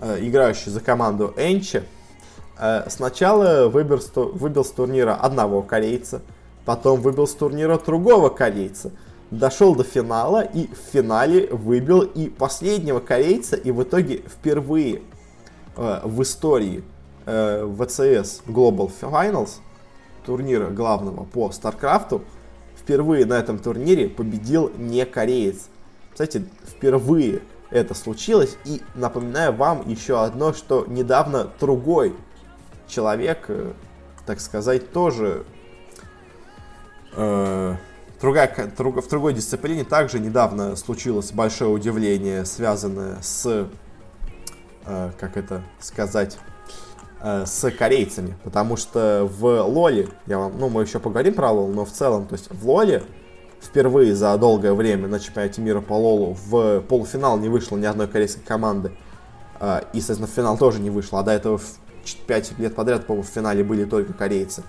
э, 0.00 0.18
играющий 0.20 0.72
за 0.72 0.80
команду 0.80 1.34
Энчи, 1.36 1.82
э, 2.58 2.88
сначала 2.88 3.68
выбил, 3.68 4.00
выбил 4.14 4.64
с 4.64 4.70
турнира 4.70 5.14
одного 5.14 5.60
корейца, 5.60 6.22
потом 6.64 7.02
выбил 7.02 7.26
с 7.26 7.34
турнира 7.34 7.76
другого 7.78 8.30
корейца, 8.30 8.90
дошел 9.30 9.74
до 9.74 9.84
финала 9.84 10.40
и 10.40 10.68
в 10.68 10.78
финале 10.90 11.48
выбил 11.48 12.00
и 12.00 12.30
последнего 12.30 13.00
корейца, 13.00 13.56
и 13.56 13.70
в 13.70 13.82
итоге 13.82 14.22
впервые 14.26 15.02
э, 15.76 16.00
в 16.04 16.22
истории 16.22 16.82
ВЦС 17.26 18.40
Global 18.46 18.90
Finals, 19.02 19.58
турнира 20.28 20.68
главного 20.68 21.24
по 21.24 21.50
Старкрафту, 21.52 22.22
впервые 22.76 23.24
на 23.24 23.38
этом 23.38 23.58
турнире 23.58 24.10
победил 24.10 24.70
не 24.76 25.06
кореец. 25.06 25.70
Кстати, 26.12 26.44
впервые 26.66 27.40
это 27.70 27.94
случилось. 27.94 28.58
И 28.66 28.82
напоминаю 28.94 29.54
вам 29.54 29.88
еще 29.88 30.22
одно, 30.22 30.52
что 30.52 30.84
недавно 30.86 31.50
другой 31.58 32.14
человек, 32.86 33.46
э, 33.48 33.72
так 34.26 34.40
сказать, 34.40 34.92
тоже 34.92 35.46
э, 37.16 37.76
другая, 38.20 38.72
друг, 38.76 39.02
в 39.02 39.08
другой 39.08 39.32
дисциплине 39.32 39.84
также 39.84 40.18
недавно 40.18 40.76
случилось 40.76 41.32
большое 41.32 41.70
удивление, 41.70 42.44
связанное 42.44 43.16
с, 43.22 43.66
э, 44.84 45.10
как 45.18 45.38
это 45.38 45.62
сказать, 45.80 46.36
с 47.20 47.70
корейцами. 47.70 48.36
Потому 48.44 48.76
что 48.76 49.28
в 49.30 49.62
Лоле, 49.62 50.08
я 50.26 50.38
вам, 50.38 50.58
ну 50.58 50.68
мы 50.68 50.82
еще 50.82 50.98
поговорим 51.00 51.34
про 51.34 51.50
Лол, 51.50 51.68
но 51.68 51.84
в 51.84 51.90
целом, 51.90 52.26
то 52.26 52.34
есть 52.34 52.50
в 52.50 52.68
Лоле 52.68 53.02
впервые 53.60 54.14
за 54.14 54.36
долгое 54.38 54.72
время 54.72 55.08
на 55.08 55.18
чемпионате 55.18 55.60
мира 55.60 55.80
по 55.80 55.94
Лолу 55.94 56.36
в 56.46 56.80
полуфинал 56.82 57.38
не 57.38 57.48
вышло 57.48 57.76
ни 57.76 57.86
одной 57.86 58.08
корейской 58.08 58.42
команды. 58.42 58.92
Э, 59.60 59.80
и, 59.92 60.00
соответственно, 60.00 60.26
в 60.26 60.30
финал 60.30 60.58
тоже 60.58 60.80
не 60.80 60.90
вышло. 60.90 61.20
А 61.20 61.22
до 61.22 61.32
этого 61.32 61.60
5 62.26 62.58
лет 62.58 62.74
подряд, 62.74 63.06
по-моему, 63.06 63.26
в 63.26 63.30
финале 63.30 63.64
были 63.64 63.84
только 63.84 64.12
корейцы. 64.12 64.62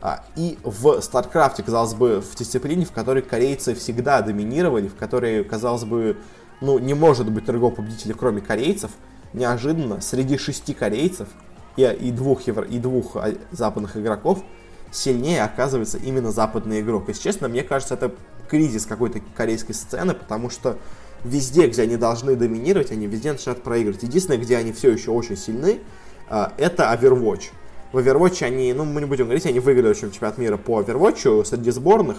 А, 0.00 0.24
и 0.34 0.58
в 0.64 0.98
StarCraft, 0.98 1.62
казалось 1.62 1.94
бы, 1.94 2.20
в 2.20 2.34
дисциплине, 2.34 2.84
в 2.84 2.90
которой 2.90 3.22
корейцы 3.22 3.74
всегда 3.74 4.20
доминировали, 4.20 4.88
в 4.88 4.96
которой, 4.96 5.44
казалось 5.44 5.84
бы, 5.84 6.16
ну, 6.60 6.78
не 6.78 6.94
может 6.94 7.30
быть 7.30 7.44
другого 7.44 7.72
победителя, 7.72 8.14
кроме 8.14 8.40
корейцев, 8.40 8.90
неожиданно 9.32 10.00
среди 10.00 10.38
шести 10.38 10.74
корейцев 10.74 11.28
и, 11.76 11.82
и, 11.82 12.10
двух, 12.10 12.42
евро, 12.46 12.64
и 12.64 12.78
двух 12.78 13.16
а, 13.16 13.34
западных 13.50 13.96
игроков 13.96 14.42
сильнее 14.90 15.42
оказывается 15.42 15.98
именно 15.98 16.30
западный 16.30 16.80
игрок. 16.80 17.04
Если 17.08 17.22
честно, 17.22 17.48
мне 17.48 17.62
кажется, 17.62 17.94
это 17.94 18.12
кризис 18.48 18.84
какой-то 18.86 19.20
корейской 19.34 19.72
сцены, 19.72 20.14
потому 20.14 20.50
что 20.50 20.78
везде, 21.24 21.66
где 21.66 21.82
они 21.82 21.96
должны 21.96 22.36
доминировать, 22.36 22.90
они 22.90 23.06
везде 23.06 23.32
начинают 23.32 23.62
проигрывать. 23.62 24.02
Единственное, 24.02 24.38
где 24.38 24.56
они 24.56 24.72
все 24.72 24.90
еще 24.90 25.10
очень 25.10 25.36
сильны, 25.36 25.80
а, 26.28 26.52
это 26.58 26.84
Overwatch. 26.84 27.44
В 27.92 27.98
Overwatch 27.98 28.42
они, 28.44 28.72
ну, 28.72 28.84
мы 28.84 29.00
не 29.00 29.06
будем 29.06 29.24
говорить, 29.24 29.46
они 29.46 29.60
выиграли 29.60 29.94
чемпионат 29.94 30.38
мира 30.38 30.56
по 30.56 30.80
Overwatch 30.80 31.44
среди 31.44 31.70
сборных, 31.70 32.18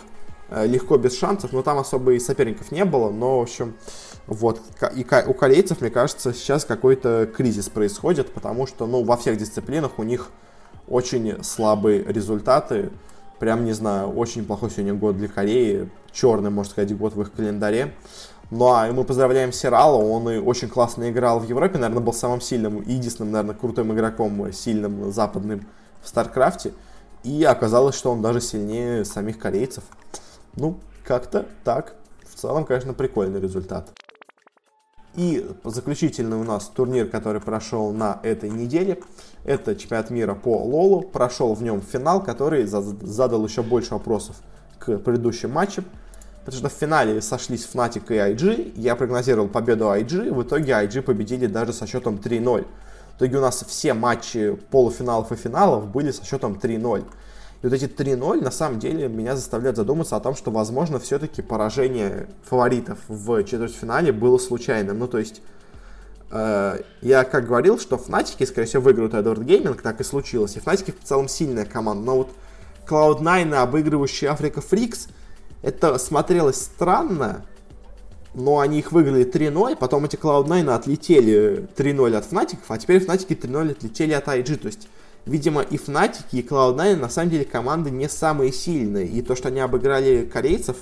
легко, 0.66 0.98
без 0.98 1.18
шансов, 1.18 1.52
но 1.52 1.62
там 1.62 1.78
особо 1.80 2.14
и 2.14 2.20
соперников 2.20 2.72
не 2.72 2.86
было, 2.86 3.10
но, 3.10 3.40
в 3.40 3.42
общем, 3.44 3.76
вот, 4.28 4.62
и 4.96 5.06
у 5.28 5.34
корейцев, 5.34 5.82
мне 5.82 5.90
кажется, 5.90 6.34
сейчас 6.34 6.66
какой-то 6.66 7.28
кризис 7.36 7.70
происходит, 7.70 8.32
потому 8.34 8.68
что, 8.68 8.86
ну, 8.86 9.04
во 9.04 9.18
всех 9.18 9.38
дисциплинах 9.38 10.00
у 10.00 10.04
них 10.04 10.30
очень 10.88 11.44
слабые 11.44 12.04
результаты, 12.04 12.90
прям, 13.40 13.66
не 13.66 13.74
знаю, 13.74 14.10
очень 14.10 14.46
плохой 14.46 14.70
сегодня 14.70 14.94
год 14.94 15.18
для 15.18 15.28
Кореи, 15.28 15.90
черный, 16.12 16.50
можно 16.50 16.72
сказать, 16.72 16.96
год 16.98 17.16
в 17.16 17.22
их 17.22 17.34
календаре, 17.34 17.94
ну 18.52 18.68
а 18.68 18.92
мы 18.92 19.04
поздравляем 19.04 19.52
Сирала, 19.52 19.96
он 19.96 20.30
и 20.30 20.38
очень 20.38 20.70
классно 20.70 21.10
играл 21.10 21.40
в 21.40 21.50
Европе, 21.50 21.80
наверное, 21.80 22.04
был 22.04 22.14
самым 22.14 22.40
сильным 22.40 22.82
и 22.82 22.94
единственным, 22.94 23.32
наверное, 23.32 23.56
крутым 23.56 23.94
игроком, 23.94 24.54
сильным 24.54 25.12
западным 25.12 25.66
в 26.04 26.08
StarCraft 26.08 26.62
е. 26.62 26.74
И 27.24 27.44
оказалось, 27.44 27.96
что 27.96 28.12
он 28.12 28.22
даже 28.22 28.42
сильнее 28.42 29.06
самих 29.06 29.40
корейцев. 29.40 29.84
Ну, 30.56 30.80
как-то 31.04 31.46
так. 31.64 31.96
В 32.26 32.36
целом, 32.36 32.66
конечно, 32.66 32.94
прикольный 32.94 33.40
результат. 33.40 33.90
И 35.16 35.48
заключительный 35.64 36.38
у 36.38 36.44
нас 36.44 36.68
турнир, 36.68 37.08
который 37.08 37.40
прошел 37.40 37.92
на 37.92 38.20
этой 38.24 38.50
неделе, 38.50 39.00
это 39.46 39.76
чемпионат 39.76 40.10
мира 40.10 40.34
по 40.34 40.58
LoL 40.64 40.87
у. 40.87 41.02
Прошел 41.02 41.54
в 41.54 41.62
нем 41.62 41.82
финал, 41.82 42.24
который 42.24 42.66
задал 42.66 43.46
еще 43.46 43.62
больше 43.62 43.94
вопросов 43.94 44.38
к 44.80 44.98
предыдущим 44.98 45.52
матчам. 45.52 45.86
Потому 46.40 46.58
что 46.58 46.70
в 46.70 46.74
финале 46.74 47.22
сошлись 47.22 47.70
Fnatic 47.72 48.06
и 48.10 48.34
IG. 48.34 48.74
Я 48.76 48.96
прогнозировал 48.96 49.48
победу 49.48 49.86
IG. 49.86 50.34
В 50.34 50.44
итоге 50.44 50.74
IG 50.74 51.04
победили 51.04 51.46
даже 51.46 51.74
со 51.74 51.88
счетом 51.88 52.16
3-0. 52.16 52.66
В 53.14 53.18
итоге 53.18 53.38
у 53.38 53.42
нас 53.42 53.64
все 53.68 53.94
матчи 53.94 54.58
полуфиналов 54.72 55.32
и 55.32 55.36
финалов 55.36 55.88
были 55.88 56.12
со 56.12 56.26
счетом 56.26 56.60
3-0. 56.62 57.06
И 57.64 57.66
вот 57.66 57.74
эти 57.74 57.86
3-0 57.86 58.44
на 58.44 58.52
самом 58.52 58.80
деле 58.80 59.08
меня 59.08 59.38
заставляют 59.38 59.78
задуматься 59.78 60.18
о 60.18 60.20
том, 60.20 60.36
что, 60.36 60.52
возможно, 60.52 61.00
все-таки 61.00 61.42
поражение 61.42 62.28
фаворитов 62.44 63.00
в 63.08 63.42
четвертьфинале 63.46 64.12
было 64.12 64.38
случайным. 64.38 65.00
Ну, 65.00 65.08
то 65.08 65.18
есть, 65.18 65.42
э, 66.30 66.82
я 67.02 67.24
как 67.24 67.48
говорил, 67.48 67.80
что 67.80 67.98
Fnatic 67.98 68.32
и, 68.32 68.44
скорее 68.44 68.68
всего, 68.68 68.84
выиграют 68.84 69.14
Edward 69.14 69.44
Gaming, 69.44 69.82
так 69.82 70.02
и 70.02 70.04
случилось. 70.04 70.58
И 70.58 70.60
Fnatic 70.60 70.87
и 70.87 70.92
в 70.92 71.08
целом 71.08 71.30
сильная 71.30 71.64
команда. 71.64 72.04
Но 72.06 72.18
вот 72.18 72.32
Cloud9, 72.86 73.54
обыгрывающий 73.54 74.28
Afreeca 74.28 74.60
Freecs– 74.60 75.08
это 75.64 75.98
смотрелось 75.98 76.58
странно, 76.58 77.46
но 78.34 78.60
они 78.60 78.80
их 78.80 78.92
выиграли 78.92 79.26
3-0, 79.26 79.78
потом 79.78 80.04
эти 80.04 80.18
Cloud9 80.18 80.70
отлетели 80.70 81.70
3-0 81.78 82.16
от 82.18 82.26
Фнатиков, 82.26 82.70
а 82.70 82.78
теперь 82.78 83.00
Фнатики 83.00 83.32
3-0 83.32 83.72
отлетели 83.72 84.12
от 84.12 84.28
IG. 84.28 84.58
То 84.58 84.68
есть, 84.68 84.90
видимо, 85.26 85.62
и 85.62 85.78
Фнатики, 85.78 86.38
и 86.38 86.42
Cloud9 86.42 86.96
на 86.98 87.10
самом 87.10 87.30
деле 87.30 87.46
команды 87.46 87.92
не 87.92 88.10
самые 88.10 88.52
сильные. 88.52 89.08
И 89.08 89.22
то, 89.22 89.36
что 89.36 89.50
они 89.50 89.60
обыграли 89.60 90.26
корейцев, 90.26 90.78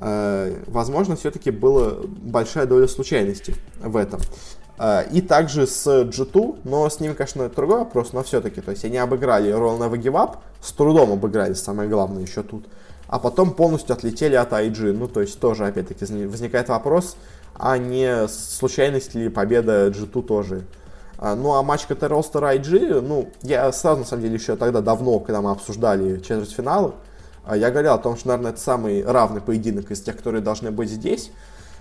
э, 0.00 0.62
возможно, 0.66 1.16
все-таки 1.16 1.50
была 1.50 1.94
большая 2.04 2.66
доля 2.66 2.88
случайности 2.88 3.54
в 3.80 3.96
этом. 3.96 4.20
Э, 4.78 5.04
и 5.10 5.20
также 5.20 5.66
с 5.66 5.86
G2, 5.86 6.60
но 6.64 6.88
с 6.88 7.00
ними, 7.00 7.14
конечно, 7.14 7.48
другой 7.48 7.78
вопрос, 7.78 8.12
но 8.12 8.22
все-таки, 8.22 8.60
то 8.60 8.70
есть 8.70 8.84
они 8.84 8.98
обыграли 8.98 9.50
Roll 9.50 9.78
Never 9.78 10.00
Give 10.00 10.14
Up, 10.14 10.38
с 10.60 10.72
трудом 10.72 11.12
обыграли, 11.12 11.54
самое 11.54 11.88
главное 11.88 12.22
еще 12.22 12.42
тут 12.42 12.66
а 13.10 13.18
потом 13.18 13.50
полностью 13.50 13.92
отлетели 13.92 14.36
от 14.36 14.52
IG. 14.52 14.92
Ну, 14.92 15.08
то 15.08 15.20
есть 15.20 15.40
тоже, 15.40 15.66
опять-таки, 15.66 16.04
возникает 16.26 16.68
вопрос, 16.68 17.16
а 17.54 17.76
не 17.76 18.28
случайность 18.28 19.16
ли 19.16 19.28
победа 19.28 19.88
G2 19.88 20.22
тоже. 20.22 20.62
А, 21.22 21.36
ну, 21.36 21.52
а 21.52 21.62
матч 21.62 21.84
КТ 21.84 22.04
Ростер 22.04 22.42
IG, 22.42 23.02
ну, 23.02 23.28
я 23.42 23.70
сразу, 23.72 24.00
на 24.00 24.06
самом 24.06 24.22
деле, 24.22 24.36
еще 24.36 24.56
тогда 24.56 24.80
давно, 24.80 25.20
когда 25.20 25.42
мы 25.42 25.50
обсуждали 25.50 26.18
четвертьфиналы, 26.20 26.94
а, 27.44 27.58
я 27.58 27.70
говорил 27.70 27.92
о 27.92 27.98
том, 27.98 28.16
что, 28.16 28.28
наверное, 28.28 28.52
это 28.52 28.60
самый 28.60 29.04
равный 29.04 29.42
поединок 29.42 29.90
из 29.90 30.00
тех, 30.00 30.16
которые 30.16 30.40
должны 30.40 30.70
быть 30.70 30.88
здесь. 30.88 31.30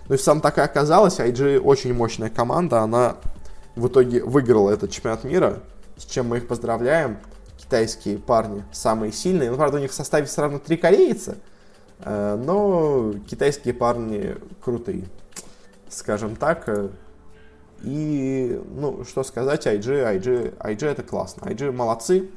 Ну 0.10 0.16
и 0.16 0.18
сам 0.18 0.42
так 0.42 0.58
и 0.58 0.62
оказалось, 0.62 1.20
IG 1.20 1.58
очень 1.60 1.94
мощная 1.94 2.30
команда, 2.30 2.82
она 2.82 3.16
в 3.78 3.88
итоге 3.88 4.22
выиграла 4.26 4.72
этот 4.72 4.92
чемпионат 4.92 5.24
мира, 5.24 5.60
с 5.96 6.04
чем 6.04 6.28
мы 6.28 6.40
их 6.40 6.48
поздравляем 6.50 7.20
китайские 7.58 8.18
парни 8.18 8.66
самые 8.74 9.14
сильные. 9.14 9.52
Ну, 9.52 9.56
правда, 9.56 9.78
у 9.78 9.80
них 9.80 9.92
в 9.92 9.94
составе 9.94 10.26
все 10.26 10.42
равно 10.42 10.60
три 10.60 10.76
корейца, 10.76 11.38
э, 12.00 12.36
но 12.44 13.14
китайские 13.30 13.74
парни 13.74 14.36
крутые, 14.62 15.06
скажем 15.88 16.36
так. 16.36 16.68
И, 17.84 18.62
ну, 18.76 19.04
что 19.06 19.24
сказать, 19.24 19.66
IG, 19.66 20.20
IG, 20.20 20.58
IG 20.58 20.86
это 20.86 21.04
классно. 21.04 21.46
IG 21.46 21.72
молодцы. 21.72 22.30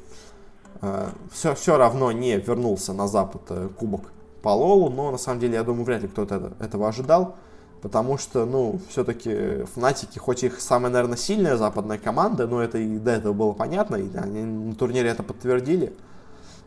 Все, 1.32 1.52
э, 1.52 1.54
все 1.54 1.76
равно 1.76 2.12
не 2.12 2.36
вернулся 2.38 2.92
на 2.92 3.08
Запад 3.08 3.42
э, 3.50 3.68
кубок 3.76 4.12
по 4.42 4.50
Лолу, 4.50 4.90
но 4.90 5.10
на 5.10 5.18
самом 5.18 5.40
деле, 5.40 5.54
я 5.54 5.62
думаю, 5.62 5.84
вряд 5.84 6.02
ли 6.02 6.08
кто-то 6.08 6.52
этого 6.60 6.88
ожидал 6.88 7.36
потому 7.82 8.16
что, 8.16 8.46
ну, 8.46 8.80
все-таки 8.88 9.64
Фнатики, 9.74 10.18
хоть 10.18 10.44
их 10.44 10.60
самая, 10.60 10.90
наверное, 10.90 11.16
сильная 11.16 11.56
западная 11.56 11.98
команда, 11.98 12.46
но 12.46 12.62
это 12.62 12.78
и 12.78 12.98
до 12.98 13.10
этого 13.10 13.32
было 13.32 13.52
понятно, 13.52 13.96
и 13.96 14.16
они 14.16 14.42
на 14.44 14.74
турнире 14.76 15.08
это 15.08 15.24
подтвердили, 15.24 15.92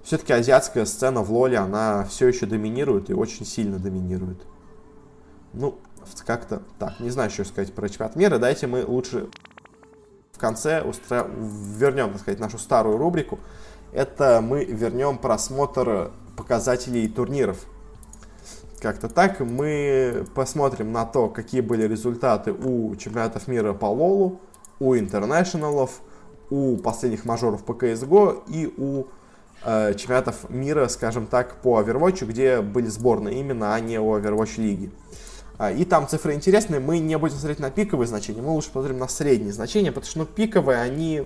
все-таки 0.03 0.33
азиатская 0.33 0.85
сцена 0.85 1.21
в 1.21 1.31
LoL 1.31 1.47
е, 1.47 1.57
она 1.57 2.03
все 2.03 2.27
еще 2.27 2.45
доминирует 2.45 3.09
и 3.09 3.13
очень 3.13 3.45
сильно 3.45 3.79
доминирует. 3.79 4.45
Ну, 5.53 5.79
как-то 6.25 6.61
так, 6.79 6.99
не 6.99 7.09
знаю, 7.09 7.29
что 7.29 7.43
сказать 7.43 7.73
про 7.73 7.89
чемпионат 7.89 8.15
мира, 8.15 8.37
дайте 8.37 8.67
мы 8.67 8.85
лучше 8.85 9.29
в 10.31 10.37
конце 10.37 10.81
устро... 10.81 11.27
вернем, 11.29 12.11
так 12.11 12.21
сказать, 12.21 12.39
нашу 12.39 12.57
старую 12.57 12.97
рубрику. 12.97 13.39
Это 13.93 14.41
мы 14.41 14.65
вернем 14.65 15.17
просмотр 15.17 16.11
показателей 16.35 17.07
турниров 17.07 17.65
как-то 18.81 19.09
так. 19.09 19.39
Мы 19.39 20.25
посмотрим 20.35 20.91
на 20.91 21.05
то, 21.05 21.29
какие 21.29 21.61
были 21.61 21.87
результаты 21.87 22.51
у 22.51 22.95
чемпионатов 22.95 23.47
мира 23.47 23.73
по 23.73 23.85
LoL 23.85 24.19
у, 24.19 24.41
у 24.79 24.95
International 24.95 25.81
ов, 25.81 26.01
у 26.49 26.77
последних 26.77 27.25
мажоров 27.25 27.63
по 27.63 27.71
CSGO 27.71 28.43
и 28.47 28.71
у 28.77 29.05
э, 29.63 29.93
чемпионатов 29.95 30.49
мира, 30.49 30.87
скажем 30.87 31.25
так, 31.25 31.61
по 31.61 31.81
Overwatch, 31.81 32.25
где 32.25 32.61
были 32.61 32.87
сборные 32.87 33.39
именно, 33.39 33.73
а 33.73 33.79
не 33.79 33.99
у 33.99 34.15
Overwatch 34.15 34.61
лиги. 34.61 34.91
А, 35.57 35.71
и 35.71 35.85
там 35.85 36.07
цифры 36.07 36.33
интересные, 36.33 36.79
мы 36.79 36.99
не 36.99 37.17
будем 37.17 37.35
смотреть 37.37 37.59
на 37.59 37.71
пиковые 37.71 38.07
значения, 38.07 38.41
мы 38.41 38.51
лучше 38.51 38.67
посмотрим 38.67 38.97
на 38.97 39.07
средние 39.07 39.53
значения, 39.53 39.91
потому 39.91 40.09
что 40.09 40.19
ну, 40.19 40.25
пиковые, 40.25 40.79
они, 40.79 41.25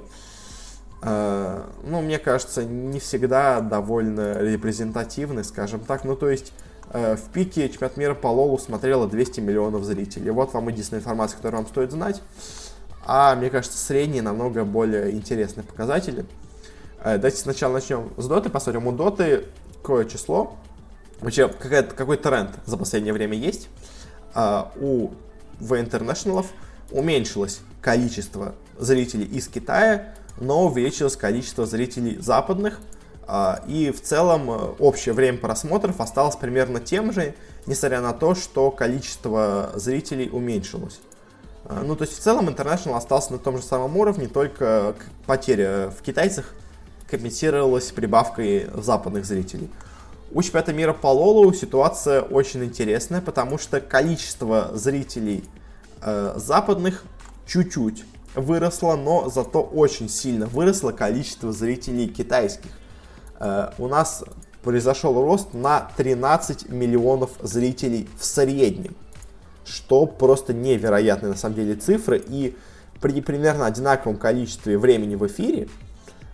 э, 1.02 1.64
ну, 1.84 2.02
мне 2.02 2.20
кажется, 2.20 2.64
не 2.64 3.00
всегда 3.00 3.60
довольно 3.62 4.40
репрезентативны, 4.40 5.44
скажем 5.44 5.80
так. 5.80 6.04
Ну, 6.04 6.16
то 6.16 6.30
есть, 6.30 6.54
э, 6.92 7.16
в 7.16 7.32
пике 7.32 7.70
чемпионат 7.70 7.98
мира 7.98 8.14
по 8.14 8.28
Лолу 8.28 8.60
смотрело 8.60 9.08
200 9.08 9.40
миллионов 9.40 9.84
зрителей. 9.84 10.30
Вот 10.30 10.54
вам 10.54 10.68
единственная 10.70 11.02
информация, 11.02 11.38
которую 11.38 11.64
вам 11.64 11.70
стоит 11.70 11.92
знать. 11.92 12.22
А 13.06 13.36
мне 13.36 13.50
кажется, 13.50 13.80
средние 13.80 14.22
намного 14.22 14.64
более 14.64 15.12
интересные 15.12 15.64
показатели. 15.64 16.26
Э, 17.04 17.16
давайте 17.18 17.38
сначала 17.38 17.74
начнем 17.74 18.12
с 18.18 18.28
Доты, 18.28 18.52
посмотрим. 18.52 18.86
У 18.86 18.92
Доты 18.92 19.46
какое 19.82 20.06
число, 20.06 20.58
вообще 21.20 21.48
какой 21.48 22.18
тренд 22.18 22.52
за 22.68 22.78
последнее 22.78 23.14
время 23.14 23.36
есть. 23.36 23.70
А, 24.34 24.72
у 24.80 25.12
в 25.60 25.74
International 25.74 26.46
уменьшилось 26.92 27.62
количество 27.82 28.56
зрителей 28.78 29.26
из 29.26 29.48
Китая, 29.48 30.14
но 30.40 30.66
увеличилось 30.66 31.16
количество 31.16 31.66
зрителей 31.66 32.18
западных. 32.20 32.80
А, 33.28 33.62
и 33.68 33.92
в 33.92 34.02
целом 34.02 34.50
э, 34.50 34.56
общее 34.80 35.14
время 35.14 35.38
просмотров 35.38 36.02
осталось 36.02 36.36
примерно 36.36 36.80
тем 36.80 37.12
же, 37.12 37.36
несмотря 37.68 38.02
на 38.02 38.14
то, 38.14 38.34
что 38.34 38.72
количество 38.72 39.72
зрителей 39.76 40.30
уменьшилось. 40.32 41.00
А, 41.66 41.84
ну, 41.84 41.96
то 41.96 42.06
есть 42.06 42.18
в 42.18 42.20
целом 42.20 42.50
International 42.50 42.98
остался 42.98 43.34
на 43.34 43.38
том 43.38 43.58
же 43.58 43.64
самом 43.64 43.96
уровне, 43.98 44.28
только 44.28 44.96
потеря 45.28 45.92
в 45.96 46.02
китайцах 46.02 46.56
компенсировалась 47.08 47.92
прибавкой 47.92 48.68
западных 48.74 49.26
зрителей. 49.26 49.70
У 50.32 50.44
чемпионата 50.44 50.74
мира 50.74 50.94
по 50.94 51.08
Лолу 51.08 51.52
ситуация 51.54 52.22
очень 52.22 52.64
интересная, 52.64 53.20
потому 53.20 53.58
что 53.58 53.82
количество 53.82 54.70
зрителей 54.76 55.44
э, 56.04 56.34
западных 56.36 57.04
чуть-чуть 57.48 58.06
выросло, 58.36 58.96
но 58.96 59.28
зато 59.30 59.64
очень 59.64 60.08
сильно 60.08 60.46
выросло 60.46 60.92
количество 60.92 61.52
зрителей 61.52 62.08
китайских. 62.08 62.70
Э, 63.40 63.72
у 63.80 63.88
нас 63.88 64.24
произошел 64.62 65.20
рост 65.20 65.56
на 65.56 65.90
13 65.98 66.70
миллионов 66.70 67.32
зрителей 67.42 68.08
в 68.20 68.24
среднем, 68.24 68.96
что 69.66 70.06
просто 70.06 70.54
невероятные 70.54 71.32
на 71.32 71.38
самом 71.38 71.56
деле 71.56 71.74
цифры. 71.74 72.24
И 72.28 72.56
при 73.02 73.20
примерно 73.22 73.66
одинаковом 73.66 74.18
количестве 74.18 74.78
времени 74.78 75.16
в 75.16 75.26
эфире 75.26 75.70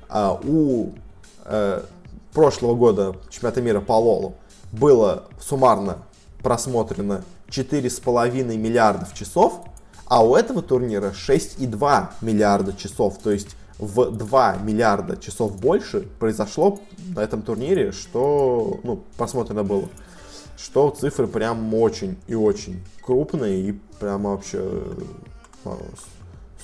э, 0.10 0.38
у 0.44 0.90
э, 1.46 1.82
прошлого 2.36 2.76
года 2.76 3.16
чемпионата 3.30 3.62
мира 3.62 3.82
по 3.82 3.94
Лолу 3.94 4.36
было 4.72 5.24
суммарно 5.40 6.00
просмотрено 6.44 7.24
4,5 7.48 8.56
миллиардов 8.58 9.14
часов, 9.14 9.62
а 10.06 10.24
у 10.24 10.36
этого 10.36 10.62
турнира 10.62 11.12
6,2 11.12 12.10
миллиарда 12.22 12.74
часов. 12.74 13.18
То 13.20 13.32
есть 13.32 13.56
в 13.80 14.12
2 14.12 14.58
миллиарда 14.58 15.18
часов 15.18 15.60
больше 15.60 16.02
произошло 16.20 16.80
на 17.16 17.22
этом 17.22 17.42
турнире, 17.42 17.92
что 17.92 18.80
ну, 18.84 19.02
просмотрено 19.18 19.64
было. 19.64 19.88
Что 20.58 20.90
цифры 20.90 21.28
прям 21.28 21.74
очень 21.74 22.18
и 22.28 22.36
очень 22.36 22.84
крупные 23.02 23.70
и 23.70 23.72
прям 24.00 24.24
вообще 24.24 24.84
а, 25.64 25.78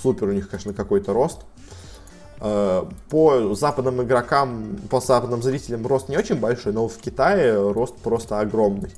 супер 0.02 0.30
у 0.30 0.32
них, 0.34 0.50
конечно, 0.50 0.74
какой-то 0.74 1.14
рост. 1.14 1.42
Э, 2.44 2.86
по 3.10 3.54
западным 3.54 4.02
игрокам, 4.02 4.76
по 4.90 5.00
западным 5.00 5.44
зрителям 5.44 5.86
рост 5.86 6.10
не 6.10 6.18
очень 6.18 6.40
большой, 6.40 6.74
но 6.74 6.88
в 6.88 6.98
Китае 6.98 7.72
рост 7.72 7.96
просто 7.98 8.40
огромный. 8.40 8.90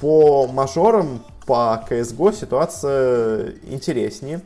По 0.00 0.46
мажорам, 0.46 1.22
по 1.44 1.84
CSGO 1.90 2.34
ситуация 2.34 3.52
интереснее. 3.68 4.40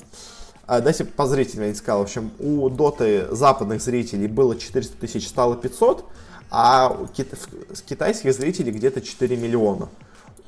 А, 0.67 0.81
Дайте 0.81 1.05
по 1.05 1.27
зрителям 1.27 1.65
я 1.65 1.69
не 1.69 1.75
сказал. 1.77 2.01
В 2.01 2.05
общем, 2.05 2.33
у 2.41 2.69
Доты 2.71 3.29
западных 3.31 3.81
зрителей 3.81 4.27
было 4.27 4.57
400 4.57 4.97
тысяч, 4.97 5.29
стало 5.29 5.55
500, 5.55 6.05
а 6.51 6.89
у 6.89 7.07
китайских 7.07 8.35
зрителей 8.35 8.73
где-то 8.73 9.01
4 9.01 9.37
миллиона. 9.37 9.89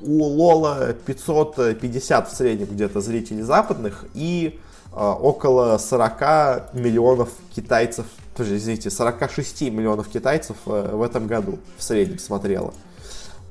У 0.00 0.24
Лола 0.24 0.92
550 1.06 2.28
в 2.32 2.36
среднем 2.36 2.66
где-то 2.66 3.00
зрителей 3.00 3.42
западных 3.42 4.06
и 4.14 4.58
около 4.96 5.76
40 5.78 6.74
миллионов 6.74 7.28
китайцев, 7.54 8.06
подожди, 8.32 8.56
извините, 8.56 8.90
46 8.90 9.62
миллионов 9.70 10.08
китайцев 10.08 10.56
э, 10.66 10.90
в 10.94 11.02
этом 11.02 11.26
году 11.26 11.58
в 11.76 11.82
среднем 11.82 12.18
смотрело. 12.18 12.72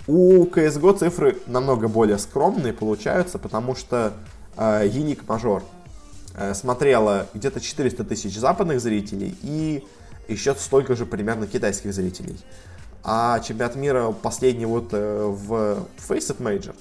У 0.07 0.45
CSGO 0.45 0.97
цифры 0.97 1.37
намного 1.47 1.87
более 1.87 2.17
скромные 2.17 2.73
получаются, 2.73 3.37
потому 3.39 3.75
что 3.75 4.13
э, 4.57 4.87
Unique 4.87 5.25
Major 5.25 5.61
э, 6.35 6.53
смотрело 6.53 7.27
где-то 7.33 7.59
400 7.59 8.03
тысяч 8.03 8.37
западных 8.37 8.81
зрителей 8.81 9.35
и 9.43 9.83
еще 10.27 10.55
столько 10.55 10.95
же 10.95 11.05
примерно 11.05 11.47
китайских 11.47 11.93
зрителей. 11.93 12.39
А 13.03 13.39
чемпионат 13.39 13.75
мира 13.75 14.11
последний 14.11 14.65
вот 14.65 14.89
э, 14.93 15.25
в 15.25 15.85
Faceit 16.07 16.37
Major 16.39 16.73
а, 16.73 16.75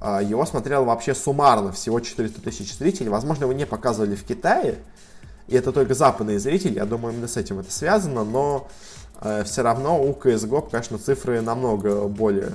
его 0.00 0.46
смотрел 0.46 0.84
вообще 0.84 1.14
суммарно 1.14 1.72
всего 1.72 2.00
400 2.00 2.40
тысяч 2.40 2.76
зрителей. 2.76 3.08
Возможно, 3.08 3.44
его 3.44 3.52
не 3.52 3.66
показывали 3.66 4.14
в 4.14 4.24
Китае, 4.24 4.78
и 5.48 5.56
это 5.56 5.72
только 5.72 5.94
западные 5.94 6.38
зрители, 6.38 6.74
я 6.74 6.84
думаю, 6.84 7.14
именно 7.14 7.26
с 7.26 7.36
этим 7.36 7.58
это 7.58 7.72
связано, 7.72 8.22
но 8.22 8.68
э, 9.22 9.44
все 9.44 9.62
равно 9.62 10.00
у 10.00 10.12
CSGO, 10.12 10.70
конечно, 10.70 10.98
цифры 10.98 11.40
намного 11.40 12.06
более 12.06 12.52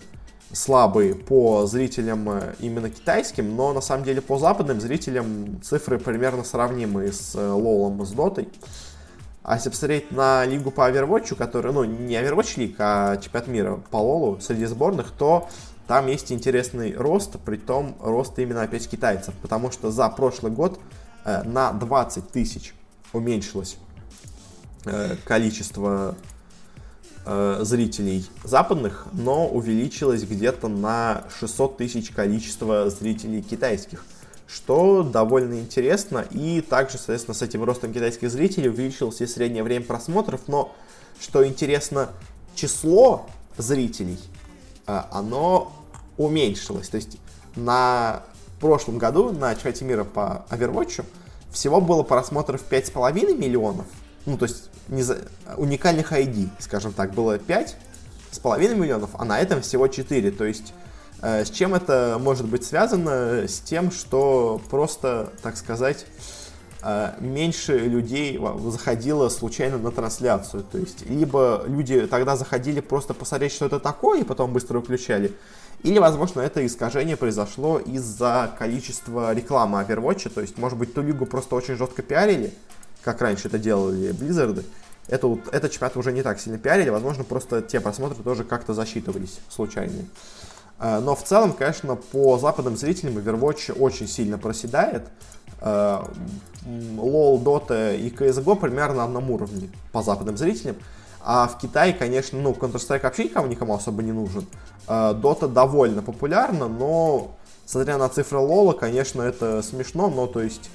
слабые 0.51 1.15
по 1.15 1.65
зрителям 1.65 2.29
э, 2.29 2.53
именно 2.59 2.91
китайским, 2.91 3.55
но 3.55 3.73
на 3.73 3.81
самом 3.81 4.05
деле 4.05 4.21
по 4.21 4.37
западным 4.37 4.79
зрителям 4.79 5.59
цифры 5.63 5.97
примерно 5.97 6.43
сравнимые 6.43 7.11
с 7.11 7.33
э, 7.33 7.49
Лолом 7.49 8.03
и 8.03 8.05
с 8.05 8.11
Дотой. 8.11 8.47
А 9.41 9.55
если 9.55 9.69
посмотреть 9.69 10.11
на 10.11 10.45
лигу 10.45 10.69
по 10.69 10.89
Overwatch, 10.89 11.35
которая, 11.35 11.73
ну, 11.73 11.83
не 11.83 12.15
Overwatch 12.15 12.57
League, 12.57 12.75
а 12.77 13.17
чемпионат 13.17 13.47
мира 13.47 13.81
по 13.89 13.97
Лолу 13.97 14.39
среди 14.39 14.65
сборных, 14.65 15.11
то 15.11 15.49
там 15.93 16.07
есть 16.07 16.31
интересный 16.31 16.95
рост, 16.95 17.37
при 17.45 17.55
том 17.55 17.95
рост 18.01 18.39
именно 18.39 18.63
опять 18.63 18.89
китайцев, 18.89 19.35
потому 19.43 19.69
что 19.69 19.91
за 19.91 20.09
прошлый 20.09 20.51
год 20.51 20.79
э, 21.23 21.43
на 21.43 21.71
20 21.71 22.31
тысяч 22.31 22.73
уменьшилось 23.11 23.77
э, 24.85 25.17
количество 25.23 26.15
э, 27.27 27.59
зрителей 27.61 28.27
западных, 28.43 29.05
но 29.13 29.47
увеличилось 29.47 30.23
где-то 30.23 30.67
на 30.67 31.25
600 31.39 31.77
тысяч 31.77 32.09
количество 32.09 32.89
зрителей 32.89 33.43
китайских, 33.43 34.03
что 34.47 35.03
довольно 35.03 35.59
интересно. 35.59 36.25
И 36.31 36.61
также, 36.61 36.97
соответственно, 36.97 37.35
с 37.35 37.43
этим 37.43 37.63
ростом 37.63 37.93
китайских 37.93 38.31
зрителей 38.31 38.69
увеличилось 38.69 39.21
и 39.21 39.27
среднее 39.27 39.61
время 39.61 39.85
просмотров, 39.85 40.41
но, 40.47 40.73
что 41.19 41.45
интересно, 41.47 42.09
число 42.55 43.27
зрителей– 43.59 44.17
оно 44.85 45.71
уменьшилось. 46.17 46.89
То 46.89 46.97
есть 46.97 47.17
на 47.55 48.23
прошлом 48.63 48.97
году 48.97 49.31
на 49.31 49.53
чемпионате 49.55 49.85
мира 49.85 50.03
по 50.05 50.45
Overwatch 50.49 51.03
всего 51.51 51.81
было 51.81 52.03
просмотров 52.03 52.61
5,5 52.69 53.37
миллионов. 53.37 53.85
Ну, 54.25 54.37
то 54.37 54.45
есть 54.45 54.69
не 54.87 55.03
за... 55.03 55.19
уникальных 55.57 56.13
ID, 56.13 56.47
скажем 56.59 56.93
так, 56.93 57.13
было 57.13 57.37
5,5 57.37 58.75
миллионов, 58.75 59.09
а 59.13 59.25
на 59.25 59.39
этом 59.39 59.61
всего 59.61 59.89
4. 59.89 60.31
То 60.31 60.45
есть 60.45 60.73
э, 61.21 61.43
с 61.43 61.49
чем 61.49 61.75
это 61.75 62.17
может 62.21 62.47
быть 62.47 62.63
связано? 62.63 63.47
С 63.49 63.59
тем, 63.59 63.91
что 63.91 64.61
просто, 64.69 65.33
так 65.41 65.57
сказать, 65.57 66.05
а, 66.85 67.15
меньше 67.21 67.77
людей 67.77 68.37
заходило 68.67 69.29
случайно 69.29 69.77
на 69.77 69.91
трансляцию. 69.91 70.65
То 70.69 70.77
есть, 70.77 71.05
либо 71.09 71.63
люди 71.65 72.07
тогда 72.07 72.35
заходили 72.35 72.81
просто 72.81 73.13
посмотреть, 73.13 73.53
что 73.53 73.65
это 73.65 73.79
такое, 73.79 74.19
и 74.19 74.23
потом 74.25 74.51
быстро 74.51 74.79
выключали, 74.79 75.33
или, 75.83 75.99
возможно, 75.99 76.41
это 76.41 76.65
искажение 76.65 77.17
произошло 77.17 77.77
из-за 77.77 78.55
количества 78.57 79.33
рекламы 79.33 79.81
Overwatch. 79.81 80.29
То 80.29 80.41
есть, 80.41 80.57
может 80.57 80.77
быть, 80.77 80.93
ту 80.93 81.01
лигу 81.01 81.25
просто 81.25 81.55
очень 81.55 81.75
жестко 81.75 82.01
пиарили, 82.01 82.53
как 83.03 83.21
раньше 83.21 83.49
это 83.49 83.59
делали 83.59 84.11
Blizzard. 84.11 84.65
Это, 85.09 85.27
вот, 85.27 85.41
этот 85.51 85.71
чемпионат 85.71 85.97
уже 85.97 86.13
не 86.13 86.23
так 86.23 86.39
сильно 86.39 86.57
пиарили, 86.57 86.89
возможно, 86.89 87.25
просто 87.25 87.61
те 87.61 87.81
просмотры 87.81 88.23
тоже 88.23 88.45
как-то 88.45 88.73
засчитывались 88.73 89.41
случайные. 89.49 90.05
А, 90.79 91.01
но 91.01 91.15
в 91.15 91.23
целом, 91.23 91.51
конечно, 91.51 91.95
по 91.95 92.37
западным 92.37 92.77
зрителям 92.77 93.17
Overwatch 93.17 93.77
очень 93.77 94.07
сильно 94.07 94.37
проседает. 94.37 95.03
LoL, 95.61 97.43
Dota 97.43 97.97
и 97.97 98.09
CSGO 98.09 98.59
примерно 98.59 98.95
на 98.95 99.03
одном 99.05 99.31
уровне 99.31 99.69
по 99.91 100.01
западным 100.01 100.37
зрителям. 100.37 100.77
А 101.25 101.47
в 101.47 101.57
Китае, 101.57 101.93
конечно, 101.93 102.39
ну, 102.39 102.51
Counter-Strike 102.51 103.03
вообще 103.03 103.23
никому, 103.25 103.47
никому 103.47 103.73
особо 103.73 104.03
не 104.03 104.11
нужен. 104.11 104.45
Dota 104.87 105.47
довольно 105.47 106.01
популярна, 106.01 106.67
но, 106.67 107.31
смотря 107.65 107.97
на 107.97 108.09
цифры 108.09 108.39
LoL, 108.39 108.73
конечно, 108.77 109.21
это 109.21 109.61
смешно, 109.61 110.09
но, 110.09 110.27
то 110.27 110.41
есть, 110.41 110.69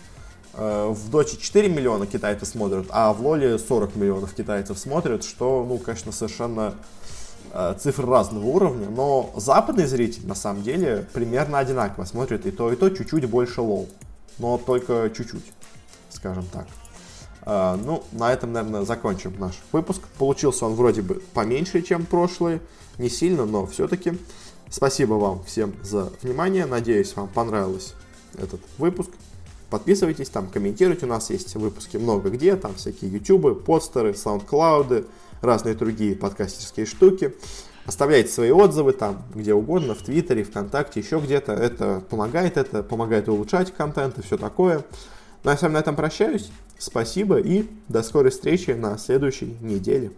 в 0.54 1.10
Доте 1.10 1.36
4 1.36 1.68
миллиона 1.68 2.06
китайцев 2.06 2.48
смотрят, 2.48 2.86
а 2.88 3.12
в 3.12 3.20
Лоле 3.20 3.58
40 3.58 3.96
миллионов 3.96 4.32
китайцев 4.32 4.78
смотрят, 4.78 5.22
что, 5.22 5.64
ну, 5.68 5.78
конечно, 5.78 6.12
совершенно 6.12 6.74
цифры 7.78 8.06
разного 8.06 8.46
уровня, 8.46 8.88
но 8.88 9.30
западный 9.36 9.86
зритель, 9.86 10.26
на 10.26 10.34
самом 10.34 10.62
деле, 10.62 11.06
примерно 11.12 11.58
одинаково 11.58 12.04
смотрит 12.04 12.46
и 12.46 12.50
то, 12.50 12.72
и 12.72 12.76
то 12.76 12.88
чуть-чуть 12.88 13.26
больше 13.26 13.60
лол 13.60 13.88
но 14.38 14.56
только 14.56 15.10
чуть-чуть, 15.10 15.52
скажем 16.10 16.44
так. 16.52 16.66
А, 17.50 17.78
ну, 17.82 18.04
на 18.12 18.30
этом, 18.30 18.52
наверное, 18.52 18.82
закончим 18.82 19.32
наш 19.38 19.58
выпуск. 19.72 20.02
Получился 20.18 20.66
он 20.66 20.74
вроде 20.74 21.00
бы 21.00 21.22
поменьше, 21.32 21.80
чем 21.80 22.04
прошлый, 22.04 22.60
не 22.98 23.08
сильно, 23.08 23.46
но 23.46 23.64
все-таки. 23.64 24.18
Спасибо 24.68 25.14
вам 25.14 25.42
всем 25.44 25.72
за 25.82 26.12
внимание. 26.20 26.66
Надеюсь, 26.66 27.16
вам 27.16 27.26
понравился 27.26 27.94
этот 28.36 28.60
выпуск. 28.76 29.08
Подписывайтесь 29.70 30.28
там, 30.28 30.48
комментируйте. 30.48 31.06
У 31.06 31.08
нас 31.08 31.30
есть 31.30 31.54
выпуски 31.54 31.96
много 31.96 32.28
где. 32.28 32.54
Там 32.54 32.74
всякие 32.74 33.10
ютубы, 33.10 33.54
постеры, 33.54 34.12
саундклауды, 34.12 35.06
разные 35.40 35.74
другие 35.74 36.14
подкастерские 36.16 36.84
штуки. 36.84 37.34
Оставляйте 37.86 38.30
свои 38.30 38.50
отзывы 38.50 38.92
там, 38.92 39.22
где 39.34 39.54
угодно, 39.54 39.94
в 39.94 40.02
Твиттере, 40.02 40.44
ВКонтакте, 40.44 41.00
еще 41.00 41.18
где-то. 41.18 41.54
Это 41.54 42.02
помогает, 42.10 42.58
это 42.58 42.82
помогает 42.82 43.26
улучшать 43.26 43.72
контент 43.74 44.18
и 44.18 44.22
все 44.22 44.36
такое. 44.36 44.84
Ну 45.44 45.50
а 45.50 45.52
я 45.52 45.56
с 45.56 45.62
вами 45.62 45.72
на 45.72 45.78
этом 45.78 45.96
прощаюсь. 45.96 46.50
Спасибо 46.78 47.38
и 47.38 47.66
до 47.88 48.02
скорой 48.02 48.30
встречи 48.30 48.70
на 48.70 48.96
следующей 48.98 49.56
неделе. 49.60 50.12